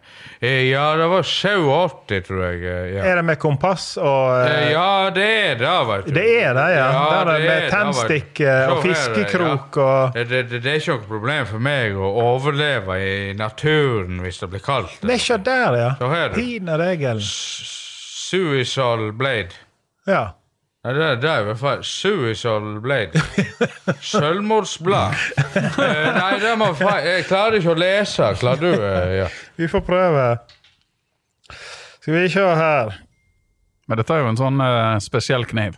i- 0.45 0.69
Ja, 0.71 0.83
det 1.01 1.07
var 1.11 1.23
87, 1.25 2.21
tror 2.29 2.43
jeg. 2.45 2.61
Ja. 2.93 3.07
Er 3.09 3.17
det 3.19 3.25
med 3.25 3.39
kompass 3.41 3.87
og 3.97 4.45
Ja, 4.71 5.09
det 5.17 5.25
er 5.49 5.57
det, 5.59 5.73
vet 5.89 6.05
du. 6.07 6.13
Det 6.19 6.27
er 6.45 6.53
det, 6.61 6.67
ja. 6.77 6.85
Det 6.93 7.17
er 7.17 7.25
det 7.31 7.39
med 7.41 7.49
det, 7.49 7.71
tennstikk, 7.73 8.43
og 8.69 8.83
fiskekrok 8.85 9.81
ja. 9.81 9.89
og- 9.89 10.13
det, 10.19 10.27
det, 10.31 10.43
det, 10.53 10.61
det 10.63 10.71
er 10.75 10.83
ikke 10.83 10.99
noe 10.99 11.09
problem 11.09 11.49
for 11.55 11.59
meg 11.71 11.97
å 11.97 12.13
overleve 12.29 13.01
i 13.01 13.33
naturen 13.41 14.21
hvis 14.23 14.39
det 14.45 14.51
blir 14.53 14.63
kaldt. 14.69 15.01
Nei, 15.09 15.17
se 15.19 15.41
der, 15.41 15.81
ja. 15.81 15.91
Pinadegelen. 16.37 17.25
Suicidal 18.29 19.13
Blade. 19.13 19.57
Ja. 20.07 20.35
Nei, 20.87 20.93
det, 20.95 21.07
det 21.23 21.31
er 21.31 21.43
i 21.43 21.47
hvert 21.49 21.59
fall 21.59 21.81
Suicidal 21.83 22.79
Blade. 22.83 23.23
Sjølmordsblad. 23.99 25.19
uh, 25.43 25.81
nei, 26.23 26.31
det 26.43 26.55
må 26.61 26.71
feil. 26.79 27.03
Jeg 27.09 27.27
klarer 27.27 27.59
ikke 27.59 27.75
å 27.75 27.81
lese. 27.83 28.31
Klarer 28.39 28.63
du? 28.63 28.71
Uh, 28.79 29.11
ja. 29.25 29.27
Vi 29.59 29.69
får 29.71 29.83
prøve. 29.89 30.25
Skal 31.51 32.15
vi 32.15 32.25
se 32.31 32.47
her. 32.63 32.95
Men 33.89 34.01
dette 34.01 34.15
er 34.15 34.23
jo 34.23 34.31
en 34.31 34.39
sånn 34.39 34.63
uh, 34.63 34.97
spesiell 35.03 35.49
kniv. 35.51 35.75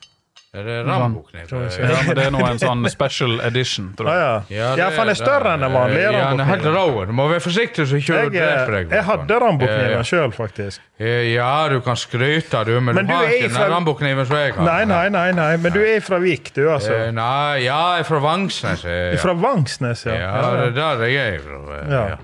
Er 0.53 0.65
det 0.67 0.77
Rambo-kniv? 0.83 1.45
Rambo-kniv? 1.47 1.91
Ja, 1.91 1.99
men 2.07 2.17
det 2.19 2.23
er 2.27 2.33
nå 2.35 2.41
en 2.43 2.59
sånn 2.59 2.81
special 2.91 3.37
edition, 3.47 3.93
tror 3.95 4.09
jeg. 4.11 4.19
Ah, 4.19 4.49
ja. 4.51 4.71
Ja, 4.81 4.87
for 4.91 5.05
han 5.05 5.11
er 5.13 5.19
større 5.21 5.53
enn 5.55 5.63
den 5.63 5.71
vanlige 5.77 6.09
Ja, 6.11 6.25
han 6.33 6.41
er 6.43 6.49
helt 6.49 6.65
Rambo-kniven. 6.65 6.97
rå. 6.97 7.05
Du 7.07 7.13
må 7.21 7.27
være 7.31 7.43
forsiktig 7.45 7.85
så 7.87 8.01
ikke 8.01 8.17
du 8.25 8.33
dreper 8.35 8.73
deg. 8.75 8.89
eh, 8.91 8.97
jeg 8.97 9.05
hadde 9.07 9.37
Rambo-kniven 9.45 10.09
sjøl, 10.09 10.33
faktisk. 10.35 10.81
Eh, 10.99 11.29
Ja, 11.37 11.69
du 11.71 11.77
kan 11.87 11.95
skryte, 11.95 12.65
du, 12.67 12.73
men, 12.81 12.95
Men 12.99 13.07
du 13.07 13.13
du 13.13 13.15
har 13.15 13.29
ikke 13.31 13.45
ikke 13.47 13.61
den 13.61 13.71
Rambo-kniven 13.77 14.27
som 14.27 14.37
jeg 14.41 14.55
har. 14.57 14.65
Nei, 14.67 14.85
nei, 14.91 15.09
nei, 15.09 15.31
nei, 15.39 15.57
men 15.57 15.73
du 15.73 15.79
er 15.87 16.01
fra 16.01 16.19
Vik, 16.19 16.51
du, 16.59 16.65
altså. 16.69 16.97
Eh, 16.99 17.13
Nei, 17.13 17.63
ja, 17.69 17.79
jeg 17.95 18.01
er 18.01 18.09
fra 18.11 18.19
Vangsnes. 18.27 18.85
eh, 18.85 19.13
Ja, 19.15 19.21
Fra 19.23 19.35
Vangsnes, 19.35 20.03
ja. 20.07 20.15
ja 20.19 20.51
det 20.57 20.67
er 20.67 20.99
der 20.99 21.07
jeg 21.15 21.35
er 21.35 21.39
fra. 21.47 21.61
eh, 21.79 21.93
Ja. 21.95 22.03
Ja. 22.09 22.17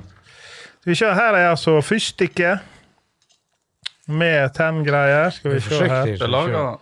Skal 0.83 0.91
vi 0.91 0.95
se, 0.99 1.15
her 1.15 1.35
er 1.35 1.51
altså 1.53 1.79
Fyrstikket 1.83 2.59
med 4.09 4.51
tenngreier. 4.55 5.31
Skal 5.31 5.55
vi 5.55 5.61
se 5.61 5.89
her. 5.89 6.77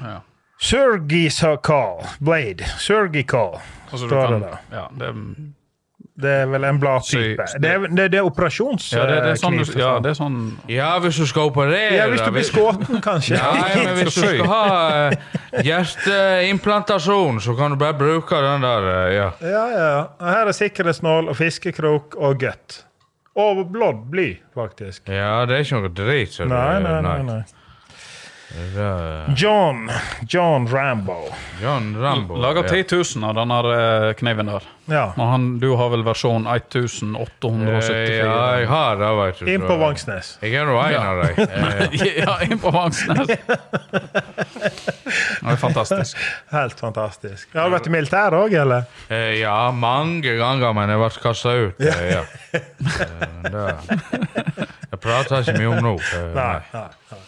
Ja. 0.00 0.18
Surgical 0.60 2.04
Blade. 2.20 2.64
Surgical, 2.78 3.60
Altså, 3.92 4.06
står 4.06 4.26
det 4.34 4.40
der. 4.42 4.56
Ja, 4.72 4.84
det, 5.00 5.14
Det 6.20 6.30
er 6.30 6.46
vel 6.52 6.64
en 6.68 6.78
bladtype. 6.80 7.44
Det 7.62 7.70
det, 7.96 8.04
det 8.12 8.18
er 8.18 8.26
operasjonskniv. 8.28 8.98
ja, 9.00 9.06
det, 9.08 9.14
det 9.24 9.30
er 9.30 9.38
sånn 9.40 9.56
du, 9.56 9.78
ja, 9.80 9.92
det 10.04 10.10
er 10.10 10.18
sånn 10.18 10.36
Ja, 10.68 10.90
hvis 11.00 11.16
du 11.16 11.24
skal 11.26 11.48
operere 11.48 11.94
Ja, 11.96 12.08
hvis 12.12 12.20
du 12.20 12.30
blir 12.34 12.44
skutt, 12.44 12.84
kanskje. 13.08 13.38
Nei, 13.40 13.84
men 13.86 13.94
hvis 14.02 14.14
du 14.14 14.20
skal 14.20 14.46
ha 14.50 14.60
uh, 15.08 15.64
hjerteimplantasjon, 15.64 17.40
så 17.40 17.54
kan 17.56 17.72
du 17.72 17.80
bare 17.80 17.96
bruke 17.96 18.42
den 18.44 18.60
der, 18.66 18.88
Uh, 18.90 19.14
ja. 19.14 19.30
Ja, 19.40 19.64
ja. 19.72 20.04
Her 20.20 20.50
er 20.52 20.56
sikkerhetsnål 20.56 21.28
og 21.32 21.36
fiskekrok 21.40 22.14
og 22.20 22.38
gutt. 22.42 22.82
Og 23.40 23.64
blått 23.72 24.04
bly, 24.10 24.28
faktisk. 24.54 25.08
Ja, 25.08 25.46
det 25.48 25.56
er 25.56 25.64
ikke 25.64 25.80
noe 25.80 25.92
drit. 25.94 26.32
så 26.36 26.44
Nei, 26.44 26.80
det- 26.82 26.84
nei, 26.84 27.00
nei. 27.00 27.22
nei. 27.22 27.42
John 29.36 29.90
John 30.26 30.66
Rambo. 30.66 31.28
John 31.62 31.96
Rambo. 31.96 32.36
Lager 32.36 32.62
10 32.68 32.84
000 33.16 33.24
av 33.28 33.34
den 33.38 33.50
her 33.54 33.68
eh, 34.08 34.12
kniven 34.18 34.46
der. 34.50 34.62
Ja. 34.90 35.04
Han, 35.16 35.58
du 35.62 35.68
har 35.78 35.90
vel 35.92 36.02
versjon 36.02 36.46
1874? 36.50 37.94
Eh, 37.94 38.16
Ja, 38.18 38.58
jeg 38.58 38.66
har 38.68 38.96
det, 38.98 39.10
vet 39.20 39.38
du. 39.38 39.50
Inn 39.54 39.66
på 39.68 39.76
Vangsnes. 39.78 40.32
Jeg 40.42 40.54
er 40.58 40.66
nå 40.66 40.80
en 40.82 40.94
av 40.98 41.22
dem. 41.22 41.34
Eh, 41.46 42.18
ja, 42.24 42.34
inn 42.48 42.58
på 42.58 42.72
Vangsnes. 42.74 43.30
Det 45.40 45.54
er 45.54 45.56
fantastisk. 45.58 46.18
Helt 46.52 46.78
fantastisk. 46.78 47.48
Har 47.56 47.70
du 47.70 47.74
vært 47.74 47.86
i 47.88 47.92
militæret 47.94 48.36
òg, 48.36 48.52
eller? 48.62 48.84
eh, 49.10 49.38
Ja, 49.40 49.70
mange 49.74 50.34
ganger, 50.38 50.74
men 50.76 50.90
jeg 50.92 51.00
ble 51.00 51.10
kasta 51.22 51.54
ut. 51.64 51.80
eh, 51.80 52.04
Ja. 52.12 52.22
Eh, 52.52 52.60
det- 53.46 54.68
Jeg 54.90 55.00
prater 55.00 55.40
ikke 55.46 55.58
mye 55.58 55.70
om 55.70 55.84
nå. 55.86 55.94
eh, 55.98 56.30
Nei. 56.40 56.60
nei, 56.74 56.88
nei. 57.10 57.18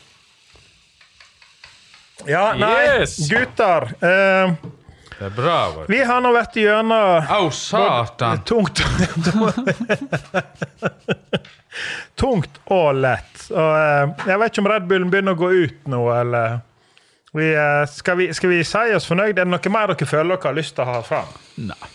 Ja, 2.26 2.52
nei, 2.54 2.84
Yes! 3.00 3.16
gutter. 3.30 3.88
Eh, 4.00 4.54
Det 5.18 5.26
er 5.26 5.30
bra. 5.36 5.56
vet 5.76 5.88
vi 5.90 5.98
har 6.04 6.20
nå 6.24 6.32
vært 6.34 6.54
gjennom 6.58 7.26
Au, 7.30 7.50
satan! 7.50 8.42
Tungt 8.48 8.82
Tungt 12.18 12.58
og 12.70 12.94
lett. 13.00 13.46
Og, 13.50 13.72
eh, 13.78 14.26
jeg 14.28 14.38
vet 14.42 14.52
ikke 14.52 14.62
om 14.64 14.68
Red 14.72 14.88
Bullen 14.90 15.10
begynner 15.12 15.32
å 15.36 15.40
gå 15.40 15.48
ut 15.64 15.88
nå, 15.90 16.02
eller 16.20 16.58
vi, 17.32 17.48
eh, 17.56 17.84
skal, 17.88 18.18
vi, 18.20 18.26
skal 18.36 18.50
vi 18.52 18.60
si 18.66 18.92
oss 18.96 19.06
fornøyd? 19.08 19.32
Er 19.38 19.46
det 19.46 19.50
noe 19.54 19.72
mer 19.72 19.94
dere 19.94 20.08
føler 20.08 20.36
dere 20.36 20.50
har 20.50 20.58
lyst 20.58 20.76
til 20.76 20.84
å 20.84 20.90
ha 20.92 21.00
fram? 21.06 21.30
Nei. 21.70 21.90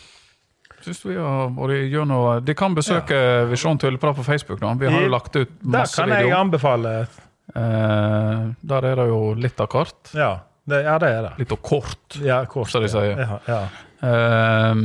Synes 0.81 1.03
vi 1.05 1.15
har 1.19 1.49
vært 1.51 1.91
gjennom 1.91 2.43
De 2.47 2.53
kan 2.55 2.73
besøke 2.77 3.17
Visjon 3.51 3.77
Tulleprat 3.81 4.15
på 4.15 4.23
Facebook. 4.25 4.59
da. 4.61 4.73
Vi 4.79 4.87
har 4.87 5.01
jo 5.03 5.09
lagt 5.11 5.35
ut 5.35 5.49
Der 5.59 5.67
masse 5.81 5.95
kan 5.99 6.09
jeg 6.13 6.23
videoer. 6.25 6.39
anbefale. 6.45 7.07
Eh, 7.55 8.47
der 8.61 8.85
er 8.91 8.95
det 8.99 9.07
jo 9.09 9.33
litt 9.39 9.59
av 9.63 9.69
hvert. 9.71 10.13
Ja, 10.17 10.31
det, 10.67 10.81
ja, 10.83 10.97
det 10.99 11.09
er 11.15 11.21
det. 11.29 11.33
Litt 11.39 11.51
av 11.55 11.61
kort, 11.63 12.17
Ja, 12.23 12.41
kort, 12.45 12.69
som 12.71 12.83
de 12.83 12.89
sier. 12.91 13.19
Ja, 13.23 13.37
ja. 13.47 13.59
Eh, 14.07 14.75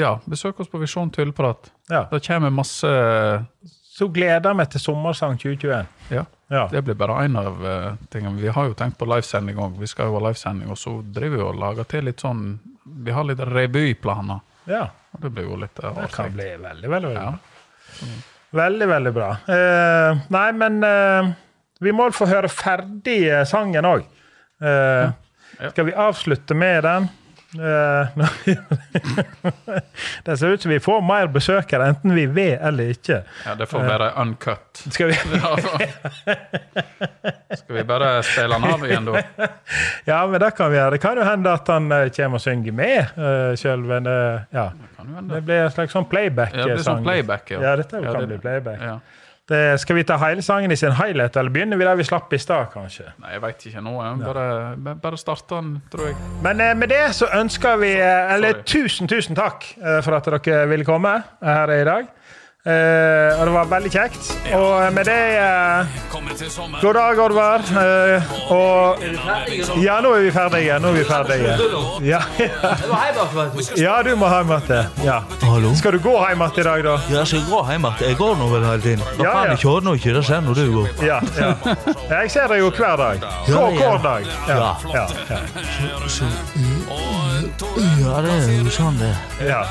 ja, 0.00 0.12
besøk 0.30 0.60
oss 0.62 0.70
på 0.70 0.78
Visjon 0.80 1.10
Tulleprat. 1.12 1.72
Ja. 1.90 2.06
Det 2.12 2.22
kommer 2.26 2.50
masse 2.54 2.88
Så 4.00 4.06
gleder 4.08 4.54
meg 4.56 4.70
til 4.72 4.80
Sommersang 4.80 5.34
2021. 5.36 5.88
Ja. 6.14 6.22
Ja. 6.50 6.62
Det 6.72 6.80
blir 6.82 6.96
bare 6.98 7.26
én 7.26 7.36
av 7.38 7.58
uh, 7.62 7.90
tingene. 8.10 8.40
Vi 8.40 8.48
har 8.50 8.64
jo 8.70 8.72
tenkt 8.74 8.96
på 8.98 9.06
livesending 9.06 9.58
òg. 9.60 9.76
Vi 9.78 9.86
skal 9.86 10.08
jo 10.08 10.16
ha 10.16 10.22
livesending, 10.24 10.70
og 10.72 10.78
så 10.80 10.96
driver 11.04 11.36
vi 11.36 11.42
og 11.44 11.58
lager 11.60 11.86
til 11.90 12.08
litt 12.08 12.24
sånn 12.24 12.40
Vi 13.04 13.12
har 13.14 13.26
litt 13.28 13.38
revyplaner. 13.44 14.40
Ja. 14.66 14.86
Og 15.14 15.20
det 15.22 15.30
blir 15.36 15.46
jo 15.50 15.58
litt 15.60 15.78
uh, 15.84 15.92
Det 16.00 16.08
kan 16.14 16.32
bli 16.32 16.48
veldig, 16.56 16.88
veldig, 16.90 16.90
veldig 16.96 17.12
Ja. 17.18 17.28
bra. 17.28 18.08
Veldig, 18.62 18.88
veldig 18.90 19.12
bra. 19.14 19.28
Nei, 20.34 20.48
men 20.58 20.80
vi 21.80 21.92
må 21.96 22.10
få 22.12 22.28
høre 22.30 22.50
ferdig 22.52 23.22
eh, 23.28 23.46
sangen 23.48 23.88
òg. 23.88 24.04
Eh, 24.60 25.08
Skal 25.70 25.88
vi 25.88 25.96
avslutte 25.96 26.56
med 26.56 26.84
den? 26.84 27.08
Uh, 27.58 28.06
det 30.24 30.36
ser 30.38 30.46
ut 30.46 30.62
som 30.62 30.70
vi 30.70 30.80
får 30.80 31.00
mer 31.02 31.26
besøkere, 31.26 31.88
enten 31.90 32.14
vi 32.14 32.26
vil 32.30 32.54
eller 32.62 32.92
ikke. 32.94 33.24
Ja, 33.42 33.56
det 33.58 33.66
får 33.66 33.82
være 33.88 34.12
uncut. 34.22 34.78
Skal 34.94 35.10
vi 35.10 35.16
Skal 37.58 37.74
vi 37.74 37.82
bare 37.88 38.22
spille 38.22 38.54
den 38.54 38.64
av 38.70 38.86
igjen, 38.86 39.02
da? 39.10 39.18
Ja, 40.10 40.26
men 40.30 40.38
det 40.40 40.50
kan 40.54 40.70
vi 40.70 40.76
gjøre. 40.78 40.94
Det 40.94 41.02
kan 41.02 41.18
jo 41.18 41.24
hende 41.26 41.50
at 41.58 41.66
han 41.74 41.90
eh, 41.96 42.06
kommer 42.14 42.38
og 42.38 42.42
synger 42.44 42.70
med 42.84 43.00
uh, 43.18 43.50
sjøl. 43.58 43.82
ja. 44.54 44.70
Det 45.00 45.26
det, 45.34 45.42
blir 45.42 45.58
en 45.64 45.74
slags 45.74 45.90
sånn 45.96 46.06
playback-sang. 46.06 46.60
Ja, 46.60 46.64
det 46.70 46.74
blir 46.78 46.86
sånn 46.86 47.02
playback, 47.02 47.50
ja. 47.50 47.58
ja. 47.66 47.74
dette 47.82 47.98
Ja, 47.98 48.12
kan 48.12 48.20
det- 48.22 48.30
bli 48.30 48.38
playback. 48.46 48.78
Ja. 48.78 49.00
Det, 49.50 49.80
skal 49.82 49.96
vi 49.96 50.04
ta 50.06 50.14
hele 50.22 50.42
sangen 50.46 50.70
i 50.70 50.76
sin 50.78 50.92
helhet, 50.94 51.34
eller 51.36 51.50
begynner 51.50 51.78
vi 51.80 51.86
der 51.88 51.96
vi 51.98 52.04
slapp 52.06 52.30
i 52.32 52.38
stad, 52.38 52.68
kanskje? 52.70 53.08
Nei, 53.18 53.32
jeg 53.34 53.42
veit 53.42 53.64
ikke 53.66 53.80
nå. 53.82 53.96
jeg. 53.98 54.20
Bare, 54.22 54.94
bare 55.02 55.18
starte 55.18 55.56
den, 55.56 55.72
tror 55.90 56.06
jeg. 56.06 56.18
Men 56.44 56.62
eh, 56.62 56.76
med 56.78 56.92
det 56.92 57.02
så 57.18 57.26
ønsker 57.34 57.80
vi 57.82 57.90
eh, 57.96 58.34
Eller 58.36 58.62
tusen, 58.62 59.10
tusen 59.10 59.34
takk 59.34 59.66
eh, 59.80 59.98
for 60.06 60.14
at 60.14 60.30
dere 60.30 60.68
ville 60.70 60.86
komme 60.86 61.16
her 61.42 61.74
i 61.74 61.82
dag. 61.88 62.06
Eh, 62.60 63.40
og 63.40 63.46
det 63.48 63.52
var 63.54 63.68
veldig 63.70 63.90
kjekt. 63.90 64.26
Og 64.52 64.92
med 64.92 65.04
det 65.08 65.20
uh, 65.40 65.86
God 66.82 66.94
dag, 66.94 67.20
Oddvar. 67.24 67.62
Uh, 67.72 68.52
og 68.52 69.00
Ja, 69.80 69.94
nå 70.04 70.10
er 70.18 70.26
vi 70.26 70.32
ferdige. 70.34 70.76
Nå 70.84 70.88
er 70.92 70.98
vi 70.98 71.04
ferdige. 71.08 71.54
Ja, 72.04 72.20
ja 73.80 73.94
du 74.04 74.12
må 74.20 74.28
hjem 74.28 74.52
igjen. 74.52 74.92
Ja. 75.06 75.22
Skal 75.80 75.96
du 75.96 76.02
gå 76.04 76.12
hjem 76.20 76.44
igjen 76.44 76.60
i 76.60 76.66
dag, 76.68 76.84
da? 76.84 76.98
Ja, 77.08 77.22
jeg 77.22 77.32
skal 77.32 77.48
gå 77.48 77.62
hjem 77.70 77.88
igjen? 77.88 78.04
Jeg 78.10 78.20
går 78.20 78.36
nå 78.42 78.50
vel 78.52 78.68
hele 78.68 78.84
tiden. 78.84 79.06
Da 79.08 79.24
Ja, 79.24 79.32
ja. 79.32 79.48
jeg 79.54 79.62
kjører 79.64 79.88
nå 79.88 79.96
ikke. 79.96 80.14
Det 80.18 80.24
ser 80.28 80.44
når 80.44 80.60
du 80.60 80.64
går. 80.76 80.88
Ja, 81.08 81.18
ja. 81.40 81.50
Jeg 82.12 82.30
ser 82.36 82.52
deg 82.52 82.60
jo 82.60 82.68
hver 82.76 83.00
dag. 83.00 83.24
Ja, 83.24 83.56
Hver, 83.56 83.72
ja. 83.72 83.88
hver 83.88 84.04
dag. 84.04 84.22
Ja. 84.52 84.76
Ja, 84.92 85.08
ja. 88.00 88.20
Det 88.24 88.32
er 88.36 88.58
jo 88.60 88.72
sånn 88.74 88.98
det 89.00 89.10
Ja. 89.48 89.62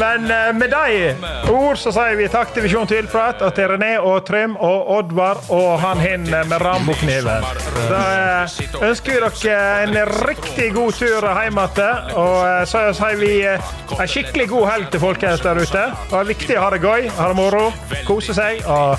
Men 0.00 0.30
eh, 0.30 0.52
med 0.56 0.72
de 0.72 1.50
ord 1.52 1.78
så 1.80 1.92
sier 1.94 2.16
vi 2.18 2.28
takk 2.32 2.54
til 2.54 2.66
Visjon 2.66 2.88
Tilprat 2.90 3.42
og 3.44 3.54
til 3.56 3.70
René 3.74 3.96
og 4.00 4.24
Trym 4.28 4.56
og 4.56 4.90
Oddvar 4.98 5.42
og 5.52 5.80
han 5.82 6.00
hin 6.02 6.26
med 6.30 6.56
rambokniven. 6.62 7.44
Da 7.90 8.02
eh, 8.44 8.56
ønsker 8.88 9.12
vi 9.12 9.20
dere 9.50 9.82
en 9.84 9.98
riktig 10.26 10.72
god 10.74 10.92
tur 10.98 11.26
hjem 11.26 11.60
igjen. 11.62 12.12
Og 12.16 12.36
eh, 12.46 12.62
så 12.68 12.86
sier 12.96 13.20
vi 13.20 13.32
eh, 13.46 13.72
en 13.96 14.10
skikkelig 14.10 14.48
god 14.52 14.68
helg 14.70 14.90
til 14.94 15.02
folkens 15.02 15.44
der 15.44 15.60
ute. 15.60 15.84
Det 16.10 16.20
er 16.20 16.30
viktig 16.32 16.58
å 16.58 16.66
ha 16.66 16.72
det 16.74 16.82
gøy, 16.84 17.10
ha 17.18 17.28
det 17.32 17.38
moro, 17.38 17.66
kose 18.08 18.36
seg 18.36 18.64
og 18.66 18.96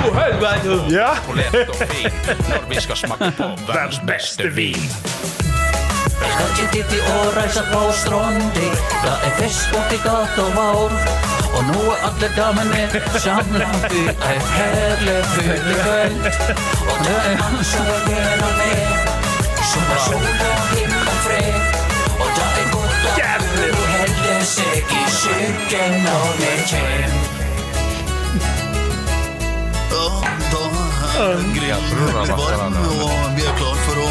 God 0.00 0.16
helg. 0.16 0.40
Ja. 0.90 1.10
Når 2.50 2.68
vi 2.68 2.80
skal 2.80 2.96
smake 2.96 3.32
på 3.36 3.49
verdens 3.66 4.00
beste 4.06 4.48
vin. 4.56 4.84
Jeg 6.20 6.30
skal 6.32 6.48
ikke 6.50 6.68
dit 6.72 6.96
i 6.98 7.00
år 7.16 7.28
reise 7.36 7.62
på 7.72 7.80
strandi 8.02 8.68
Det 9.04 9.14
er 9.26 9.32
fest 9.38 9.70
borti 9.72 9.98
gata 10.04 10.46
vår. 10.56 10.92
Og 11.56 11.62
nå 11.64 11.80
er 11.92 11.98
alle 12.08 12.28
damene 12.36 12.82
samla 13.24 13.68
i 13.90 14.02
ei 14.28 14.36
herlig 14.54 15.24
fyldig 15.34 15.76
kveld 15.82 16.28
Og 16.90 16.96
det 17.06 17.16
er 17.30 17.36
han 17.42 17.64
som 17.70 17.88
vil 17.88 18.04
være 18.10 18.52
med 18.60 18.86
Som 19.72 19.90
er 19.96 20.00
sol 20.06 20.28
og 20.50 20.62
himmel 20.74 21.08
Og 22.20 22.28
det 22.38 22.48
er 22.60 22.70
godt 22.76 23.20
at 23.24 23.42
du 23.56 23.82
heller 23.96 24.40
seg 24.54 24.96
i 25.00 25.04
skyggen 25.18 26.00
når 26.06 26.32
vi 26.38 26.56
kjem 26.72 27.20
Da 31.20 31.26
varm, 31.26 32.76
og 32.76 33.36
vi 33.36 33.42
er 33.44 33.56
klar 33.58 33.76
for 33.84 33.98
å 34.00 34.08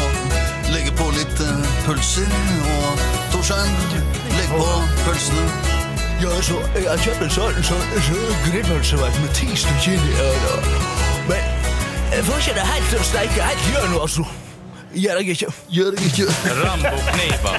legge 0.70 0.92
på 0.94 1.08
litt 1.16 1.40
eh, 1.42 1.64
pølser. 1.82 2.28
Og 2.70 3.00
Torstein, 3.32 3.72
legg 4.36 4.52
på 4.52 4.68
pølsene. 5.02 5.42
Ja, 6.22 6.30
så 6.46 6.60
jeg 6.76 6.86
har 6.86 7.02
kjøpt 7.02 7.24
en 7.26 7.32
sånn, 7.34 7.58
sånn, 7.66 7.82
sånn 8.06 8.30
grillpølse 8.44 9.00
med 9.02 9.30
ti 9.34 9.48
stykker 9.58 9.96
inni 9.96 10.12
her. 10.20 10.70
Men 11.26 11.42
jeg 12.12 12.22
får 12.28 12.44
ikke 12.44 12.54
det 12.60 12.68
helt 12.70 12.88
til 12.92 13.02
å 13.02 13.08
steike 13.10 13.48
helt 13.48 13.90
nå, 13.90 13.98
altså. 14.04 14.22
Gjør 14.94 15.18
jeg 15.24 15.34
ikke. 15.34 15.50
Gjør 15.74 15.98
jeg 15.98 16.12
ikke. 16.12 16.26
Rambo-kniver. 16.62 17.54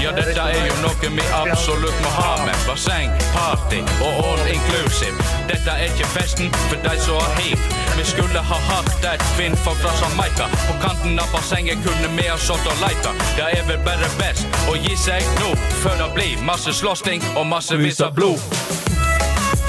Ja, 0.00 0.10
dette 0.16 0.40
er 0.40 0.54
jo 0.64 0.76
noe 0.80 1.08
vi 1.12 1.24
absolutt 1.36 1.96
må 2.00 2.10
ha 2.14 2.30
med. 2.46 2.56
Basseng, 2.64 3.12
party 3.34 3.82
og 4.00 4.20
all 4.24 4.46
inclusive. 4.48 5.26
Dette 5.50 5.74
er 5.74 5.90
ikke 5.90 6.08
festen 6.14 6.48
for 6.70 6.80
de 6.86 6.94
som 7.04 7.20
har 7.20 7.36
hiv. 7.42 7.66
Vi 7.98 8.06
skulle 8.08 8.44
ha 8.50 8.60
hatt 8.70 9.04
et 9.12 9.24
kvinnfolk 9.34 9.82
fra 9.84 9.92
Jamaica. 10.00 10.48
På 10.66 10.78
kanten 10.80 11.20
av 11.20 11.28
bassenget 11.36 11.84
kunne 11.84 12.08
vi 12.16 12.28
ha 12.30 12.38
sittet 12.40 12.72
og 12.72 12.80
leita. 12.80 13.12
Det 13.36 13.50
er 13.58 13.66
vel 13.68 13.82
bare 13.84 14.08
best 14.22 14.62
å 14.72 14.78
gi 14.80 14.96
seg 14.96 15.26
nå, 15.42 15.52
før 15.82 16.00
det 16.00 16.12
blir 16.16 16.46
masse 16.48 16.72
slåssing 16.80 17.20
og 17.34 17.44
massevis 17.52 18.00
av 18.00 18.16
blod. 18.16 18.89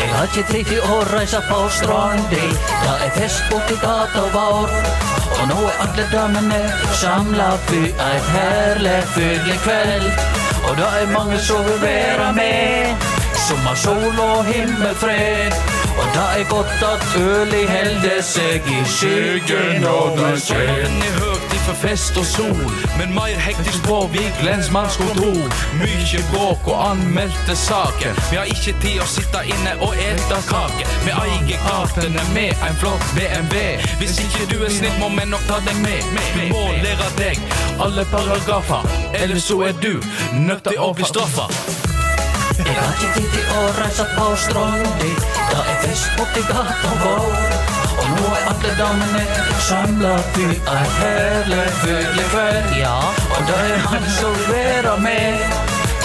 Jeg 0.02 0.10
har 0.16 0.24
ikke 0.24 0.44
tid 0.52 0.66
til 0.66 0.82
å 0.82 0.96
reise 1.12 1.40
på 1.46 1.58
stranda. 1.78 2.46
Det 2.84 2.94
er 3.06 3.12
fest 3.16 3.44
borti 3.52 3.76
gata 3.82 4.24
vår 4.34 4.72
Og 5.38 5.44
nå 5.52 5.58
er 5.70 5.82
alle 5.86 6.06
damene 6.12 6.62
samla 7.02 7.52
i 7.78 7.84
et 7.92 8.32
herlig 8.36 8.98
fyrlig 9.14 9.58
kveld. 9.66 10.10
Og 10.70 10.78
det 10.80 10.90
er 11.02 11.14
mange 11.14 11.38
som 11.40 11.62
vil 11.68 11.78
være 11.86 12.32
med. 12.40 13.06
Som 13.46 13.62
har 13.68 13.78
sol 13.86 14.20
og 14.26 14.46
himmelfred. 14.50 15.62
Og 15.98 16.08
det 16.16 16.28
er 16.40 16.50
godt 16.50 16.88
at 16.94 17.08
øli 17.22 17.66
holder 17.76 18.22
seg 18.34 18.74
i 18.78 18.82
skyggen 18.98 19.86
og 19.86 20.18
det 20.18 20.34
skjer 20.48 20.88
er 20.88 21.31
for 21.66 21.78
fest 21.82 22.18
og 22.18 22.26
sol, 22.26 22.64
men 22.98 23.14
mer 23.16 23.38
hektisk 23.46 23.84
på 23.86 23.98
Vik 24.14 24.42
lensmannskontor. 24.46 25.52
Mykje 25.82 26.22
bråk 26.32 26.68
og 26.72 26.78
anmeldte 26.92 27.56
saker. 27.56 28.18
Vi 28.32 28.40
har 28.40 28.50
ikke 28.50 28.74
tid 28.84 29.02
å 29.04 29.08
sitte 29.10 29.44
inne 29.54 29.76
og 29.86 29.96
ete 30.02 30.40
kake. 30.50 30.88
Vi 31.06 31.14
eier 31.14 31.64
gatene 31.68 32.26
med 32.36 32.66
en 32.68 32.80
flott 32.82 33.06
BMW. 33.18 33.78
Hvis 34.02 34.20
ikke 34.26 34.48
du 34.54 34.58
er 34.66 34.74
snill, 34.74 34.98
må 35.02 35.12
vi 35.16 35.28
nok 35.30 35.46
ta 35.50 35.62
deg 35.68 35.78
med. 35.86 36.18
Vi 36.36 36.50
må 36.52 36.66
lære 36.84 37.12
deg 37.20 37.40
alle 37.82 38.06
paragrafer, 38.12 38.86
ellers 39.22 39.48
så 39.50 39.62
er 39.70 39.78
du 39.82 39.94
nødt 40.34 40.64
til 40.68 40.82
å 40.82 40.92
bli 40.98 41.08
straffa. 41.08 41.48
Jeg 42.62 42.76
har 42.78 42.94
ikke 42.94 43.14
tid 43.16 43.30
til 43.34 43.48
å 43.58 43.62
reise 43.80 44.06
på 44.14 44.26
strandi 44.38 45.14
Det 45.16 45.62
er 45.64 45.80
fest 45.86 46.12
borti 46.20 46.44
gata 46.52 46.94
vår 47.02 47.61
nå 48.12 48.28
er 48.36 48.48
alle 48.52 48.72
damene 48.80 49.24
samla, 49.68 50.14
vi 50.36 50.48
er 50.76 50.86
hele 51.00 51.62
fyldig 51.82 52.28
kveld. 52.34 52.70
Ja, 52.80 52.98
og 53.36 53.42
det 53.50 53.60
er 53.72 53.84
han 53.88 54.08
som 54.20 54.38
vera 54.50 54.96
med 54.98 55.40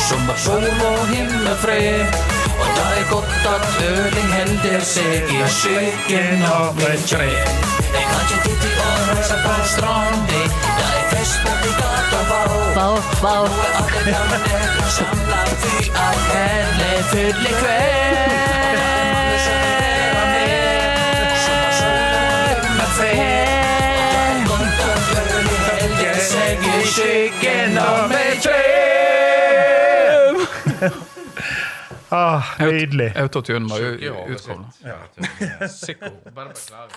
Som 0.08 0.20
har 0.28 0.38
sol 0.38 0.66
og 0.90 1.06
himmelfred 1.10 2.18
Og 2.60 2.68
det 2.76 2.86
er 2.98 3.06
godt 3.10 3.46
at 3.54 3.64
øling 3.90 4.30
holder 4.34 4.84
seg 4.86 5.32
i 5.34 5.40
skyggen 5.58 6.44
av 6.46 6.78
et 6.90 7.08
tre. 7.10 7.30
Jeg 7.96 8.04
har 8.12 8.22
ikke 8.26 8.42
tid 8.44 8.58
til 8.62 8.78
å 8.84 8.92
reise 9.10 9.40
på 9.44 9.56
strandi 9.72 10.42
Det 10.46 10.86
er 10.86 11.04
fest 11.14 11.42
borti 11.46 11.74
gata 11.80 12.22
vår 12.30 12.56
Nå 12.76 12.88
er 13.32 13.80
alle 13.80 14.04
damene 14.10 14.86
samlatt 14.98 15.56
vi 15.64 15.90
er 15.90 16.20
herlig 16.30 17.04
fyldig 17.12 17.56
Ah, 32.10 32.42
nydelig. 32.58 33.12
Autotune 33.16 33.68
var 33.68 33.78
jo 33.78 34.14
utkobla. 34.34 34.66
Sikko. 35.68 36.06
Bare 36.34 36.48
beklager. 36.48 36.96